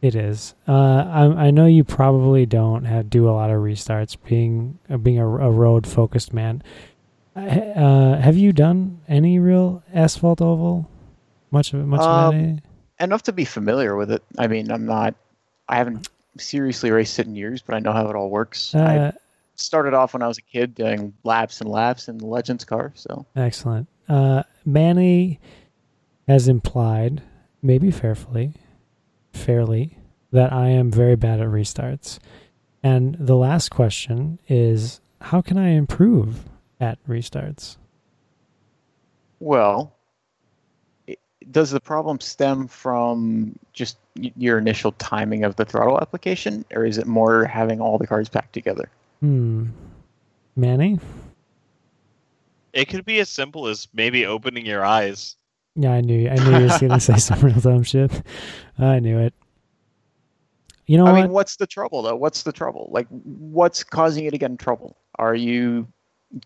[0.00, 0.54] It is.
[0.68, 4.96] Uh, I I know you probably don't have do a lot of restarts, being uh,
[4.98, 6.62] being a, a road focused man.
[7.34, 10.88] Uh, have you done any real asphalt oval?
[11.50, 12.60] Much of it, much of Um, any?
[13.00, 14.22] Enough to be familiar with it.
[14.38, 15.14] I mean, I'm not.
[15.68, 18.74] I haven't seriously raced it in years, but I know how it all works.
[18.74, 19.12] I Uh,
[19.54, 22.92] started off when I was a kid doing laps and laps in the Legends car.
[22.94, 23.88] So excellent.
[24.08, 25.40] Uh, Manny
[26.28, 27.22] has implied,
[27.62, 28.52] maybe fairly,
[29.32, 29.98] fairly,
[30.30, 32.18] that I am very bad at restarts.
[32.82, 36.48] And the last question is, how can I improve
[36.80, 37.76] at restarts?
[39.40, 39.97] Well, i-
[41.50, 46.98] does the problem stem from just your initial timing of the throttle application, or is
[46.98, 48.90] it more having all the cars packed together?
[49.20, 49.66] Hmm.
[50.56, 50.98] Manny?
[52.72, 55.36] It could be as simple as maybe opening your eyes.
[55.74, 56.28] Yeah, I knew.
[56.28, 58.22] I knew you were going to say some real dumb shit.
[58.78, 59.32] I knew it.
[60.86, 61.20] You know I what?
[61.22, 62.16] mean, what's the trouble though?
[62.16, 62.88] What's the trouble?
[62.90, 64.96] Like, what's causing you to get in trouble?
[65.16, 65.86] Are you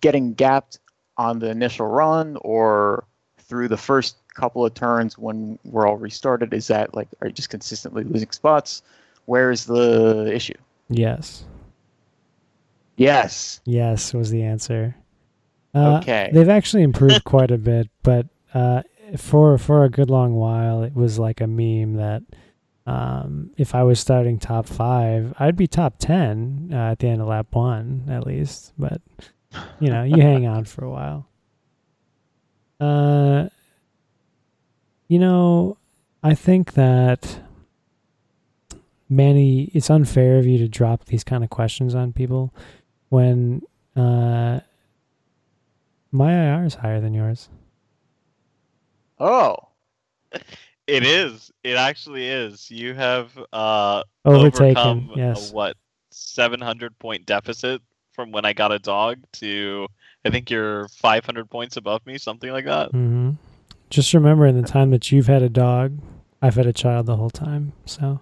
[0.01, 0.79] getting gapped
[1.17, 3.05] on the initial run, or
[3.39, 6.53] through the first couple of turns when we're all restarted?
[6.55, 8.83] Is that like, are you just consistently losing spots?
[9.26, 10.55] Where's the issue?
[10.89, 11.45] yes.
[12.97, 13.61] Yes.
[13.64, 14.95] Yes was the answer.
[15.74, 16.30] Uh, Okay.
[16.33, 18.83] They've actually improved quite a bit, but uh,
[19.16, 22.22] for for a good long while, it was like a meme that
[22.87, 27.22] um, if I was starting top five, I'd be top ten uh, at the end
[27.22, 28.72] of lap one at least.
[28.78, 29.01] But
[29.80, 31.26] you know, you hang on for a while.
[35.13, 35.77] You know,
[36.23, 37.41] I think that
[39.11, 42.55] Manny, it's unfair of you to drop these kind of questions on people
[43.11, 43.61] when
[43.95, 44.61] uh,
[46.13, 47.51] my IR is higher than yours.
[49.21, 49.57] Oh.
[50.87, 51.53] It is.
[51.63, 52.71] It actually is.
[52.71, 55.51] You have uh, Overtaken, overcome yes.
[55.51, 55.77] a, what
[56.11, 57.83] 700 point deficit
[58.13, 59.87] from when I got a dog to
[60.25, 62.91] I think you're 500 points above me, something like that.
[62.91, 63.33] hmm
[63.93, 65.99] just remember in the time that you've had a dog,
[66.40, 67.72] I've had a child the whole time.
[67.84, 68.20] So,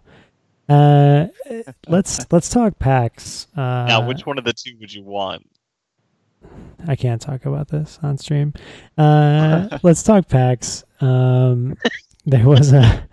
[0.68, 1.28] uh,
[1.88, 3.46] let's let's talk packs.
[3.56, 5.48] Uh, now, which one of the two would you want?
[6.88, 8.52] I can't talk about this on stream.
[8.98, 10.84] Uh, let's talk packs.
[11.00, 11.76] Um,
[12.26, 13.04] there was a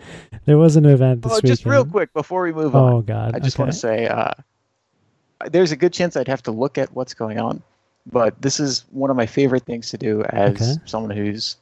[0.46, 1.48] there was an event this Oh, weekend.
[1.52, 3.36] just real quick before we move on, Oh God!
[3.36, 4.32] I just want to say uh,
[5.52, 7.62] there's a good chance I'd have to look at what's going on,
[8.12, 10.74] but this is one of my favorite things to do as Okay.
[10.86, 11.58] someone who's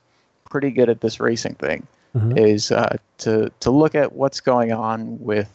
[0.55, 1.85] pretty good at this racing thing
[2.15, 2.31] Uh-huh.
[2.37, 5.49] is uh, to to look at what's going on with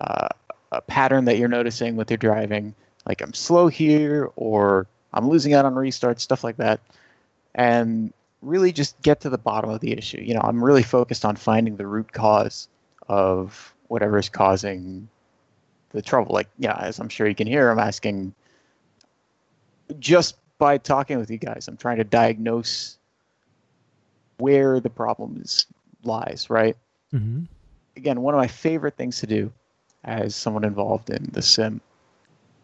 [0.00, 0.28] uh,
[0.70, 2.72] a pattern that you're noticing with your driving,
[3.06, 6.78] like I'm slow here or I'm losing out on restarts, stuff like that,
[7.56, 10.20] and really just get to the bottom of the issue.
[10.20, 12.68] You know, I'm really focused on finding the root cause
[13.08, 15.08] of whatever is causing
[15.90, 16.32] the trouble.
[16.34, 18.32] Like, yeah, as I'm sure you can hear, I'm asking
[19.98, 22.97] just by talking with you guys, I'm trying to diagnose
[24.38, 25.66] where the problem is
[26.04, 26.76] lies, right?
[27.12, 27.46] Mhm.
[27.96, 29.52] Again, one of my favorite things to do
[30.04, 31.80] as someone involved in the sim.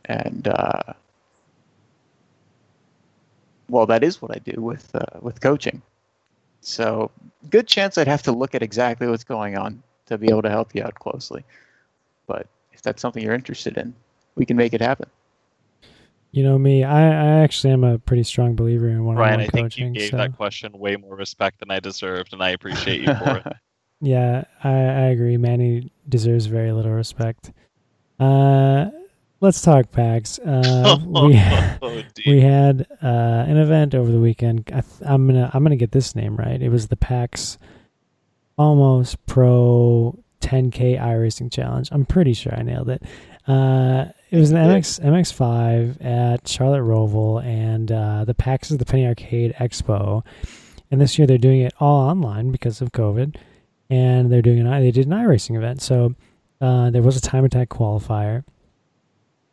[0.07, 0.95] And uh,
[3.69, 5.83] well, that is what I do with uh, with coaching.
[6.61, 7.11] So,
[7.51, 10.51] good chance I'd have to look at exactly what's going on to be able to
[10.51, 11.45] help you out closely.
[12.27, 13.95] But if that's something you're interested in,
[14.35, 15.09] we can make it happen.
[16.35, 16.83] You know me.
[16.83, 19.95] I, I actually am a pretty strong believer in one-on-one Ryan, I think coaching.
[19.95, 20.17] you gave so.
[20.17, 23.47] that question way more respect than I deserved, and I appreciate you for it.
[24.01, 25.39] Yeah, I, I agree.
[25.39, 27.53] Manny deserves very little respect.
[28.21, 28.91] Uh,
[29.41, 30.39] let's talk packs.
[30.41, 31.41] Uh, we
[31.81, 34.65] oh, we had uh, an event over the weekend.
[34.75, 36.61] I th- I'm gonna I'm gonna get this name right.
[36.61, 37.57] It was the PAX
[38.59, 41.89] Almost Pro 10K iRacing Challenge.
[41.91, 43.03] I'm pretty sure I nailed it.
[44.35, 44.57] It was an.
[44.57, 50.25] MX MX5 at Charlotte Roval, and uh, the PAX is the Penny Arcade Expo.
[50.91, 53.37] And this year they're doing it all online because of COVID,
[53.91, 55.83] and they're doing an they did an iRacing event.
[55.83, 56.17] So
[56.61, 58.43] uh, there was a time attack qualifier,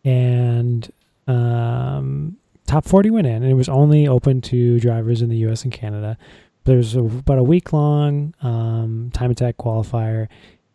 [0.03, 0.91] and
[1.27, 5.63] um, top 40 went in, and it was only open to drivers in the U.S.
[5.63, 6.17] and Canada.
[6.63, 10.27] There's a, about a week long um, time attack qualifier,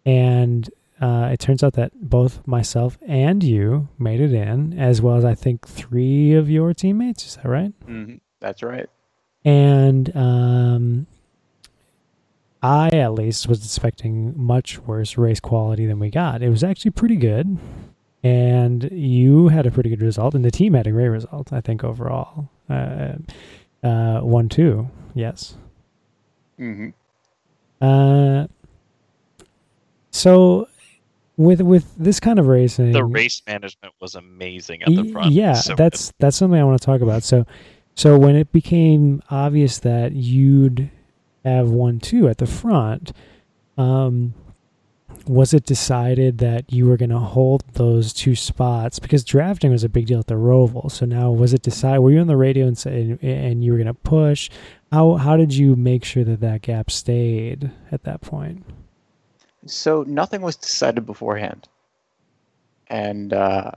[0.05, 5.17] and uh, it turns out that both myself and you made it in, as well
[5.17, 7.27] as I think three of your teammates.
[7.27, 7.73] Is that right?
[7.85, 8.89] hmm That's right.
[9.45, 11.07] And um,
[12.63, 16.43] I, at least, was expecting much worse race quality than we got.
[16.43, 17.59] It was actually pretty good.
[18.25, 21.61] And you had a pretty good result, and the team had a great result, I
[21.61, 22.49] think, overall.
[22.69, 23.13] Uh,
[23.85, 25.57] uh, 1 2, yes.
[26.59, 26.89] hmm
[27.81, 28.47] Uh,
[30.11, 30.67] so,
[31.37, 35.33] with with this kind of racing, the race management was amazing at the front.
[35.33, 37.23] Yeah, So that's that's something I want to talk about.
[37.23, 37.47] So,
[37.95, 40.91] so when it became obvious that you'd
[41.45, 43.13] have one two at the front,
[43.77, 44.35] um,
[45.27, 49.85] was it decided that you were going to hold those two spots because drafting was
[49.85, 50.91] a big deal at the Roval?
[50.91, 52.01] So now, was it decided?
[52.01, 54.51] Were you on the radio and say, and you were going to push?
[54.91, 58.65] How how did you make sure that that gap stayed at that point?
[59.67, 61.69] So nothing was decided beforehand,
[62.89, 63.73] and uh,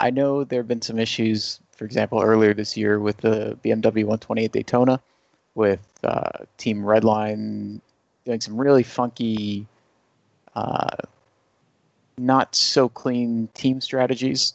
[0.00, 1.60] I know there have been some issues.
[1.72, 5.00] For example, earlier this year with the BMW 128 Daytona,
[5.54, 7.80] with uh, Team Redline
[8.24, 9.66] doing some really funky,
[10.54, 10.96] uh,
[12.16, 14.54] not so clean team strategies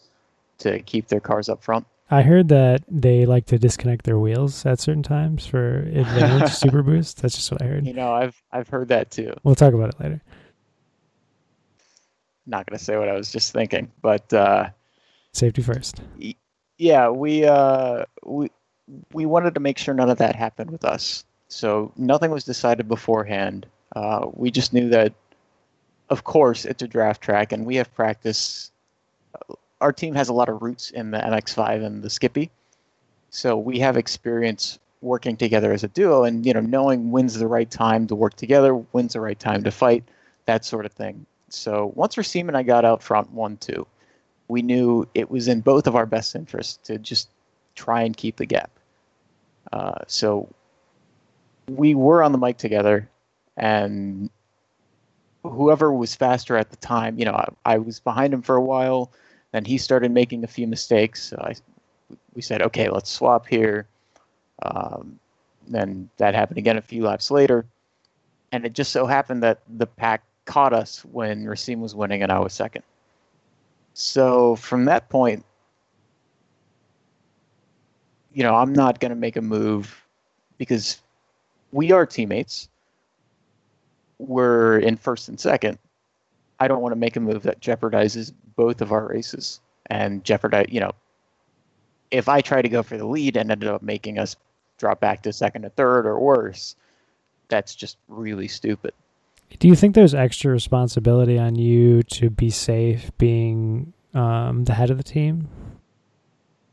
[0.59, 1.86] to keep their cars up front.
[2.12, 6.82] I heard that they like to disconnect their wheels at certain times for advantage super
[6.82, 7.22] boost.
[7.22, 7.86] That's just what I heard.
[7.86, 9.34] You know, I've I've heard that too.
[9.43, 10.22] We'll talk about it later.
[12.47, 14.32] Not gonna say what I was just thinking, but.
[14.34, 14.70] Uh,
[15.32, 16.01] Safety first.
[16.80, 18.49] yeah we uh we
[19.14, 22.88] we wanted to make sure none of that happened with us so nothing was decided
[22.88, 25.14] beforehand uh, we just knew that
[26.10, 28.68] of course it's a draft track and we have practice
[29.82, 32.49] our team has a lot of roots in the mx5 and the skippy
[33.30, 37.47] so we have experience working together as a duo and you know knowing when's the
[37.47, 40.03] right time to work together when's the right time to fight
[40.45, 43.88] that sort of thing so once Rasim and I got out front one two
[44.49, 47.30] we knew it was in both of our best interests to just
[47.75, 48.71] try and keep the gap.
[49.71, 50.49] Uh, so
[51.69, 53.09] we were on the mic together,
[53.55, 54.30] and
[55.43, 58.61] whoever was faster at the time, you know, I, I was behind him for a
[58.61, 59.11] while.
[59.51, 61.23] Then he started making a few mistakes.
[61.23, 61.55] So I,
[62.33, 63.87] we said, okay, let's swap here.
[64.63, 65.19] Um,
[65.67, 67.65] then that happened again a few laps later,
[68.51, 72.31] and it just so happened that the pack caught us when Racine was winning and
[72.31, 72.83] I was second.
[73.93, 75.45] So from that point,
[78.33, 80.03] you know, I'm not going to make a move
[80.57, 81.01] because
[81.71, 82.69] we are teammates.
[84.17, 85.77] We're in first and second.
[86.60, 90.68] I don't want to make a move that jeopardizes both of our races and jeopardize,
[90.70, 90.91] you know,
[92.12, 94.36] if I try to go for the lead and ended up making us
[94.78, 96.76] drop back to second or third or worse,
[97.47, 98.93] that's just really stupid.
[99.57, 104.89] Do you think there's extra responsibility on you to be safe being um, the head
[104.91, 105.47] of the team?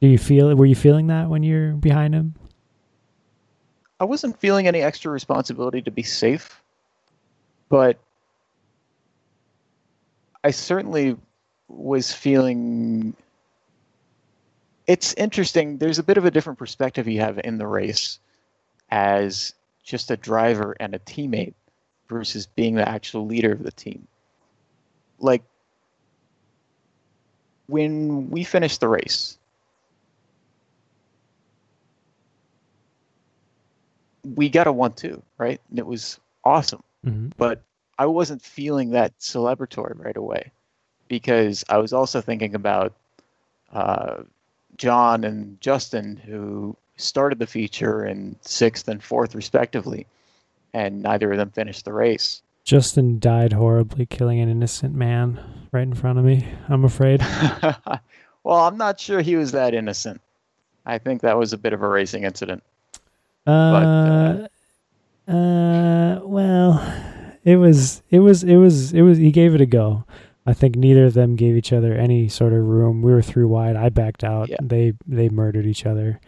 [0.00, 2.34] Do you feel were you feeling that when you're behind him?
[3.98, 6.60] I wasn't feeling any extra responsibility to be safe,
[7.70, 7.98] but
[10.46, 11.16] I certainly
[11.66, 13.16] was feeling
[14.86, 15.78] it's interesting.
[15.78, 18.20] There's a bit of a different perspective you have in the race
[18.88, 21.54] as just a driver and a teammate
[22.08, 24.06] versus being the actual leader of the team.
[25.18, 25.42] Like
[27.66, 29.38] when we finished the race,
[34.36, 35.60] we got a one-two, right?
[35.70, 36.84] And it was awesome.
[37.04, 37.30] Mm-hmm.
[37.36, 37.62] But
[37.98, 40.52] I wasn't feeling that celebratory right away
[41.08, 42.92] because I was also thinking about
[43.72, 44.22] uh,
[44.76, 50.06] John and Justin, who started the feature in sixth and fourth, respectively,
[50.72, 52.42] and neither of them finished the race.
[52.64, 55.40] Justin died horribly, killing an innocent man
[55.72, 56.46] right in front of me.
[56.68, 57.20] I'm afraid.
[58.42, 60.20] well, I'm not sure he was that innocent.
[60.84, 62.62] I think that was a bit of a racing incident.
[63.46, 64.48] Uh,
[65.28, 67.14] uh, uh, well,
[67.46, 69.18] it was, it was, it was, it was.
[69.18, 70.04] He gave it a go.
[70.44, 73.02] I think neither of them gave each other any sort of room.
[73.02, 73.76] We were through wide.
[73.76, 74.48] I backed out.
[74.48, 74.56] Yeah.
[74.60, 76.20] They they murdered each other.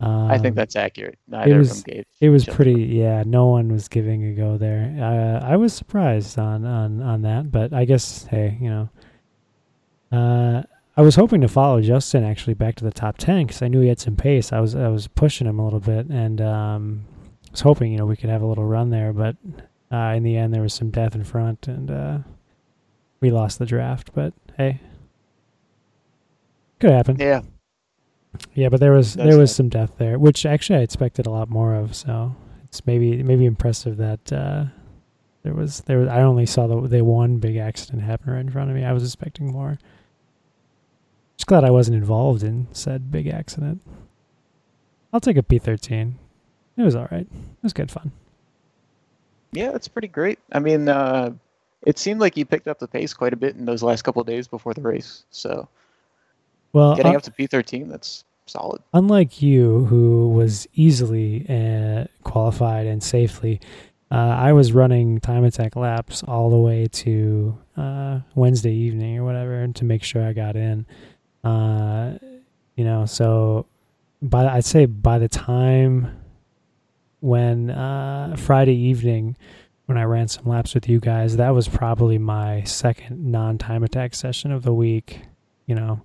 [0.00, 1.18] Um, I think that's accurate.
[1.28, 2.04] Neither was- of them gave.
[2.20, 2.74] it was pretty.
[2.74, 2.90] room.
[2.90, 4.92] Yeah, no one was giving a go there.
[5.00, 8.88] Uh, I was surprised on on on that, but I guess hey, you know,
[10.10, 10.62] uh,
[10.96, 13.80] I was hoping to follow Justin actually back to the top ten because I knew
[13.82, 14.52] he had some pace.
[14.52, 17.04] I was I was pushing him a little bit, and um,
[17.50, 19.36] was hoping you know we could have a little run there, but
[19.92, 22.18] uh, in the end there was some death in front, and uh,
[23.20, 24.10] we lost the draft.
[24.14, 24.80] But hey,
[26.78, 27.16] could happen.
[27.18, 27.42] Yeah,
[28.54, 29.56] Yeah, but there was Does there was that.
[29.56, 31.94] some death there, which actually I expected a lot more of.
[31.94, 32.34] So
[32.64, 34.64] it's maybe maybe impressive that uh,
[35.42, 36.08] there was there was.
[36.08, 38.84] I only saw the the one big accident happen right in front of me.
[38.84, 39.78] I was expecting more.
[41.36, 43.80] Just glad I wasn't involved in said big accident.
[45.12, 46.18] I'll take a P thirteen.
[46.76, 47.26] It was all right.
[47.30, 48.12] It was good fun.
[49.52, 50.38] Yeah, it's pretty great.
[50.52, 51.32] I mean, uh,
[51.86, 54.20] it seemed like you picked up the pace quite a bit in those last couple
[54.20, 55.24] of days before the race.
[55.30, 55.68] So
[56.72, 58.82] Well, getting uh, up to P13, that's solid.
[58.92, 63.60] unlike you, who was easily uh, qualified and safely,
[64.12, 69.24] uh, I was running time attack laps all the way to uh, Wednesday evening or
[69.24, 70.84] whatever to make sure I got in.
[71.44, 72.18] Uh,
[72.76, 73.66] you know, so
[74.20, 76.19] by I'd say by the time
[77.20, 79.36] when uh, Friday evening
[79.86, 83.82] when I ran some laps with you guys, that was probably my second non time
[83.82, 85.22] attack session of the week.
[85.66, 86.02] You know,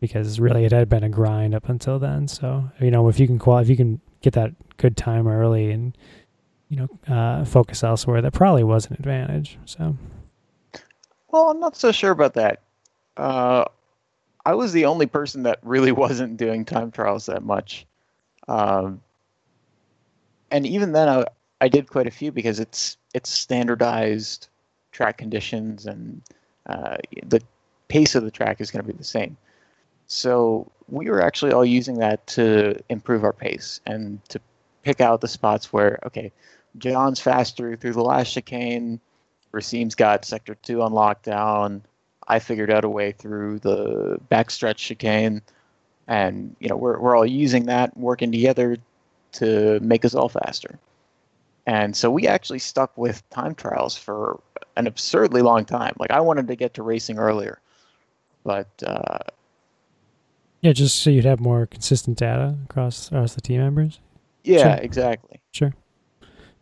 [0.00, 2.28] because really it had been a grind up until then.
[2.28, 5.70] So you know, if you can qual, if you can get that good time early
[5.70, 5.96] and
[6.68, 9.58] you know uh, focus elsewhere, that probably was an advantage.
[9.64, 9.96] So
[11.32, 12.62] Well, I'm not so sure about that.
[13.16, 13.64] Uh,
[14.44, 17.86] I was the only person that really wasn't doing time trials that much.
[18.46, 19.00] Um,
[20.54, 21.24] and even then, I,
[21.60, 24.48] I did quite a few because it's it's standardized
[24.92, 26.22] track conditions and
[26.66, 26.96] uh,
[27.26, 27.42] the
[27.88, 29.36] pace of the track is going to be the same.
[30.06, 34.40] So we were actually all using that to improve our pace and to
[34.84, 36.30] pick out the spots where okay,
[36.78, 39.00] John's faster through the last chicane.
[39.50, 41.80] Racine's got sector two on lockdown.
[42.28, 45.42] I figured out a way through the backstretch chicane,
[46.06, 48.76] and you know we're we're all using that, working together
[49.34, 50.78] to make us all faster.
[51.66, 54.40] And so we actually stuck with time trials for
[54.76, 55.94] an absurdly long time.
[55.98, 57.58] Like I wanted to get to racing earlier,
[58.44, 59.18] but uh,
[60.60, 64.00] yeah, just so you'd have more consistent data across across the team members.
[64.42, 64.84] yeah, Sure.
[64.84, 65.40] exactly.
[65.52, 65.72] Sure,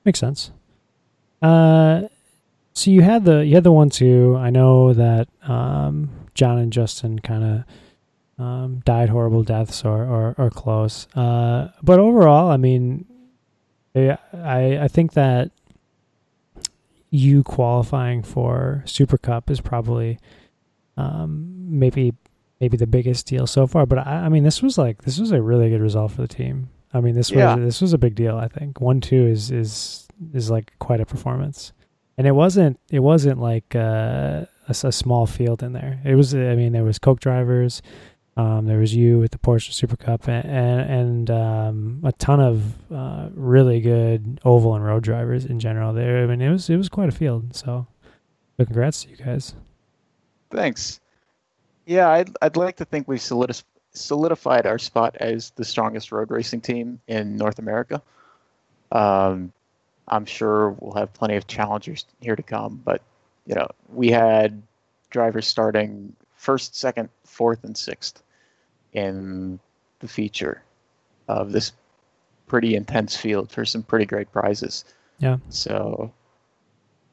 [0.05, 0.53] makes sense.
[1.41, 2.03] Uh,
[2.75, 4.37] so you had the you had the one two.
[4.39, 7.64] I know that um, John and Justin kind of
[8.43, 11.07] um, died horrible deaths or or, or close.
[11.14, 13.05] Uh, but overall, I mean,
[13.95, 15.51] I I I think that
[17.11, 20.18] you qualifying for Super Cup is probably
[20.97, 22.14] um, maybe
[22.61, 23.86] maybe the biggest deal so far.
[23.86, 26.28] But I, I mean, this was like this was a really good result for the
[26.28, 26.68] team.
[26.95, 27.55] I mean, this Yeah.
[27.57, 28.36] was this was a big deal.
[28.36, 31.72] I think one two is is is like quite a performance,
[32.16, 36.01] and it wasn't it wasn't like uh, a, a small field in there.
[36.05, 37.82] It was I mean there was Coke drivers,
[38.35, 42.41] Um, there was you with the Porsche Super Cup and and, and um, a ton
[42.41, 45.93] of uh, really good oval and road drivers in general.
[45.93, 47.55] There, I mean, it was it was quite a field.
[47.55, 47.87] So,
[48.57, 49.55] but congrats to you guys.
[50.51, 51.01] Thanks.
[51.85, 56.30] Yeah, I'd I'd like to think we've solidis- solidified our spot as the strongest road
[56.30, 58.01] racing team in North America.
[58.93, 59.53] Um,
[60.09, 63.03] I'm sure we'll have plenty of challengers here to come, but
[63.47, 64.62] you know, we had
[65.11, 68.20] drivers starting first, second, fourth, and sixth
[68.93, 69.61] in
[70.01, 70.61] the feature
[71.28, 71.72] of this
[72.49, 74.84] pretty intense field for some pretty great prizes.
[75.20, 75.36] Yeah.
[75.51, 76.12] So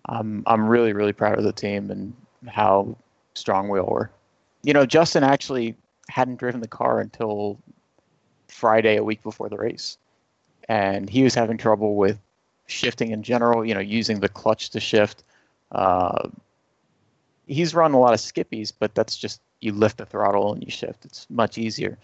[0.05, 2.13] I'm I'm really really proud of the team and
[2.47, 2.97] how
[3.35, 4.09] strong we all were.
[4.63, 5.75] You know, Justin actually
[6.09, 7.59] hadn't driven the car until
[8.47, 9.99] Friday, a week before the race,
[10.67, 12.17] and he was having trouble with
[12.65, 13.63] shifting in general.
[13.63, 15.23] You know, using the clutch to shift.
[15.71, 16.29] Uh,
[17.49, 20.71] he's run a lot of skippies, but that's just you lift the throttle and you
[20.71, 21.03] shift.
[21.03, 21.97] It's much easier.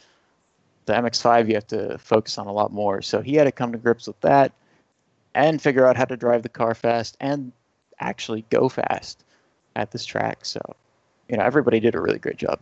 [0.86, 3.02] The MX5 you have to focus on a lot more.
[3.02, 4.52] So he had to come to grips with that
[5.34, 7.52] and figure out how to drive the car fast and
[8.00, 9.24] actually go fast
[9.76, 10.46] at this track.
[10.46, 10.60] So,
[11.30, 12.60] you know, everybody did a really great job.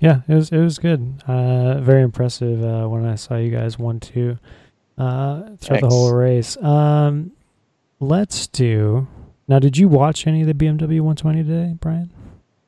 [0.00, 1.22] Yeah, it was it was good.
[1.26, 4.38] Uh, very impressive uh, when I saw you guys one two
[4.98, 6.56] uh, throughout the whole race.
[6.56, 7.32] Um,
[8.00, 9.06] let's do
[9.48, 9.58] now.
[9.58, 12.10] Did you watch any of the BMW 120 today, Brian?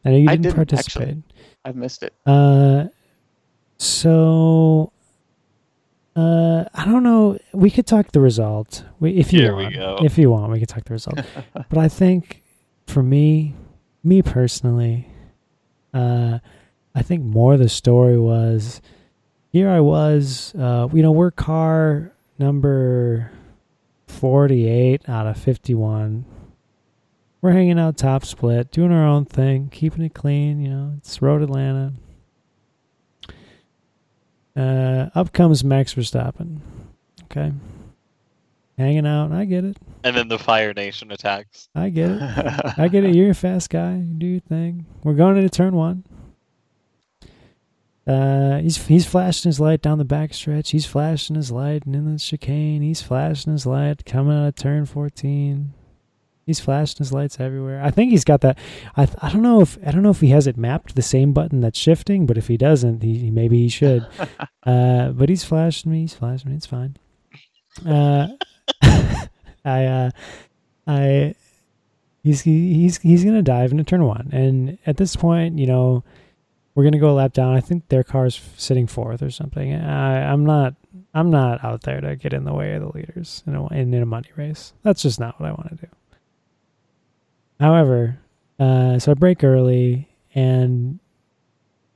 [0.04, 0.74] I know you didn't, didn't, actually.
[0.76, 1.16] participate.
[1.64, 2.14] I've missed it.
[2.24, 2.84] Uh,
[3.78, 4.92] so
[6.16, 7.38] uh, I don't know.
[7.52, 9.74] We could talk the result we, if you Here we want.
[9.74, 9.98] go.
[10.02, 11.20] If you want, we could talk the result.
[11.52, 12.42] but I think
[12.86, 13.54] for me,
[14.02, 15.08] me personally,
[15.92, 16.38] uh,
[16.94, 18.80] I think more the story was
[19.50, 19.68] here.
[19.68, 23.30] I was, uh, you know, we're car number
[24.08, 26.24] forty-eight out of fifty-one.
[27.46, 30.60] We're hanging out top split, doing our own thing, keeping it clean.
[30.60, 31.92] You know, it's Road Atlanta.
[34.56, 36.58] Uh, up comes Max Verstappen.
[37.22, 37.52] Okay.
[38.76, 39.30] Hanging out.
[39.30, 39.76] I get it.
[40.02, 41.68] And then the Fire Nation attacks.
[41.72, 42.20] I get it.
[42.78, 43.14] I get it.
[43.14, 43.94] You're a fast guy.
[43.94, 44.84] You do your thing.
[45.04, 46.02] We're going into turn one.
[48.08, 50.70] Uh, he's he's flashing his light down the back stretch.
[50.70, 52.82] He's flashing his light and in the chicane.
[52.82, 55.74] He's flashing his light coming out of turn 14.
[56.46, 57.82] He's flashing his lights everywhere.
[57.82, 58.56] I think he's got that.
[58.96, 61.32] I I don't know if I don't know if he has it mapped the same
[61.32, 64.06] button that's shifting, but if he doesn't, he maybe he should.
[64.62, 66.02] uh, but he's flashing me.
[66.02, 66.56] He's flashing me.
[66.56, 66.96] It's fine.
[67.84, 68.28] Uh,
[69.64, 70.10] I uh,
[70.86, 71.34] I
[72.22, 76.04] he's he's he's gonna dive into turn one, and at this point, you know,
[76.76, 77.54] we're gonna go a lap down.
[77.54, 79.74] I think their car's sitting fourth or something.
[79.74, 80.74] I, I'm not
[81.12, 83.92] I'm not out there to get in the way of the leaders in a in,
[83.92, 84.74] in a money race.
[84.82, 85.92] That's just not what I want to do.
[87.60, 88.18] However,
[88.58, 90.98] uh, so I break early, and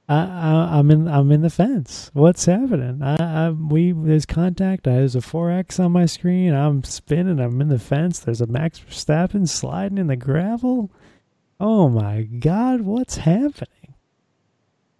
[0.08, 2.11] I, I I'm in I'm in the fence.
[2.14, 3.02] What's happening?
[3.02, 4.88] I, I we there's contact.
[4.88, 6.54] I, there's a four X on my screen.
[6.54, 7.38] I'm spinning.
[7.38, 8.18] I'm in the fence.
[8.18, 10.90] There's a Max Verstappen sliding in the gravel.
[11.61, 12.80] Oh my God!
[12.80, 13.94] What's happening?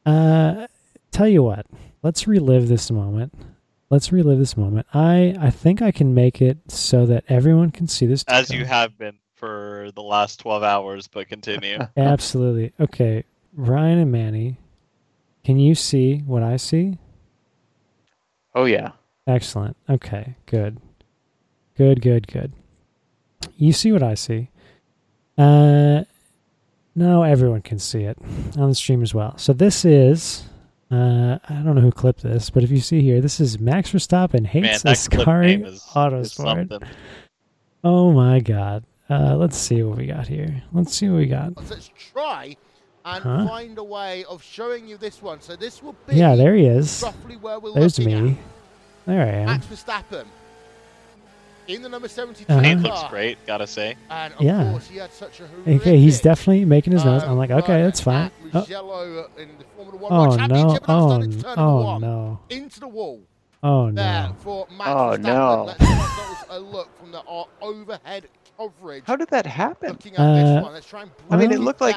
[0.05, 0.67] Uh,
[1.11, 1.67] tell you what.
[2.03, 3.35] Let's relive this moment.
[3.91, 4.87] Let's relive this moment.
[4.95, 8.25] I I think I can make it so that everyone can see this.
[8.29, 11.79] As you have been for the last 12 hours, but continue.
[11.97, 12.73] Absolutely.
[12.79, 13.25] Okay,
[13.55, 14.59] Ryan and Manny,
[15.45, 16.99] can you see what I see?
[18.55, 18.93] oh yeah.
[19.27, 19.77] Excellent.
[19.89, 20.79] Okay, good.
[21.77, 22.53] Good, good, good.
[23.57, 24.51] You see what I see.
[25.39, 26.05] Uh
[26.97, 28.19] now everyone can see it
[28.59, 29.39] on the stream as well.
[29.39, 30.45] So this is
[30.91, 33.93] uh I don't know who clipped this, but if you see here, this is Max
[33.93, 36.69] Verstappen Man, hates that clip name Ascari is, is Autosport.
[36.69, 36.89] something.
[37.85, 38.85] Oh my god.
[39.11, 40.63] Uh let's see what we got here.
[40.73, 41.53] Let's see what we got.
[41.69, 42.57] Let's try
[43.05, 43.47] and Huh?
[43.47, 45.41] find a way of showing you this one.
[45.41, 47.03] So this will be Yeah, there he is.
[47.03, 48.39] roughly where we're There's looking me.
[49.07, 49.47] There I am.
[49.47, 50.27] Max Verstappen
[51.67, 52.63] in the number 72 Uh-huh.
[52.63, 53.97] He looks great, gotta say.
[54.11, 54.71] And of Yeah.
[54.71, 57.23] course, he had such a horrific, Okay, he's definitely making his nose.
[57.23, 58.27] um, I'm like, okay, run that's fine.
[58.27, 60.47] at Oh, Mugello in the Formula One oh World no!
[60.49, 62.39] Championship, and now Oh, turn oh one no!
[62.51, 63.21] into the wall
[63.63, 64.35] Oh there no!
[64.41, 65.21] for Max Oh, Verstappen.
[65.23, 65.65] no.
[65.67, 67.23] Let's a look from the
[67.63, 68.29] overhead
[68.61, 69.05] coverage.
[69.07, 69.91] How did that happen?
[69.91, 71.97] Looking at this Uh, one, let's try and I mean, it looked like.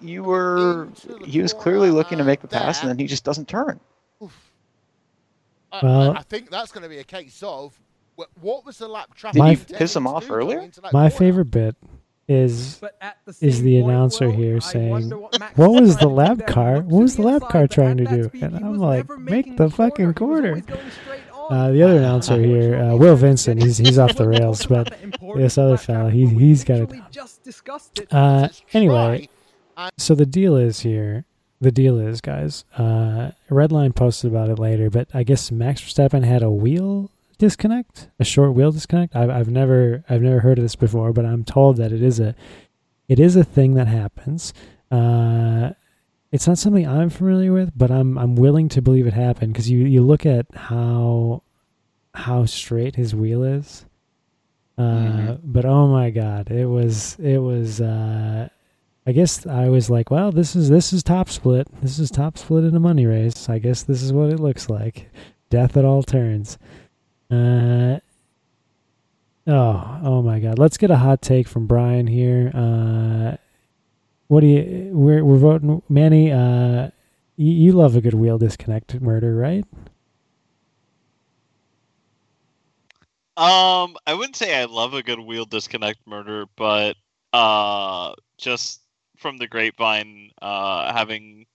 [0.00, 0.88] You were.
[1.24, 2.90] He was clearly looking to make the pass, there.
[2.90, 3.80] and then he just doesn't turn.
[5.72, 7.78] I- Well- I, I think that's going to be a case of
[8.40, 9.42] what was the lap traffic?
[9.42, 10.70] Did you piss him to off do earlier?
[10.92, 11.76] My favorite bit
[12.28, 12.92] is the
[13.40, 16.80] is the announcer well, here saying, what "What was the did lap car?
[16.80, 20.14] What was the the lap car trying to do?" And I'm like, "Make the fucking
[20.14, 20.62] corner.
[21.48, 21.52] He corner." was always going straight on.
[21.52, 24.94] Uh, the other announcer here, uh, Will Vincent, he's he's off the rails, but
[25.36, 26.90] this other fella, he he's got it.
[28.10, 29.28] Uh, anyway,
[29.98, 31.24] so the deal is here.
[31.60, 32.64] the deal is, guys.
[32.76, 38.08] Uh, Redline posted about it later, but I guess Max Verstappen had a wheel disconnect,
[38.18, 39.14] a short wheel disconnect.
[39.16, 42.18] I've I've never I've never heard of this before, but I'm told that it is
[42.20, 42.34] a
[43.08, 44.52] it is a thing that happens.
[44.90, 45.70] Uh,
[46.36, 49.68] it's not something I'm familiar with, but I'm I'm willing to believe it happened because
[49.70, 51.42] you you look at how
[52.14, 53.84] how straight his wheel is.
[54.78, 55.40] Uh, Mhm.
[55.42, 57.80] But oh my god, it was it was.
[57.80, 58.48] Uh,
[59.08, 61.66] I guess I was like, well, this is this is top split.
[61.80, 63.48] This is top split in a money race.
[63.48, 65.08] I guess this is what it looks like.
[65.48, 66.58] Death at all turns.
[67.30, 67.98] Uh,
[69.46, 70.58] oh, oh my God!
[70.58, 72.50] Let's get a hot take from Brian here.
[72.54, 73.36] Uh,
[74.28, 74.90] what do you?
[74.92, 76.32] We're we're voting, Manny.
[76.32, 76.90] Uh,
[77.36, 79.64] you, you love a good wheel disconnect murder, right?
[83.36, 86.96] Um, I wouldn't say I love a good wheel disconnect murder, but
[87.32, 88.82] uh, just
[89.16, 91.46] from the grapevine, uh, having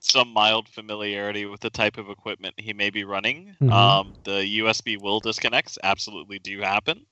[0.00, 3.70] some mild familiarity with the type of equipment he may be running, Mhm.
[3.72, 7.06] um, the USB wheel disconnects absolutely do happen.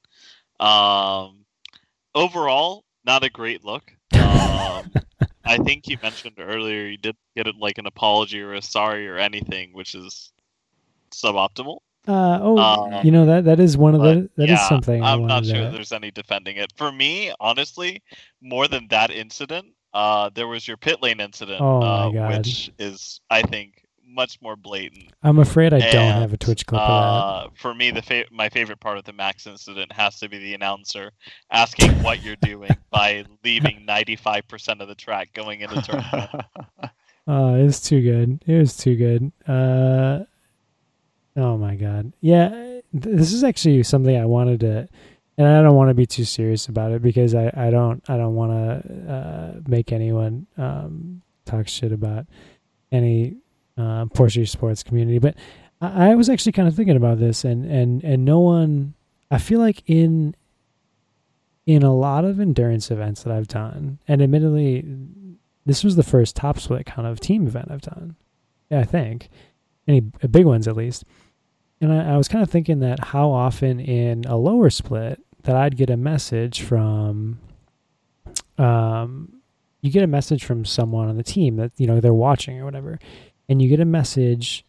[0.60, 1.46] Um,
[2.14, 3.97] overall, not a great look.
[4.18, 4.92] Um,
[5.44, 9.08] I think you mentioned earlier you did get it like an apology or a sorry
[9.08, 10.32] or anything, which is
[11.10, 11.78] suboptimal.
[12.06, 15.02] Uh, oh, Um, you know that that is one of the that is yeah, something
[15.02, 15.70] I I'm not sure to.
[15.70, 16.72] there's any defending it.
[16.76, 18.02] For me, honestly,
[18.40, 23.20] more than that incident, uh, there was your pit lane incident, Oh uh, which is,
[23.30, 25.12] I think, much more blatant.
[25.22, 28.48] I'm afraid I don't have a Twitch clip of Uh, for me, the fa- my
[28.48, 31.12] favorite part of the Max incident has to be the announcer
[31.50, 36.02] asking what you're doing by leaving 95% of the track going into turn.
[37.30, 38.42] Oh, it was too good.
[38.46, 39.30] It was too good.
[39.46, 40.24] Uh,
[41.36, 42.14] oh my god.
[42.22, 44.88] Yeah, th- this is actually something I wanted to,
[45.36, 48.16] and I don't want to be too serious about it because I, I don't I
[48.16, 52.24] don't want to uh, make anyone um, talk shit about
[52.90, 53.36] any
[53.78, 55.18] uh, Porsche sports community.
[55.18, 55.36] But
[55.80, 58.94] I, I was actually kind of thinking about this, and and and no one.
[59.30, 60.34] I feel like in
[61.66, 64.84] in a lot of endurance events that I've done, and admittedly,
[65.66, 68.16] this was the first top split kind of team event I've done.
[68.70, 69.30] I think
[69.88, 71.04] any uh, big ones at least.
[71.80, 75.56] And I, I was kind of thinking that how often in a lower split that
[75.56, 77.38] I'd get a message from,
[78.58, 79.40] um,
[79.80, 82.64] you get a message from someone on the team that you know they're watching or
[82.64, 82.98] whatever,
[83.48, 84.64] and you get a message,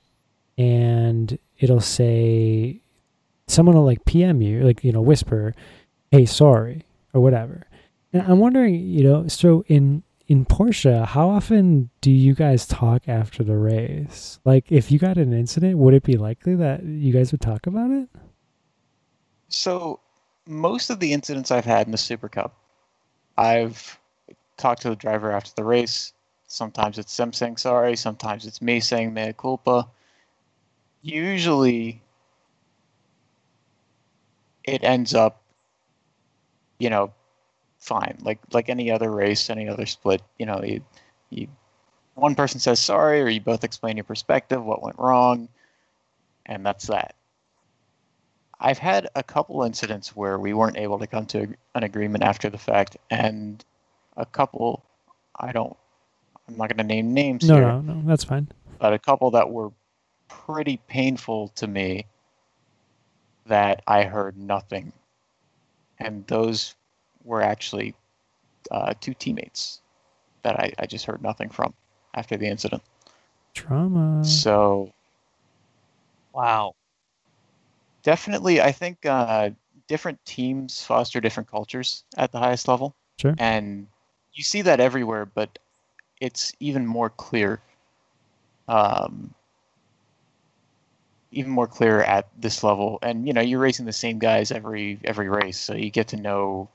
[0.57, 2.81] and it'll say,
[3.47, 5.53] someone will like PM you, like you know whisper,
[6.11, 7.67] "Hey, sorry" or whatever.
[8.13, 13.09] And I'm wondering, you know, so in in Porsche, how often do you guys talk
[13.09, 14.39] after the race?
[14.45, 17.65] Like, if you got an incident, would it be likely that you guys would talk
[17.65, 18.07] about it?
[19.47, 19.99] So,
[20.45, 22.55] most of the incidents I've had in the Super Cup,
[23.37, 23.99] I've
[24.57, 26.13] talked to the driver after the race.
[26.49, 29.87] Sometimes it's them saying sorry, sometimes it's me saying mea culpa.
[31.03, 32.01] Usually,
[34.63, 35.43] it ends up,
[36.79, 37.13] you know,
[37.77, 38.17] fine.
[38.21, 40.23] Like like any other race, any other split.
[40.39, 40.81] You know, you
[41.29, 41.47] you
[42.15, 45.49] one person says sorry, or you both explain your perspective, what went wrong,
[46.47, 47.13] and that's that.
[48.59, 52.49] I've had a couple incidents where we weren't able to come to an agreement after
[52.49, 53.63] the fact, and
[54.17, 54.83] a couple,
[55.39, 55.77] I don't,
[56.49, 58.47] I'm not going to name names No, here, no, no, that's fine.
[58.79, 59.69] but a couple that were
[60.27, 62.05] pretty painful to me
[63.45, 64.91] that I heard nothing.
[65.99, 66.75] And those
[67.23, 67.93] were actually
[68.71, 69.81] uh, two teammates
[70.41, 71.73] that I, I just heard nothing from
[72.15, 72.81] after the incident.
[73.53, 74.23] Trauma.
[74.23, 74.91] So
[76.33, 76.73] Wow.
[78.03, 79.49] definitely, I think uh,
[79.87, 82.95] different teams foster different cultures at the highest level.
[83.19, 83.35] Sure.
[83.37, 83.87] And
[84.33, 85.59] you see that everywhere, but
[86.19, 87.61] it's even more clear.
[88.67, 89.33] Um,
[91.31, 94.99] even more clear at this level, and you know you're racing the same guys every
[95.03, 96.69] every race, so you get to know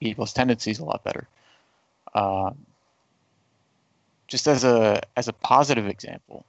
[0.00, 1.26] people's tendencies a lot better.
[2.14, 2.66] Um,
[4.28, 6.44] just as a as a positive example,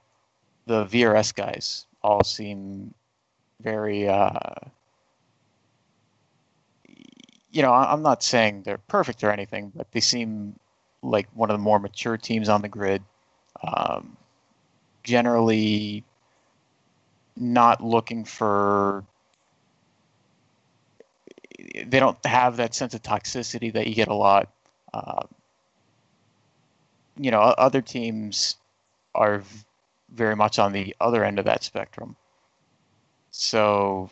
[0.66, 2.94] the VRS guys all seem
[3.60, 4.54] very uh,
[7.50, 10.54] you know i'm not saying they're perfect or anything but they seem
[11.02, 13.02] like one of the more mature teams on the grid.
[13.62, 14.16] Um,
[15.02, 16.04] generally
[17.36, 19.04] not looking for
[21.86, 24.48] they don't have that sense of toxicity that you get a lot.
[24.92, 25.28] Um,
[27.18, 28.56] you know other teams
[29.14, 29.42] are
[30.14, 32.16] very much on the other end of that spectrum.
[33.30, 34.10] So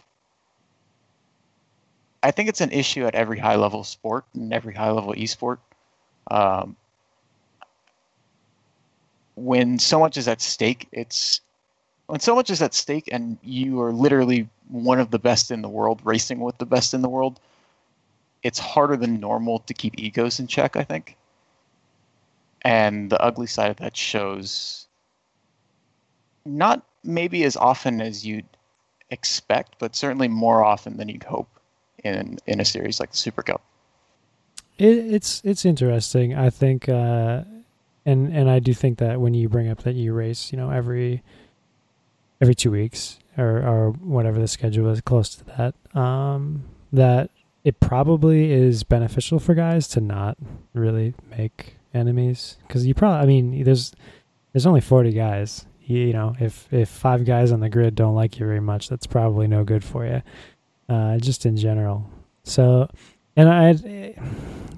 [2.23, 5.59] I think it's an issue at every high level sport and every high level esport.
[6.31, 6.77] Um,
[9.37, 11.41] when so much is at stake, it's
[12.07, 15.63] when so much is at stake, and you are literally one of the best in
[15.63, 17.39] the world, racing with the best in the world.
[18.43, 21.17] It's harder than normal to keep egos in check, I think.
[22.63, 24.87] And the ugly side of that shows
[26.45, 28.47] not maybe as often as you'd
[29.11, 31.49] expect, but certainly more often than you'd hope
[32.05, 33.63] in in a series like the Super Cup.
[34.79, 36.35] It, it's it's interesting.
[36.35, 37.43] I think, uh,
[38.05, 40.71] and and I do think that when you bring up that you race, you know,
[40.71, 41.23] every
[42.41, 47.31] every two weeks or or whatever the schedule is, close to that, um, that
[47.65, 50.37] it probably is beneficial for guys to not
[50.73, 53.93] really make enemies because you probably, I mean, there's
[54.53, 55.67] there's only forty guys.
[55.83, 58.89] You, you know, if if five guys on the grid don't like you very much,
[58.89, 60.23] that's probably no good for you.
[60.89, 62.09] Uh, just in general.
[62.45, 62.89] So,
[63.37, 64.15] and I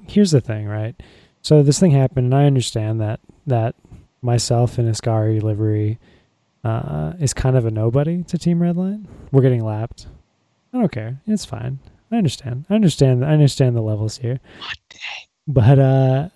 [0.08, 1.00] here's the thing, right?
[1.42, 3.74] So this thing happened, and I understand that that
[4.20, 5.98] myself in Ascari livery
[6.64, 9.06] uh, is kind of a nobody to Team Redline.
[9.32, 10.06] We're getting lapped.
[10.72, 11.20] I don't care.
[11.26, 11.78] It's fine.
[12.10, 12.66] I understand.
[12.68, 13.24] I understand.
[13.24, 14.40] I understand the levels here.
[15.46, 16.28] But uh,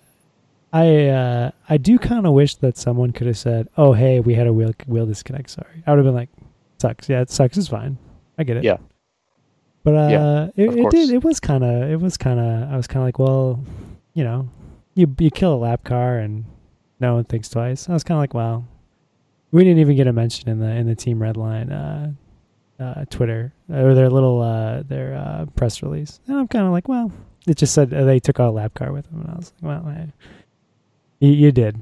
[0.71, 4.33] I uh, I do kind of wish that someone could have said, "Oh, hey, we
[4.33, 5.49] had a wheel wheel disconnect.
[5.49, 6.29] Sorry." I would have been like,
[6.79, 7.09] "Sucks.
[7.09, 7.57] Yeah, it sucks.
[7.57, 7.97] It's fine.
[8.37, 8.77] I get it." Yeah.
[9.83, 11.09] But uh, Yeah, it, it did.
[11.11, 11.89] It was kind of.
[11.89, 12.71] It was kind of.
[12.71, 13.63] I was kind of like, well,
[14.13, 14.49] you know,
[14.95, 16.45] you you kill a lap car and
[16.99, 17.89] no one thinks twice.
[17.89, 18.65] I was kind of like, well,
[19.51, 22.15] we didn't even get a mention in the in the team Redline
[22.79, 26.71] uh, uh, Twitter or their little uh, their uh, press release, and I'm kind of
[26.71, 27.11] like, well,
[27.45, 29.83] it just said uh, they took a lap car with them, and I was like,
[29.83, 30.07] well,
[31.19, 31.81] you, you did,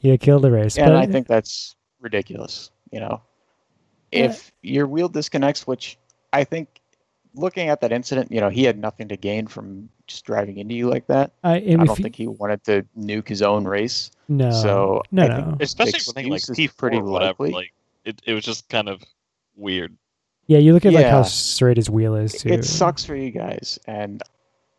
[0.00, 0.76] you killed the race.
[0.78, 2.70] and but I think that's ridiculous.
[2.90, 3.20] You know,
[4.12, 4.26] Yeah.
[4.26, 5.98] if your wheel disconnects, which
[6.32, 6.80] I think,
[7.34, 10.74] looking at that incident, you know, he had nothing to gain from just driving into
[10.74, 11.32] you like that.
[11.42, 14.10] I, I don't you- think he wanted to nuke his own race.
[14.28, 15.56] no, so no, I no.
[15.60, 17.44] Especially The when like excuse P pretty pretty whatever.
[17.44, 17.50] likely.
[17.52, 17.72] Like
[18.04, 19.02] it, it was just kind of
[19.56, 19.96] weird.
[20.46, 22.50] Yeah, you look at like how straight his wheel is too.
[22.50, 24.22] It sucks for you guys, and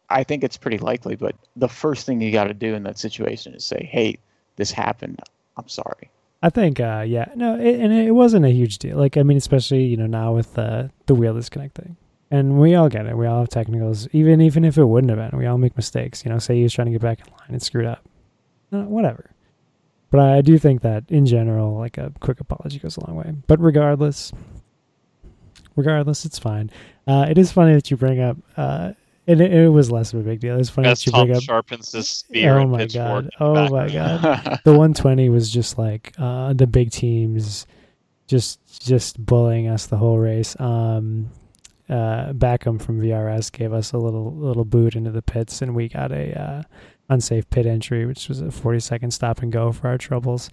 [0.10, 1.16] I think it's pretty likely.
[1.16, 4.18] But the first thing you got to do in that situation is say, "Hey,
[4.58, 5.20] this happened.
[5.58, 6.10] I'm sorry."
[6.44, 8.98] I think, uh, yeah, no, it, and it wasn't a huge deal.
[8.98, 11.98] Like, I mean, especially you know now with the the wheel disconnect thing,
[12.32, 13.18] and we all get it.
[13.18, 16.24] We all have technicals, even even if it wouldn't have been, we all make mistakes.
[16.26, 18.04] You know, say he was trying to get back in line and screwed up,
[18.72, 19.32] uh, whatever.
[20.12, 23.34] But I do think that in general, like a quick apology goes a long way.
[23.48, 24.32] But regardless,
[25.76, 26.72] regardless, it's fine.
[27.08, 28.38] Uh, it is funny that you bring up.
[28.56, 28.94] Uh,
[29.28, 30.60] and it, it was less of a big deal.
[30.60, 32.86] It's funny that you Tom bring up sharpens his spear Oh my.
[32.86, 33.30] God.
[33.40, 34.22] Oh my God.
[34.64, 37.66] the 120 was just like uh, the big teams
[38.28, 40.56] just just bullying us the whole race.
[40.60, 41.30] Um,
[41.90, 45.88] uh, Backham from VRS gave us a little little boot into the pits, and we
[45.90, 46.64] got a uh,
[47.10, 50.50] unsafe pit entry, which was a 40 second stop and go for our troubles.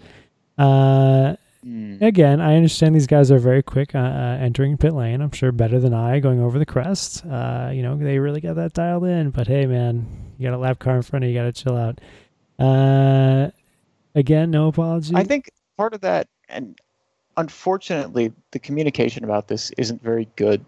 [0.58, 1.98] Uh, Hmm.
[2.00, 5.20] again, I understand these guys are very quick uh, uh, entering pit lane.
[5.20, 7.24] I'm sure better than I going over the crest.
[7.24, 9.30] Uh, you know, they really got that dialed in.
[9.30, 10.04] But hey, man,
[10.38, 11.36] you got a lap car in front of you.
[11.36, 12.00] You got to chill out.
[12.58, 13.50] Uh,
[14.16, 15.14] again, no apology.
[15.14, 16.76] I think part of that, and
[17.36, 20.64] unfortunately, the communication about this isn't very good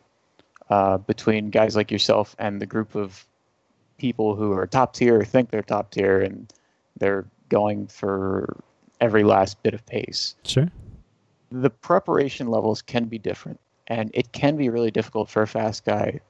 [0.70, 3.26] uh, between guys like yourself and the group of
[3.98, 6.52] people who are top tier, think they're top tier, and
[6.96, 8.56] they're going for
[9.00, 10.34] every last bit of pace.
[10.44, 10.70] sure.
[11.50, 15.84] The preparation levels can be different, and it can be really difficult for a fast
[15.84, 16.20] guy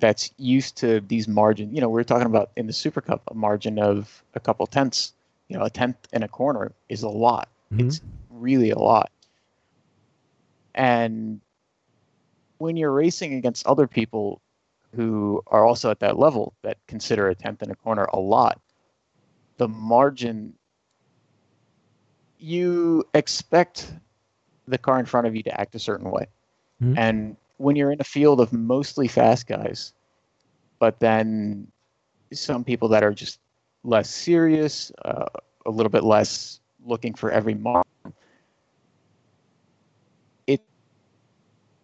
[0.00, 1.74] that's used to these margins.
[1.74, 5.12] You know, we're talking about in the Super Cup, a margin of a couple tenths.
[5.48, 7.48] You know, a tenth in a corner is a lot.
[7.72, 7.86] Mhm.
[7.86, 8.00] It's
[8.30, 9.10] really a lot.
[10.74, 11.40] And
[12.58, 14.40] when you're racing against other people
[14.94, 18.60] who are also at that level that consider a tenth in a corner a lot,
[19.56, 20.54] the margin
[22.38, 23.92] you expect
[24.68, 26.26] the car in front of you to act a certain way.
[26.80, 26.96] Mhm.
[26.96, 29.92] And when you're in a field of mostly fast guys,
[30.78, 31.66] but then
[32.32, 33.40] some people that are just
[33.82, 35.26] less serious, uh,
[35.66, 37.86] a little bit less looking for every mark,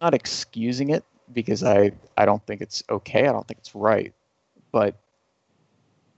[0.05, 1.03] not excusing it
[1.33, 3.27] because I I don't think it's okay.
[3.27, 4.13] I don't think it's right,
[4.71, 4.95] but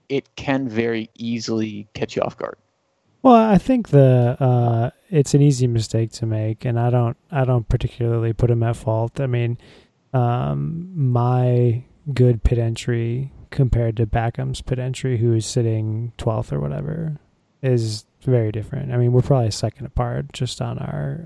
[0.08, 2.56] it can very easily catch you off guard.
[3.22, 7.44] Well, I think the uh, it's an easy mistake to make, and I don't I
[7.44, 9.20] don't particularly put him at fault.
[9.20, 9.56] I mean,
[10.12, 11.82] um, my
[12.12, 17.18] good pit entry compared to Backham's pit entry, who is sitting twelfth or whatever,
[17.62, 18.92] is very different.
[18.92, 21.24] I mean, we're probably second apart just on our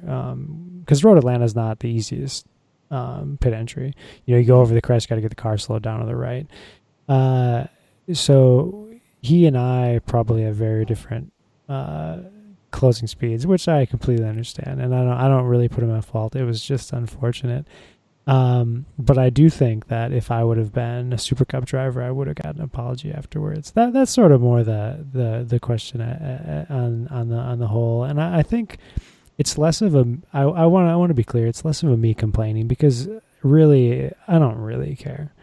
[0.81, 2.47] because Road Atlanta is not the easiest
[2.93, 3.95] um, pit entry.
[4.27, 6.07] You know, you go over the crest, got to get the car slowed down to
[6.07, 6.47] the right.
[7.09, 7.65] Uh,
[8.13, 8.89] so
[9.21, 11.33] he and I probably have very different
[11.69, 12.19] uh,
[12.71, 16.05] closing speeds, which I completely understand, and I don't I don't really put him at
[16.05, 16.37] fault.
[16.37, 17.67] It was just unfortunate.
[18.25, 22.03] Um, but I do think that if I would have been a Super Cup driver,
[22.03, 23.73] I would have gotten an apology afterwards.
[23.73, 27.59] That that's sort of more the the the question uh, uh, on on the on
[27.59, 28.79] the whole, and I, I think
[29.43, 31.49] it's less of a I I want I want to be clear.
[31.49, 33.09] It's less of a me complaining because
[33.43, 35.35] really I don't really care.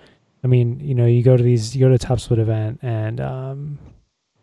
[0.41, 2.79] I mean, you know, you go to these you go to a top split event
[2.81, 3.77] and um,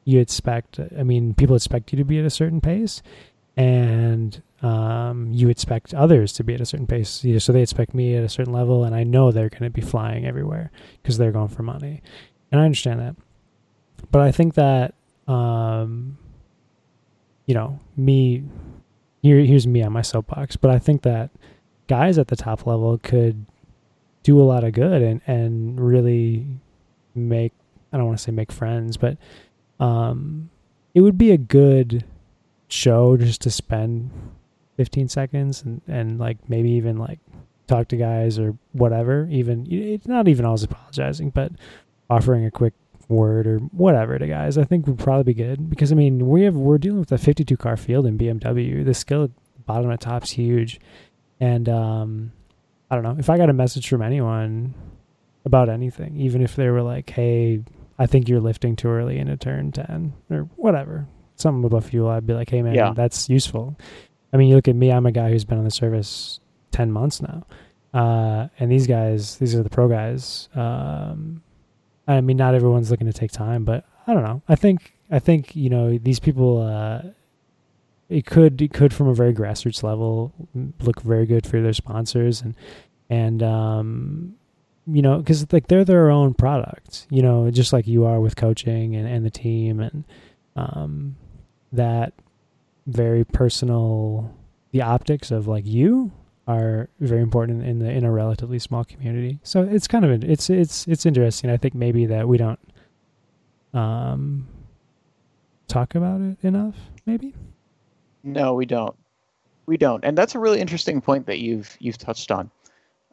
[0.04, 3.02] you expect I mean, people expect you to be at a certain pace,
[3.56, 7.24] and um, you expect others to be at a certain pace.
[7.24, 9.62] You know, so they expect me at a certain level, and I know they're going
[9.62, 10.70] to be flying everywhere
[11.02, 12.02] because they're going for money,
[12.52, 13.16] and I understand that.
[14.10, 14.92] But I think that,
[15.26, 16.18] um,
[17.46, 18.44] you know, me
[19.27, 21.31] here here's me on my soapbox, but I think that
[21.89, 23.47] guys at the top level could
[24.23, 26.47] do a lot of good and and really
[27.15, 27.53] make
[27.93, 29.16] I don't want to say make friends, but
[29.78, 30.51] um,
[30.94, 32.05] it would be a good
[32.69, 34.11] show just to spend
[34.77, 37.19] 15 seconds and, and like maybe even like
[37.66, 41.51] talk to guys or whatever even it's not even always apologizing but
[42.11, 42.74] offering a quick
[43.08, 46.42] word or whatever to guys i think would probably be good because i mean we
[46.42, 49.30] have we're dealing with a 52 car field in bmw the skill at
[49.66, 50.80] bottom of top's huge
[51.40, 52.32] and um
[52.90, 54.74] i don't know if i got a message from anyone
[55.44, 57.62] about anything even if they were like hey
[57.98, 61.06] i think you're lifting too early into turn 10 or whatever
[61.38, 62.94] something about fuel, I'd be like, hey man, Yeah.
[62.94, 63.76] that's useful.
[64.32, 66.40] I mean, you look at me, I'm a guy who's been on the service
[66.72, 67.44] ten months now,
[67.92, 70.48] uh, and these guys, these are the pro guys.
[70.54, 71.42] Um,
[72.06, 74.42] I mean, not everyone's looking to take time, but I don't know.
[74.48, 76.62] I think I think you know these people.
[76.62, 77.10] Uh,
[78.08, 80.32] it could it could from a very grassroots level
[80.80, 82.54] look very good for their sponsors and
[83.10, 84.34] and um,
[84.86, 88.36] you know because like they're their own product you know just like you are with
[88.36, 90.04] coaching and, and the team and
[90.54, 91.16] um,
[91.72, 92.12] that
[92.86, 94.32] very personal
[94.70, 96.12] the optics of like you
[96.47, 100.48] are very important in the in a relatively small community so it's kind of it's
[100.51, 102.60] it's it's interesting i think maybe that we don't
[103.74, 104.47] um
[105.68, 107.35] talk about it enough maybe
[108.23, 108.97] No, we don't.
[109.66, 112.51] We don't, and that's a really interesting point that you've you've touched on.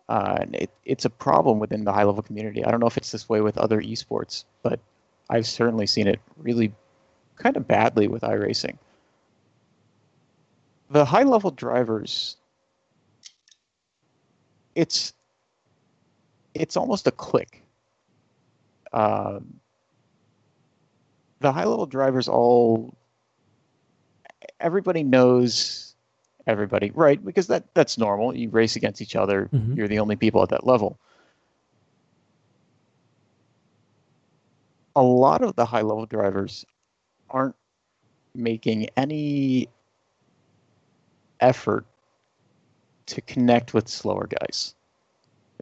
[0.10, 2.64] Uh, and it, it's a problem within the high level community.
[2.66, 4.80] I don't know if it's this way with other esports, but
[5.30, 6.74] I've certainly seen it really
[7.38, 8.78] kind of badly with iRacing.
[10.90, 12.38] The high level drivers,
[14.76, 15.14] it's
[16.54, 17.64] it's almost a click.
[18.92, 19.60] Um,
[21.40, 22.96] the high level drivers all
[24.60, 25.96] everybody knows
[26.48, 27.24] everybody, right?
[27.24, 28.36] Because that that's normal.
[28.36, 29.50] You race against each other.
[29.54, 29.76] Mhm.
[29.76, 30.98] You're the only people at that level.
[34.96, 36.66] A lot of the high level drivers
[37.30, 37.56] aren't
[38.36, 39.68] making any
[41.40, 41.86] effort
[43.08, 44.76] to connect with slower guys,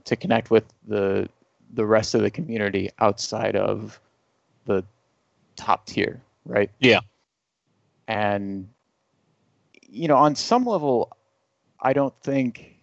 [0.06, 1.30] to connect with the
[1.74, 4.00] the rest of the community outside of
[4.66, 4.84] the
[5.56, 6.70] top tier, right?
[6.80, 7.00] Yeah.
[8.08, 8.68] And
[9.88, 11.16] you know, on some level,
[11.80, 12.78] I don't think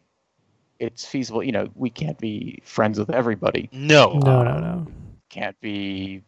[0.78, 1.42] it's feasible.
[1.42, 3.68] You know, we can't be friends with everybody.
[3.72, 4.12] No.
[4.24, 4.86] no no no
[5.28, 6.22] Can't be.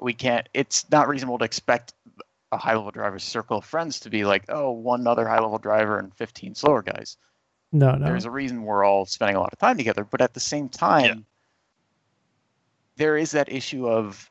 [0.00, 0.48] We can't.
[0.54, 1.94] It's not reasonable to expect
[2.52, 5.58] a high level driver's circle of friends to be like, oh, one other high level
[5.58, 7.16] driver and 15 slower guys.
[7.72, 10.34] no no There's a reason we're all spending a lot of time together, but at
[10.34, 11.14] the same time, Yeah.
[12.96, 14.30] there is that issue of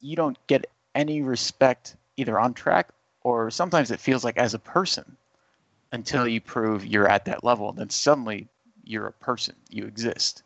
[0.00, 2.90] you don't get any respect either on track
[3.22, 5.16] or sometimes it feels like as a person
[5.92, 7.68] until you prove you're at that level.
[7.70, 8.48] And Then suddenly
[8.84, 10.42] you're a person, you exist.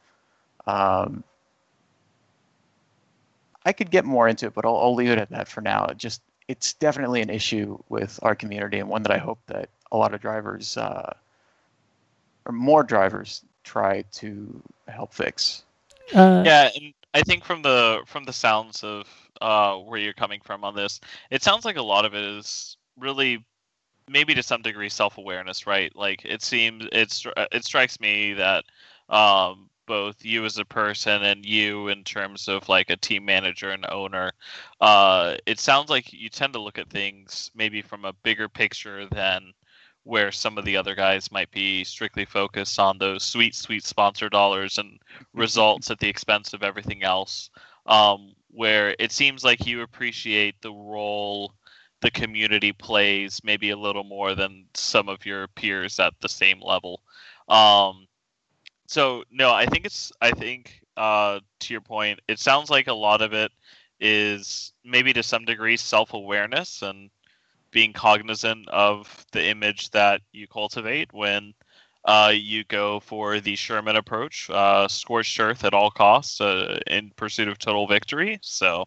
[0.67, 1.25] Um,
[3.65, 5.87] I could get more into it, but I'll, I'll leave it at that for now.
[5.87, 9.69] It just it's definitely an issue with our community and one that I hope that
[9.93, 11.15] a lot of drivers uh,
[12.47, 15.65] or more drivers try to help fix.
[16.15, 19.09] uh, Yeah, and I think from the from the sounds of
[19.41, 21.01] uh, where you're coming from on this,
[21.31, 23.45] it sounds like a lot of it is really
[24.09, 25.95] maybe to some degree self-awareness, right?
[25.97, 28.65] Like it seems it's it strikes me that
[29.09, 33.71] um, both you as a person and you in terms of like a team manager
[33.71, 34.33] and owner,
[34.81, 39.07] uh, it sounds like you tend to look at things maybe from a bigger picture
[39.07, 39.53] than
[40.05, 44.29] where some of the other guys might be strictly focused on those sweet, sweet sponsor
[44.29, 44.99] dollars and
[45.33, 47.51] results at the expense of everything else.
[47.87, 51.53] Um, where it seems like you appreciate the role
[52.05, 56.61] the community plays maybe a little more than some of your peers at the same
[56.61, 57.01] level.
[57.49, 58.07] Um,
[58.87, 62.95] so no, I think it's I think uh, to your point, it sounds like a
[62.95, 63.53] lot of it
[64.01, 67.11] is maybe to some degree self-awareness and
[67.71, 71.55] being cognizant of the image that you cultivate when
[72.05, 77.11] uh, you go for the Sherman approach, uh, scorched earth at all costs uh, in
[77.17, 78.39] pursuit of total victory.
[78.43, 78.87] So,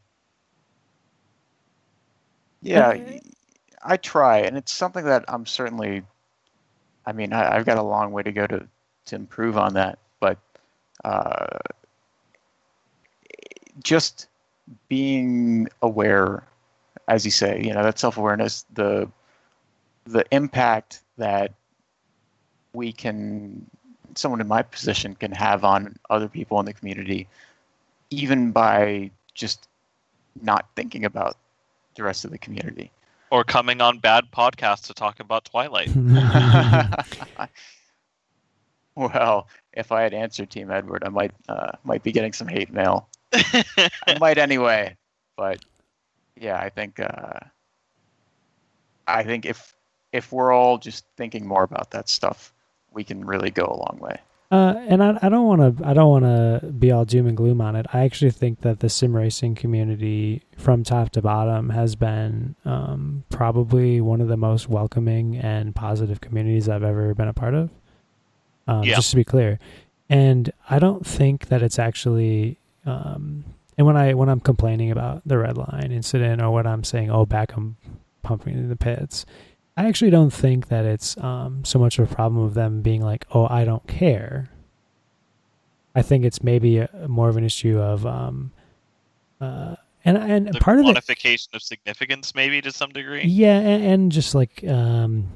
[2.61, 3.21] Yeah, Okay.
[3.83, 6.03] I try, and it's something that I'm certainly.
[7.05, 8.67] I mean, I, I've got a long way to go to
[9.07, 10.37] to improve on that, but
[11.03, 11.57] uh,
[13.83, 14.27] just
[14.89, 16.43] being aware,
[17.07, 19.09] as you say, you know, that self awareness, the
[20.05, 21.53] the impact that
[22.73, 23.65] we can,
[24.15, 27.27] someone in my position can have on other people in the community,
[28.09, 29.67] even by just
[30.41, 31.37] not thinking about
[31.95, 32.91] the rest of the community.
[33.29, 35.89] or coming on bad podcasts to talk about Twilight.
[38.97, 42.73] well, if I had answered Team Edward, I might uh, might be getting some hate
[42.73, 43.07] mail.
[43.31, 44.97] I might anyway,
[45.35, 45.63] but
[46.35, 47.39] yeah, I think uh,
[49.07, 49.75] I think if
[50.11, 52.53] if we're all just thinking more about that stuff,
[52.91, 54.17] we can really go a long way.
[54.49, 57.37] Uh, and I, I don't want to I don't want to be all doom and
[57.37, 57.85] gloom on it.
[57.93, 63.25] I actually think that the sim racing community, from top to bottom, has been um,
[63.29, 67.69] probably one of the most welcoming and positive communities I've ever been a part of.
[68.67, 68.95] Um, Yeah.
[68.95, 69.59] Just to be clear,
[70.09, 72.57] and I don't think that it's actually.
[72.85, 73.43] Um,
[73.77, 77.25] and when I when I'm complaining about the Redline incident or what I'm saying, oh,
[77.25, 77.75] Beckham
[78.23, 79.25] pumping in the pits,
[79.77, 83.01] I actually don't think that it's um, so much of a problem of them being
[83.01, 84.49] like, "Oh, I don't care."
[85.93, 88.51] I think it's maybe a, more of an issue of, um,
[89.41, 89.75] uh,
[90.05, 93.23] and and the part of the quantification of significance, maybe to some degree.
[93.25, 95.27] yeah, and, and just like um,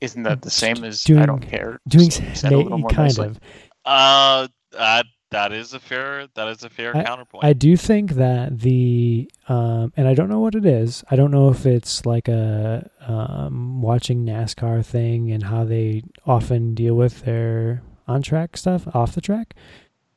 [0.00, 1.78] Isn't that the same as Doing- I don't care?
[1.88, 3.26] doing said a kind nicely.
[3.26, 3.40] of.
[3.84, 7.44] Uh, that that is a fair that is a fair I- counterpoint.
[7.44, 11.04] I do think that the um, and I don't know what it is.
[11.10, 16.74] I don't know if it's like a um, watching NASCAR thing and how they often
[16.74, 19.54] deal with their on track stuff off the track.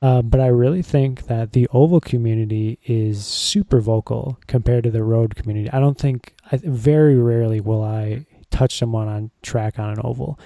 [0.01, 5.03] Uh, but I really think that the oval community is super vocal compared to the
[5.03, 5.69] road community.
[5.71, 10.39] I don't think I, very rarely will I touch someone on track on an oval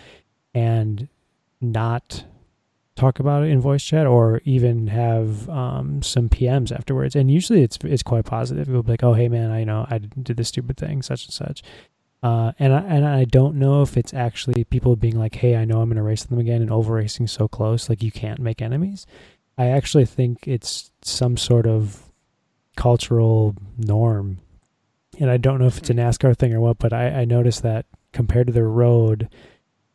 [0.53, 1.07] and
[1.61, 2.23] not
[2.95, 7.15] talk about it in voice chat or even have um, some PMs afterwards.
[7.15, 8.67] And usually it's it's quite positive.
[8.67, 11.33] It'll be like, "Oh, hey man, I know I did this stupid thing, such and
[11.33, 11.63] such."
[12.23, 15.65] Uh, and I, and I don't know if it's actually people being like, "Hey, I
[15.65, 18.39] know I'm going to race them again," and over racing so close, like you can't
[18.39, 19.05] make enemies.
[19.57, 22.03] I actually think it's some sort of
[22.75, 24.39] cultural norm,
[25.19, 27.63] and I don't know if it's a NASCAR thing or what, but I, I noticed
[27.63, 27.85] that
[28.17, 29.29] compared to the road,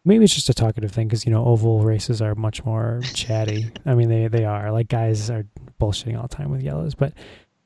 [0.05, 3.71] maybe it's just a talkative thing because you know oval races are much more chatty.
[3.85, 5.45] I mean, they they are like guys are
[5.81, 7.13] bullshitting all the time with yellows, but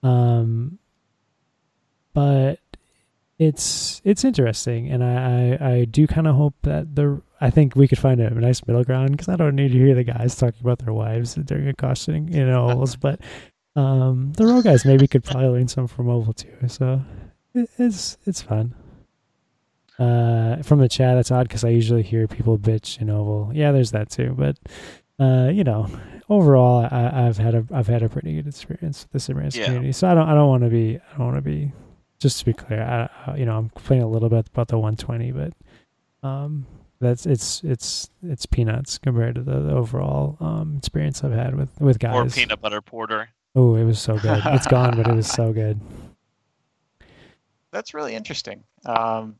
[0.03, 0.78] um,
[2.15, 2.59] but
[3.39, 7.77] it's it's interesting, and I I, I do kind of hope that the I think
[7.77, 10.35] we could find a nice middle ground because I don't need to hear the guys
[10.37, 13.20] talking about their wives during a cautioning you know ovals, but
[13.77, 16.57] um, the road guys maybe could probably learn some from oval too.
[16.66, 17.03] So
[17.55, 18.74] it, it's it's fun.
[19.98, 23.51] Uh, from the chat, it's odd because I usually hear people bitch in oval.
[23.55, 24.59] Yeah, there's that too, but
[25.18, 25.89] uh, you know,
[26.28, 29.64] overall, I, I've had a I've had a pretty good experience with the sim Yeah.
[29.66, 29.93] community.
[29.93, 31.73] So I don't I don't want to be I don't want to be
[32.18, 32.82] just to be clear.
[32.82, 35.52] I, I you know I'm complaining a little bit about the 120, but
[36.28, 36.66] um,
[37.01, 41.70] that's it's it's it's peanuts compared to the, the overall um experience I've had with
[41.81, 42.14] with guys.
[42.14, 43.31] or peanut butter porter.
[43.55, 44.43] Oh, it was so good.
[44.47, 45.81] It's gone, but it was so good.
[47.70, 48.64] That's really interesting.
[48.85, 49.36] Um,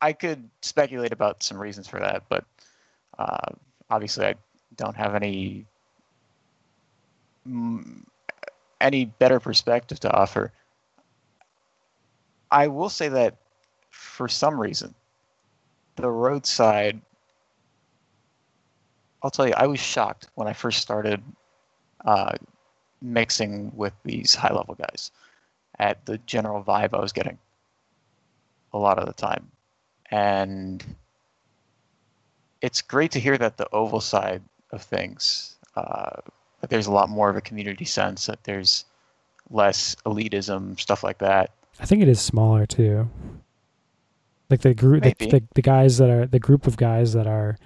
[0.00, 2.44] i could speculate about some reasons for that, but
[3.18, 3.52] uh,
[3.90, 4.34] obviously I
[4.76, 5.66] don't have any
[7.46, 8.04] mm,
[8.80, 10.52] any better perspective to offer.
[12.50, 13.36] I will say that
[13.90, 14.94] for some reason,
[15.96, 17.00] the roadside.
[19.22, 21.22] I'll tell you, I was shocked when I first started
[22.06, 22.32] uh,
[23.02, 25.10] mixing with these high level guys
[25.78, 27.38] at the general vibe I was getting
[28.72, 29.50] a lot of the time.
[30.10, 30.84] And
[32.60, 36.20] it's great to hear that the oval side of things, uh,
[36.60, 38.84] that there's a lot more of a community sense, that there's
[39.50, 41.50] less elitism, stuff like that.
[41.78, 43.08] I think it is smaller too.
[44.50, 47.56] Like the group, the, the the guys that are the group of guys that are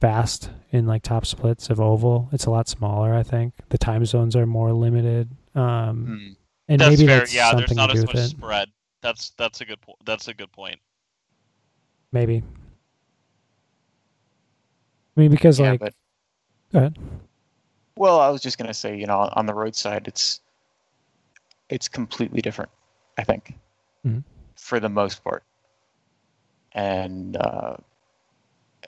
[0.00, 2.28] fast in like top splits of oval.
[2.32, 3.14] It's a lot smaller.
[3.14, 5.28] I think the time zones are more limited.
[5.56, 6.36] Um,
[6.68, 7.18] and that's maybe fair.
[7.18, 8.28] that's yeah, there's something not to do as with much it.
[8.28, 8.68] spread.
[9.08, 10.78] That's that's a good po- that's a good point.
[12.12, 12.42] Maybe.
[15.16, 15.94] I mean, because yeah, like, but
[16.74, 16.98] go ahead.
[17.96, 20.42] Well, I was just gonna say, you know, on the road side, it's
[21.70, 22.70] it's completely different.
[23.16, 23.54] I think,
[24.06, 24.24] Mhm.
[24.56, 25.42] for the most part,
[26.72, 27.78] and uh,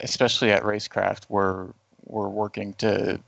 [0.01, 1.73] especially at Racecraft, we're
[2.05, 3.19] we're working to,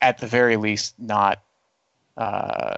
[0.00, 1.42] at the very least, not.
[2.16, 2.76] Uh,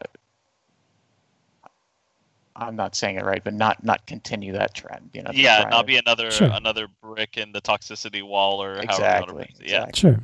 [2.58, 5.10] I'm not saying it right, but not not continue that trend.
[5.12, 5.30] You know.
[5.34, 6.50] yeah, try not to- be another Sure.
[6.52, 9.42] another brick in the toxicity wall or however you wanna exactly.
[9.44, 9.70] it.
[9.70, 9.76] Yeah.
[9.84, 10.00] exactly.
[10.00, 10.20] Sure.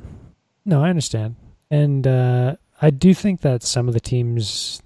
[0.65, 1.35] No, I understand.
[1.69, 4.81] And uh, I do think that some of the teams,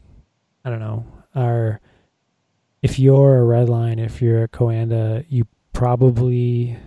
[0.66, 1.06] I don't know,
[1.36, 1.80] are.
[2.84, 6.78] If you're a Redline, if you're a Coanda, you probably,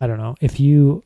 [0.00, 1.04] I don't know, if you,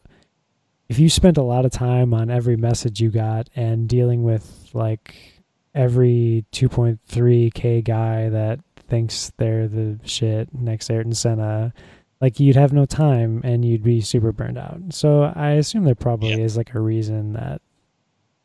[0.88, 4.70] if you spent a lot of time on every message you got and dealing with
[4.72, 5.35] like
[5.76, 8.58] every 2.3k guy that
[8.88, 11.72] thinks they're the shit next to Ayrton Senna,
[12.20, 14.80] like you'd have no time and you'd be super burned out.
[14.90, 17.60] So I assume there probably is like a reason that,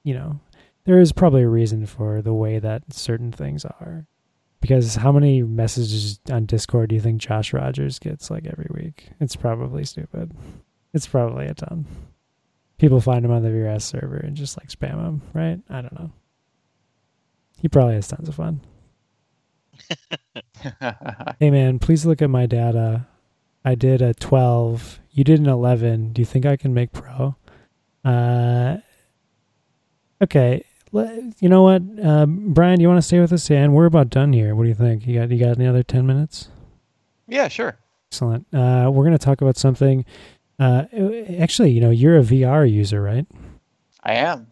[0.04, 0.40] you know,
[0.84, 4.06] there is probably a reason for the way that certain things are.
[4.60, 9.10] Because how many messages on Discord do you think Josh Rogers gets like every week?
[9.20, 10.32] It's probably stupid.
[10.94, 11.88] It's probably a ton.
[12.78, 15.60] People find him on the VRS server and just like spam him, right?
[15.70, 16.12] I don't know.
[17.62, 18.62] He probably has tons of fun.
[21.40, 23.08] Hey man, please look at my data.
[23.66, 25.00] I did a 12.
[25.12, 26.14] You did an 11.
[26.14, 27.36] Do you think I can make pro?
[28.06, 28.78] Uh,
[30.22, 30.64] okay.
[30.94, 32.80] You know what, uh, Brian?
[32.80, 34.56] You want to stay with us, and we're about done here.
[34.56, 35.08] What do you think?
[35.08, 36.50] You got you got another 10 minutes?
[37.28, 37.78] yeah, sure.
[38.12, 38.46] Excellent.
[38.54, 40.06] Uh, we're going to talk about something.
[40.60, 40.84] Uh,
[41.40, 43.26] actually, you know, you're a VR user, right?
[44.04, 44.48] I am.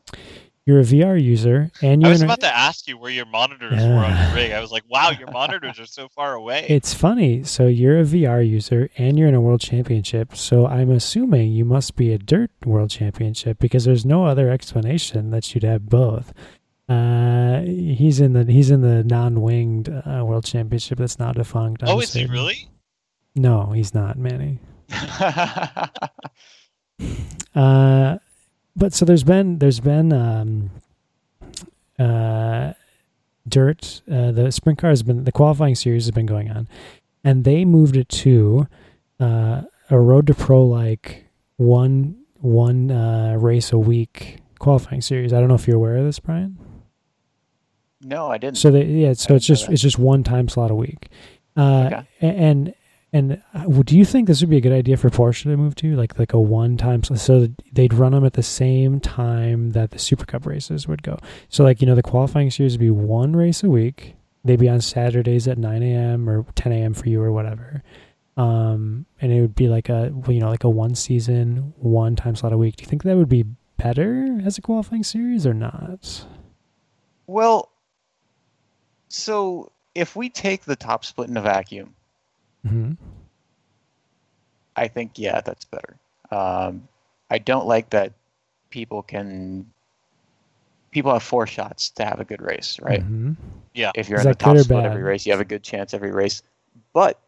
[0.69, 3.71] You're a VR user, and I you're was about to ask you where your monitors
[3.71, 4.27] were on Yeah.
[4.27, 4.51] your rig.
[4.51, 6.67] I was like, wow, your monitors are so far away.
[6.69, 7.43] It's funny.
[7.43, 10.35] So you're a VR user and you're in a world championship.
[10.35, 15.31] So I'm assuming you must be a dirt world championship because there's no other explanation
[15.31, 16.33] that you'd have both.
[16.87, 21.81] Uh, he's in the he's in the non-winged uh, world championship that's not defunct.
[21.83, 22.67] Oh, is he really?
[23.35, 24.59] No, he's not, Manny.
[27.55, 28.17] Uh,
[28.75, 30.69] but so there's been there's been um,
[31.97, 32.73] uh,
[33.47, 34.01] dirt.
[34.09, 36.67] Uh, the sprint car has been the qualifying series has been going on,
[37.23, 38.67] and they moved it to
[39.19, 41.25] uh, a road to pro like
[41.57, 45.33] one one uh, race a week qualifying series.
[45.33, 46.57] I don't know if you're aware of this, Brian.
[48.01, 48.57] no, I didn't.
[48.57, 51.09] So they yeah, so it's just it's just one time slot a week.
[51.57, 52.05] Uh, Okay.
[52.21, 52.73] And
[53.11, 55.75] and uh, do you think this would be a good idea for Porsche to move
[55.75, 57.03] to like like a one time?
[57.03, 61.17] So they'd run them at the same time that the Super Cup races would go.
[61.49, 64.15] So like you know the qualifying series would be one race a week.
[64.45, 66.29] They'd be on Saturdays at nine a.m.
[66.29, 66.93] or ten a.m.
[66.93, 67.83] for you or whatever.
[68.37, 72.35] Um, and it would be like a you know like a one season one time
[72.35, 72.77] slot a week.
[72.77, 73.45] Do you think that would be
[73.77, 76.25] better as a qualifying series or not?
[77.29, 77.71] well,
[79.07, 81.93] so if we take the top split in a vacuum,
[82.63, 82.91] hmm
[84.75, 85.97] I think yeah, that's better.
[86.31, 86.87] Um,
[87.29, 88.13] I don't like that
[88.69, 89.71] people can
[90.91, 93.05] people have four shots to have a good race, right?
[93.05, 93.33] hmm
[93.73, 93.91] Yeah.
[93.93, 94.85] If you're Is in the top good or split bad?
[94.85, 96.41] every race, you have a good chance every race.
[96.93, 97.19] But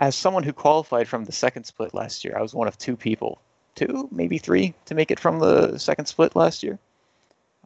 [0.00, 2.96] as someone who qualified from the second split last year, I was one of two
[2.96, 3.40] people,
[3.74, 6.78] two, maybe three, to make it from the second split last year.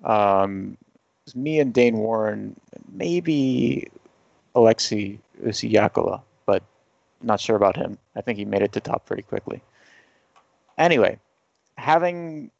[0.05, 2.59] Um, it was me and Dane Warren,
[2.93, 3.89] maybe
[4.55, 6.36] Alexei Usiakova, but
[7.27, 7.98] not sure about him.
[8.15, 9.62] I think he made it to top pretty quickly.
[10.78, 11.19] Anyway,
[11.77, 12.51] having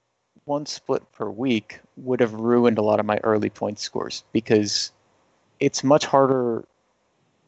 [0.45, 4.93] one split per week would have ruined a lot of my early point scores because
[5.61, 6.65] it's much harder.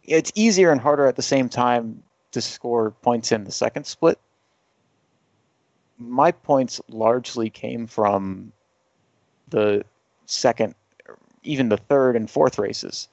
[0.05, 4.19] It's easier and harder at the same time to score points in the second split.
[5.99, 8.53] My points largely came from
[9.49, 9.85] the
[10.27, 10.75] second,
[11.43, 13.09] even the third and fourth races,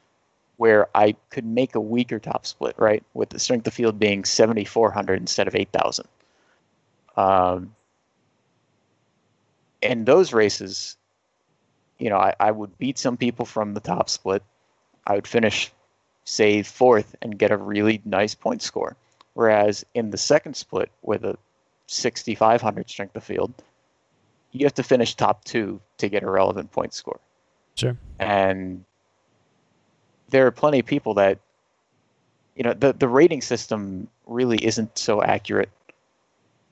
[0.57, 3.03] where I could make a weaker top split, right?
[3.13, 6.07] With the strength of field being 7,400 instead of 8,000.
[7.17, 7.75] Um,
[9.81, 10.97] in those races,
[11.99, 14.43] you know, I, I would beat some people from the top split.
[15.07, 15.71] I would finish,
[16.23, 18.95] say, fourth and get a really nice point score.
[19.33, 21.37] Whereas in the second split with a
[21.87, 23.53] 6,500 strength of field,
[24.51, 27.19] you have to finish top two to get a relevant point score.
[27.75, 27.97] Sure.
[28.19, 28.85] And
[30.29, 31.39] there are plenty of people that,
[32.55, 35.69] you know, the, the rating system really isn't so accurate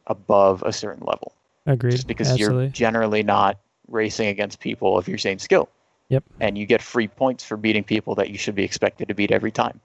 [0.07, 1.33] above a certain level
[1.65, 1.91] Agreed.
[1.91, 2.63] just because Absolutely.
[2.65, 3.57] you're generally not
[3.87, 5.69] racing against people of your same skill.
[6.09, 6.23] Yep.
[6.39, 9.31] And you get free points for beating people that you should be expected to beat
[9.31, 9.79] every time.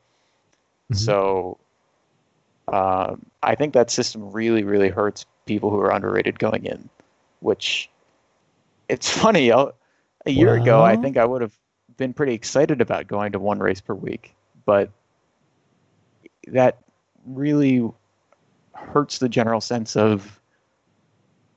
[0.93, 0.97] Mhm.
[0.97, 1.59] So
[2.69, 6.89] um, I think that system really, really hurts people who are underrated going in.
[7.41, 7.89] which
[8.89, 9.53] it's funny.
[9.53, 9.67] uh,
[10.27, 11.57] A year ago, I think I would have
[11.99, 14.35] been pretty excited about going to one race per week,
[14.65, 14.91] but
[16.47, 16.79] that
[17.27, 17.91] really
[18.73, 20.41] hurts the general sense of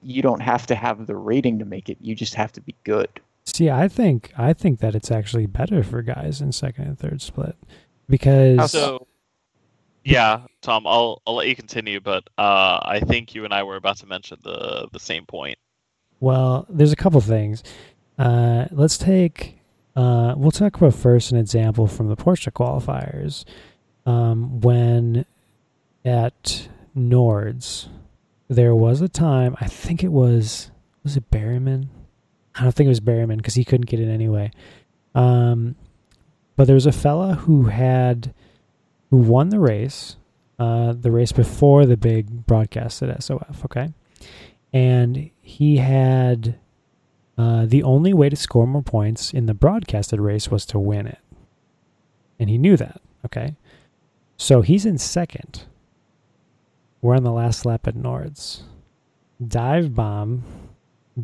[0.01, 1.97] you don't have to have the rating to make it.
[2.01, 3.09] You just have to be good.
[3.45, 7.21] See, I think I think that it's actually better for guys in second and third
[7.21, 7.55] split
[8.09, 8.79] because so?
[8.79, 9.07] So,
[10.03, 13.75] yeah, Tom, I'll I'll let you continue, but uh, I think you and I were
[13.75, 15.57] about to mention the the same point.
[16.19, 17.63] Well, there's a couple things.
[18.17, 19.60] Uh, let's take.
[19.95, 23.43] Uh, we'll talk about first an example from the Porsche qualifiers.
[24.05, 25.25] Um, when
[26.05, 27.87] at Nords,
[28.47, 29.55] there was a time.
[29.59, 30.71] I think it was
[31.03, 31.87] was it Berryman.
[32.55, 34.51] I don't think it was Berryman because he couldn't get in anyway.
[35.15, 35.75] Um,
[36.55, 38.33] but there was a fella who had
[39.09, 40.15] who won the race,
[40.59, 43.65] uh, the race before the big broadcast at SOF.
[43.65, 43.93] Okay,
[44.73, 46.59] and he had
[47.41, 51.07] uh, the only way to score more points in the broadcasted race was to win
[51.07, 51.19] it,
[52.39, 53.01] and he knew that.
[53.25, 53.55] Okay,
[54.37, 55.63] so he's in second.
[57.01, 58.61] We're on the last lap at Nords.
[59.45, 60.43] Dive bomb,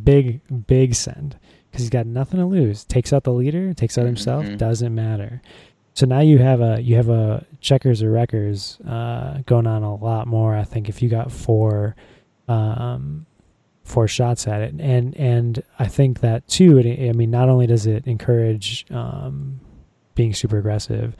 [0.03, 1.37] big big send
[1.69, 2.83] because he's got nothing to lose.
[2.83, 4.45] Takes out the leader, takes out himself.
[4.45, 4.57] Mhm.
[4.57, 5.41] Doesn't matter.
[5.93, 9.95] So now you have a you have a checkers or wreckers uh, going on a
[9.95, 10.55] lot more.
[10.55, 11.95] I think if you got four
[12.47, 13.25] um,
[13.87, 16.77] four shots at it, and and I think that too.
[16.77, 19.59] It, I mean, not only does it encourage um,
[20.15, 21.15] being super aggressive.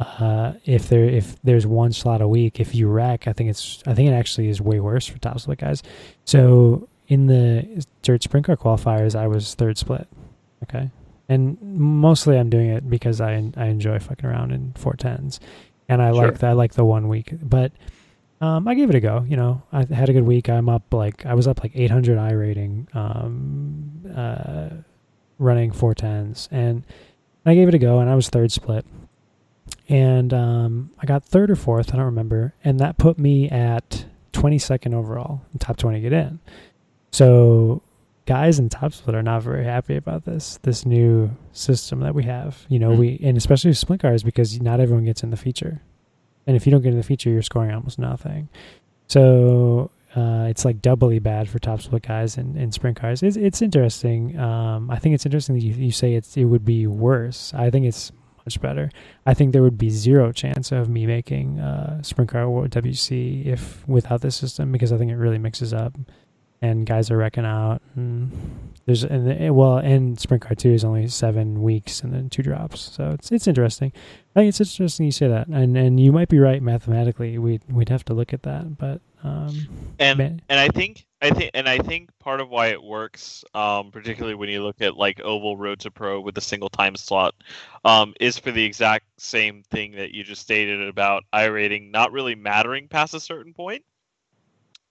[0.00, 3.82] Uh, if there if there's one slot a week, if you wreck, I think it's
[3.86, 5.82] I think it actually is way worse for top split guys.
[6.24, 10.08] So in the dirt sprint car qualifiers, I was third split.
[10.64, 10.90] Okay,
[11.28, 15.38] and mostly I'm doing it because I I enjoy fucking around in 410s,
[15.88, 16.26] and I Sure.
[16.26, 17.70] like the, I like the one week, but
[18.40, 19.24] um, I gave it a go.
[19.28, 20.48] You know, I had a good week.
[20.48, 24.68] I'm up like I was up like 800 iRating, um, uh,
[25.38, 26.84] running 410s, and
[27.46, 28.84] I gave it a go, and I was third split,
[29.88, 31.92] and um, I got third or fourth.
[31.92, 36.40] I don't remember, and that put me at 22nd overall, top 20 get in.
[37.12, 37.82] So
[38.26, 42.24] guys in top split are not very happy about this this new system that we
[42.24, 42.64] have.
[42.68, 42.98] You know, Mm.
[42.98, 45.82] we and especially with sprint cars because not everyone gets in the feature,
[46.46, 48.48] and if you don't get in the feature, you're scoring almost nothing.
[49.08, 53.22] So uh, it's like doubly bad for top split guys in, in sprint cars.
[53.22, 54.38] It's it's interesting.
[54.38, 57.52] Um, I think it's interesting that you, you say it's it would be worse.
[57.54, 58.12] I think it's
[58.46, 58.90] much better.
[59.26, 63.86] I think there would be zero chance of me making uh, sprint car WC if
[63.88, 65.96] without this system because I think it really mixes up
[66.64, 67.82] and guys are wrecking out.
[67.94, 72.30] And there's and the- well, and sprint car two is only seven weeks and then
[72.30, 73.92] two drops, so it's it's interesting.
[74.34, 77.38] I think it's interesting you say that, and and you might be right mathematically.
[77.38, 79.68] We we'd have to look at that, but um,
[79.98, 83.44] and man- and I think I think and I think part of why it works,
[83.54, 86.96] um, particularly when you look at like Oval Road to Pro with a single time
[86.96, 87.34] slot,
[87.84, 92.34] um, is for the exact same thing that you just stated about iRating not really
[92.34, 93.82] mattering past a certain point.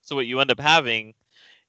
[0.02, 1.14] So what you end up having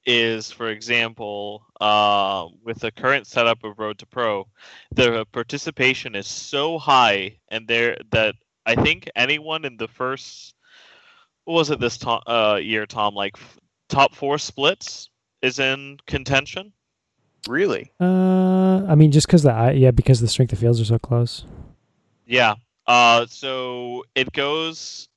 [0.05, 4.47] is, for example, uh, with the current setup of Road to Pro,
[4.93, 10.55] the participation is so high, and there that I think anyone in the first
[11.45, 13.13] what was it this to- uh, year, Tom?
[13.13, 15.09] Like f- top four splits
[15.43, 16.73] is in contention.
[17.47, 17.91] Really?
[18.01, 20.97] uh, I mean, just because the I- yeah, because the strength of fields are so
[20.97, 21.45] close.
[22.25, 22.55] Yeah.
[22.87, 25.07] Uh, so it goes.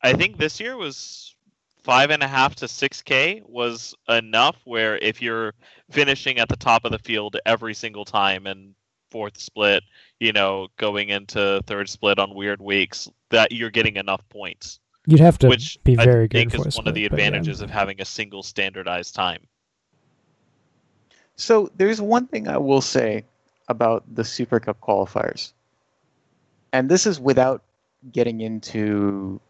[0.00, 1.34] I think this year was
[1.82, 4.56] five and a half to six k was enough.
[4.64, 5.54] Where if you're
[5.90, 8.74] finishing at the top of the field every single time and
[9.10, 9.82] fourth split,
[10.20, 14.80] you know, going into third split on weird weeks, that you're getting enough points.
[15.06, 17.04] You'd have to which be I very good think for is a one of the
[17.04, 17.26] split, but yeah.
[17.26, 19.46] advantages of having a single standardized time.
[21.36, 23.24] So there's one thing I will say
[23.68, 25.52] about the Super Cup qualifiers,
[26.72, 27.64] and this is without
[28.12, 29.40] getting into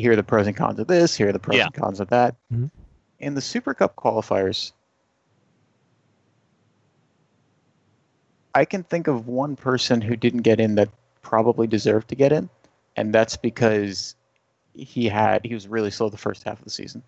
[0.00, 1.66] here are the pros and cons of this, here are the pros Yeah.
[1.66, 2.34] and cons of that.
[2.52, 2.70] Mhm.
[3.18, 4.72] In the Super Cup qualifiers,
[8.54, 10.88] I can think of one person who didn't get in that
[11.22, 12.48] probably deserved to get in,
[12.96, 14.16] and that's because
[14.74, 17.02] he had he was really slow the first half of the season.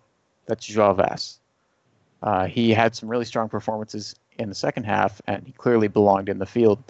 [0.45, 1.39] That's Joao Vass.
[2.21, 6.29] Uh, he had some really strong performances in the second half, and he clearly belonged
[6.29, 6.81] in the field,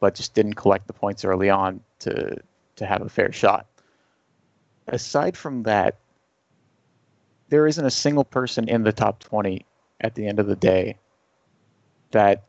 [0.00, 2.36] but just didn't collect the points early on to
[2.76, 3.66] to have a fair shot.
[4.88, 5.96] Aside from that,
[7.48, 9.64] there isn't a single person in the top 20
[10.00, 10.96] at the end of the day
[12.10, 12.44] that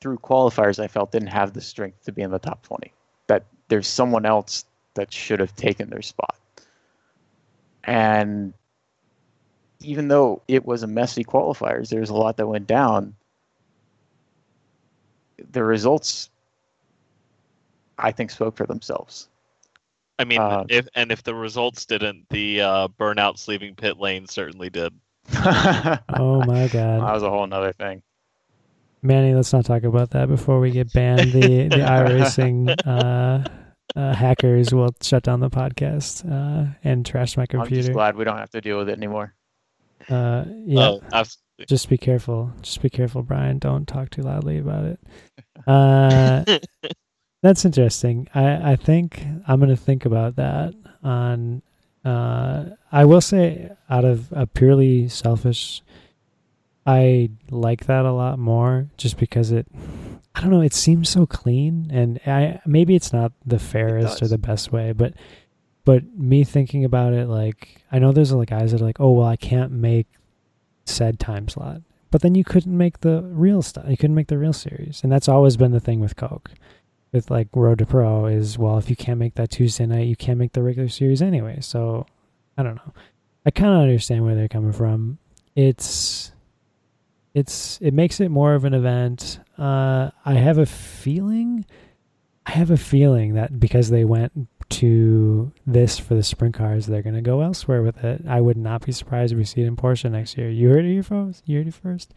[0.00, 2.92] through qualifiers I felt didn't have the strength to be in the top 20.
[3.26, 4.64] That there's someone else
[4.94, 6.36] that should have taken their spot.
[7.84, 8.54] And
[9.80, 13.14] even though it was a messy qualifiers, there's a lot that went down.
[15.52, 16.30] The results,
[17.96, 19.28] I think, spoke for themselves.
[20.18, 24.26] I mean, Uh, if and if the results didn't, the uh, burnouts leaving pit lane
[24.26, 24.92] certainly did.
[25.34, 27.00] Oh my god.
[27.02, 28.02] That was a whole nother thing.
[29.02, 31.32] Manny, let's not talk about that before we get banned.
[31.32, 33.44] The the iRacing uh,
[33.98, 37.92] uh, hackers will shut down the podcast uh, and trash my I'm just computer.
[37.92, 39.34] glad we don't have to deal with it anymore.
[40.08, 41.66] Uh, yeah, Oh, absolutely.
[41.68, 42.52] just be careful.
[42.62, 43.58] Just be careful, Brian.
[43.58, 45.00] Don't talk too loudly about it.
[45.66, 46.44] Uh,
[47.42, 48.28] that's interesting.
[48.34, 50.74] I, I think I'm going to think about that.
[51.02, 51.62] On,
[52.04, 55.82] uh, I will say, out of a purely selfish,
[56.86, 59.66] I like that a lot more, just because it.
[60.34, 60.60] I don't know.
[60.60, 64.92] It seems so clean, and I maybe it's not the fairest or the best way,
[64.92, 65.14] but
[65.84, 69.10] but me thinking about it, like I know there's like guys that are like, oh
[69.10, 70.06] well, I can't make
[70.84, 73.84] said time slot, but then you couldn't make the real stuff.
[73.88, 76.52] You couldn't make the real series, and that's always been the thing with Coke,
[77.12, 80.16] with like Road to Pro is well, if you can't make that Tuesday night, you
[80.16, 81.58] can't make the regular series anyway.
[81.60, 82.06] So
[82.56, 82.92] I don't know.
[83.46, 85.18] I kind of understand where they're coming from.
[85.54, 86.32] It's
[87.34, 89.40] it's it makes it more of an event.
[89.56, 91.64] Uh, I have a feeling,
[92.46, 94.32] I have a feeling that because they went
[94.70, 98.22] to this for the sprint cars, they're gonna go elsewhere with it.
[98.28, 100.50] I would not be surprised if we see it in Porsche next year.
[100.50, 101.32] You heard it here.
[101.44, 102.12] You heard it first.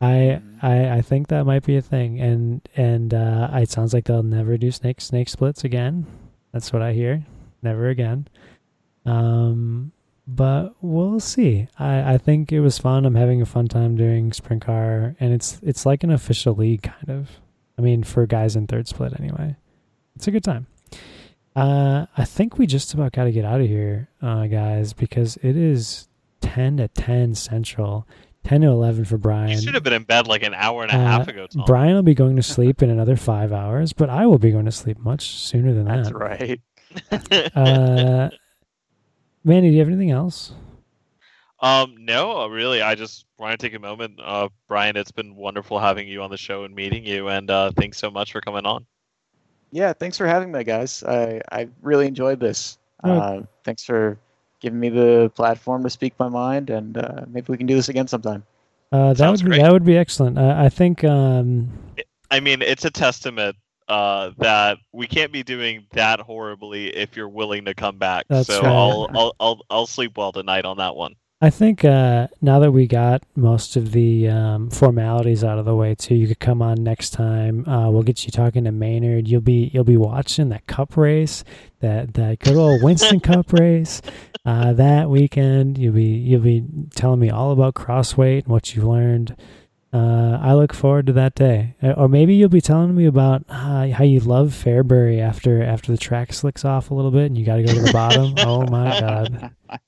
[0.00, 4.04] I I I think that might be a thing, and and uh, it sounds like
[4.04, 6.06] they'll never do snake snake splits again.
[6.52, 7.24] That's what I hear.
[7.62, 8.28] Never again.
[9.04, 9.92] Um,
[10.26, 11.68] but we'll see.
[11.78, 13.06] I, I think it was fun.
[13.06, 16.82] I'm having a fun time doing sprint car, and it's it's like an official league
[16.82, 17.30] kind of.
[17.78, 19.56] I mean, for guys in third split anyway,
[20.16, 20.66] it's a good time.
[21.54, 25.36] Uh, I think we just about got to get out of here, uh, guys, because
[25.38, 26.08] it is
[26.40, 28.06] ten to ten central,
[28.46, 29.50] ten to eleven for Brian.
[29.50, 31.64] You should have been in bed like an hour and a Uh, half ago, Tom.
[31.66, 34.66] Brian will be going to sleep in another five hours, but I will be going
[34.66, 36.14] to sleep much sooner than That's that.
[36.16, 36.60] right.
[37.54, 38.30] Uh,
[39.44, 40.52] Manny, do you have anything else?
[41.60, 42.82] Um, no, uh, really.
[42.82, 44.18] I just want to take a moment.
[44.22, 47.70] Uh, Brian, it's been wonderful having you on the show and meeting you, and uh,
[47.76, 48.86] thanks so much for coming on.
[49.72, 51.02] Yeah, thanks for having me, guys.
[51.04, 52.78] I, I really enjoyed this.
[53.04, 53.10] Oh.
[53.12, 54.18] Uh, thanks for
[54.66, 57.88] giving me the platform to speak my mind, and uh, maybe we can do this
[57.88, 58.42] again sometime.
[58.90, 59.62] Uh, that Sounds would be, great.
[59.62, 60.36] that would be excellent.
[60.38, 61.70] Uh, I think um,
[62.32, 63.54] I mean, it's a testament
[63.86, 68.26] uh, that we can't be doing that horribly if you're willing to come back.
[68.28, 68.72] That's so right.
[68.72, 71.14] I'll, I'll I'll I'll sleep well tonight on that one.
[71.46, 75.76] I think uh, now that we got most of the um, formalities out of the
[75.76, 77.64] way, too, you could come on next time.
[77.68, 79.28] Uh, we'll get you talking to Maynard.
[79.28, 81.44] You'll be you'll be watching that Cup race,
[81.78, 84.02] that that good old Winston Cup race.
[84.44, 86.64] Uh, that weekend, you'll be you'll be
[86.96, 89.36] telling me all about crossweight and what you've learned.
[89.92, 93.44] Uh, I look forward to that day, Uh, or maybe you'll be telling me about
[93.48, 97.38] uh, how you love Fairbury after after the track slicks off a little bit and
[97.38, 98.34] you got to go to the bottom.
[98.38, 99.54] oh my god!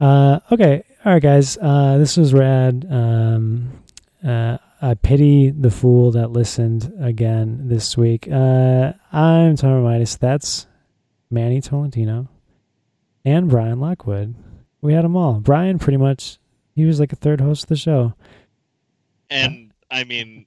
[0.00, 1.56] Uh, okay, all right, guys.
[1.60, 2.86] Uh, this was rad.
[2.90, 3.82] Um,
[4.26, 8.28] uh, I pity the fool that listened again this week.
[8.30, 10.16] Uh, I'm Tom Midas.
[10.16, 10.66] That's
[11.30, 12.28] Manny Tolentino
[13.24, 14.34] and Brian Lockwood.
[14.80, 15.40] We had them all.
[15.40, 16.38] Brian, pretty much,
[16.74, 18.14] he was like a third host of the show.
[19.30, 20.46] And I mean,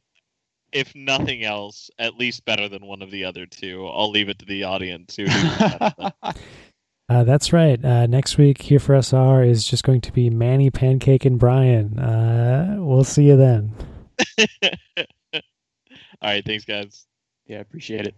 [0.72, 3.88] if nothing else, at least better than one of the other two.
[3.88, 5.18] I'll leave it to the audience.
[7.10, 7.84] Uh, that's right.
[7.84, 11.98] Uh, next week here for SR is just going to be Manny, Pancake, and Brian.
[11.98, 13.74] Uh, we'll see you then.
[15.34, 15.42] All
[16.22, 17.06] right, thanks, guys.
[17.46, 18.16] yeah, I appreciate it.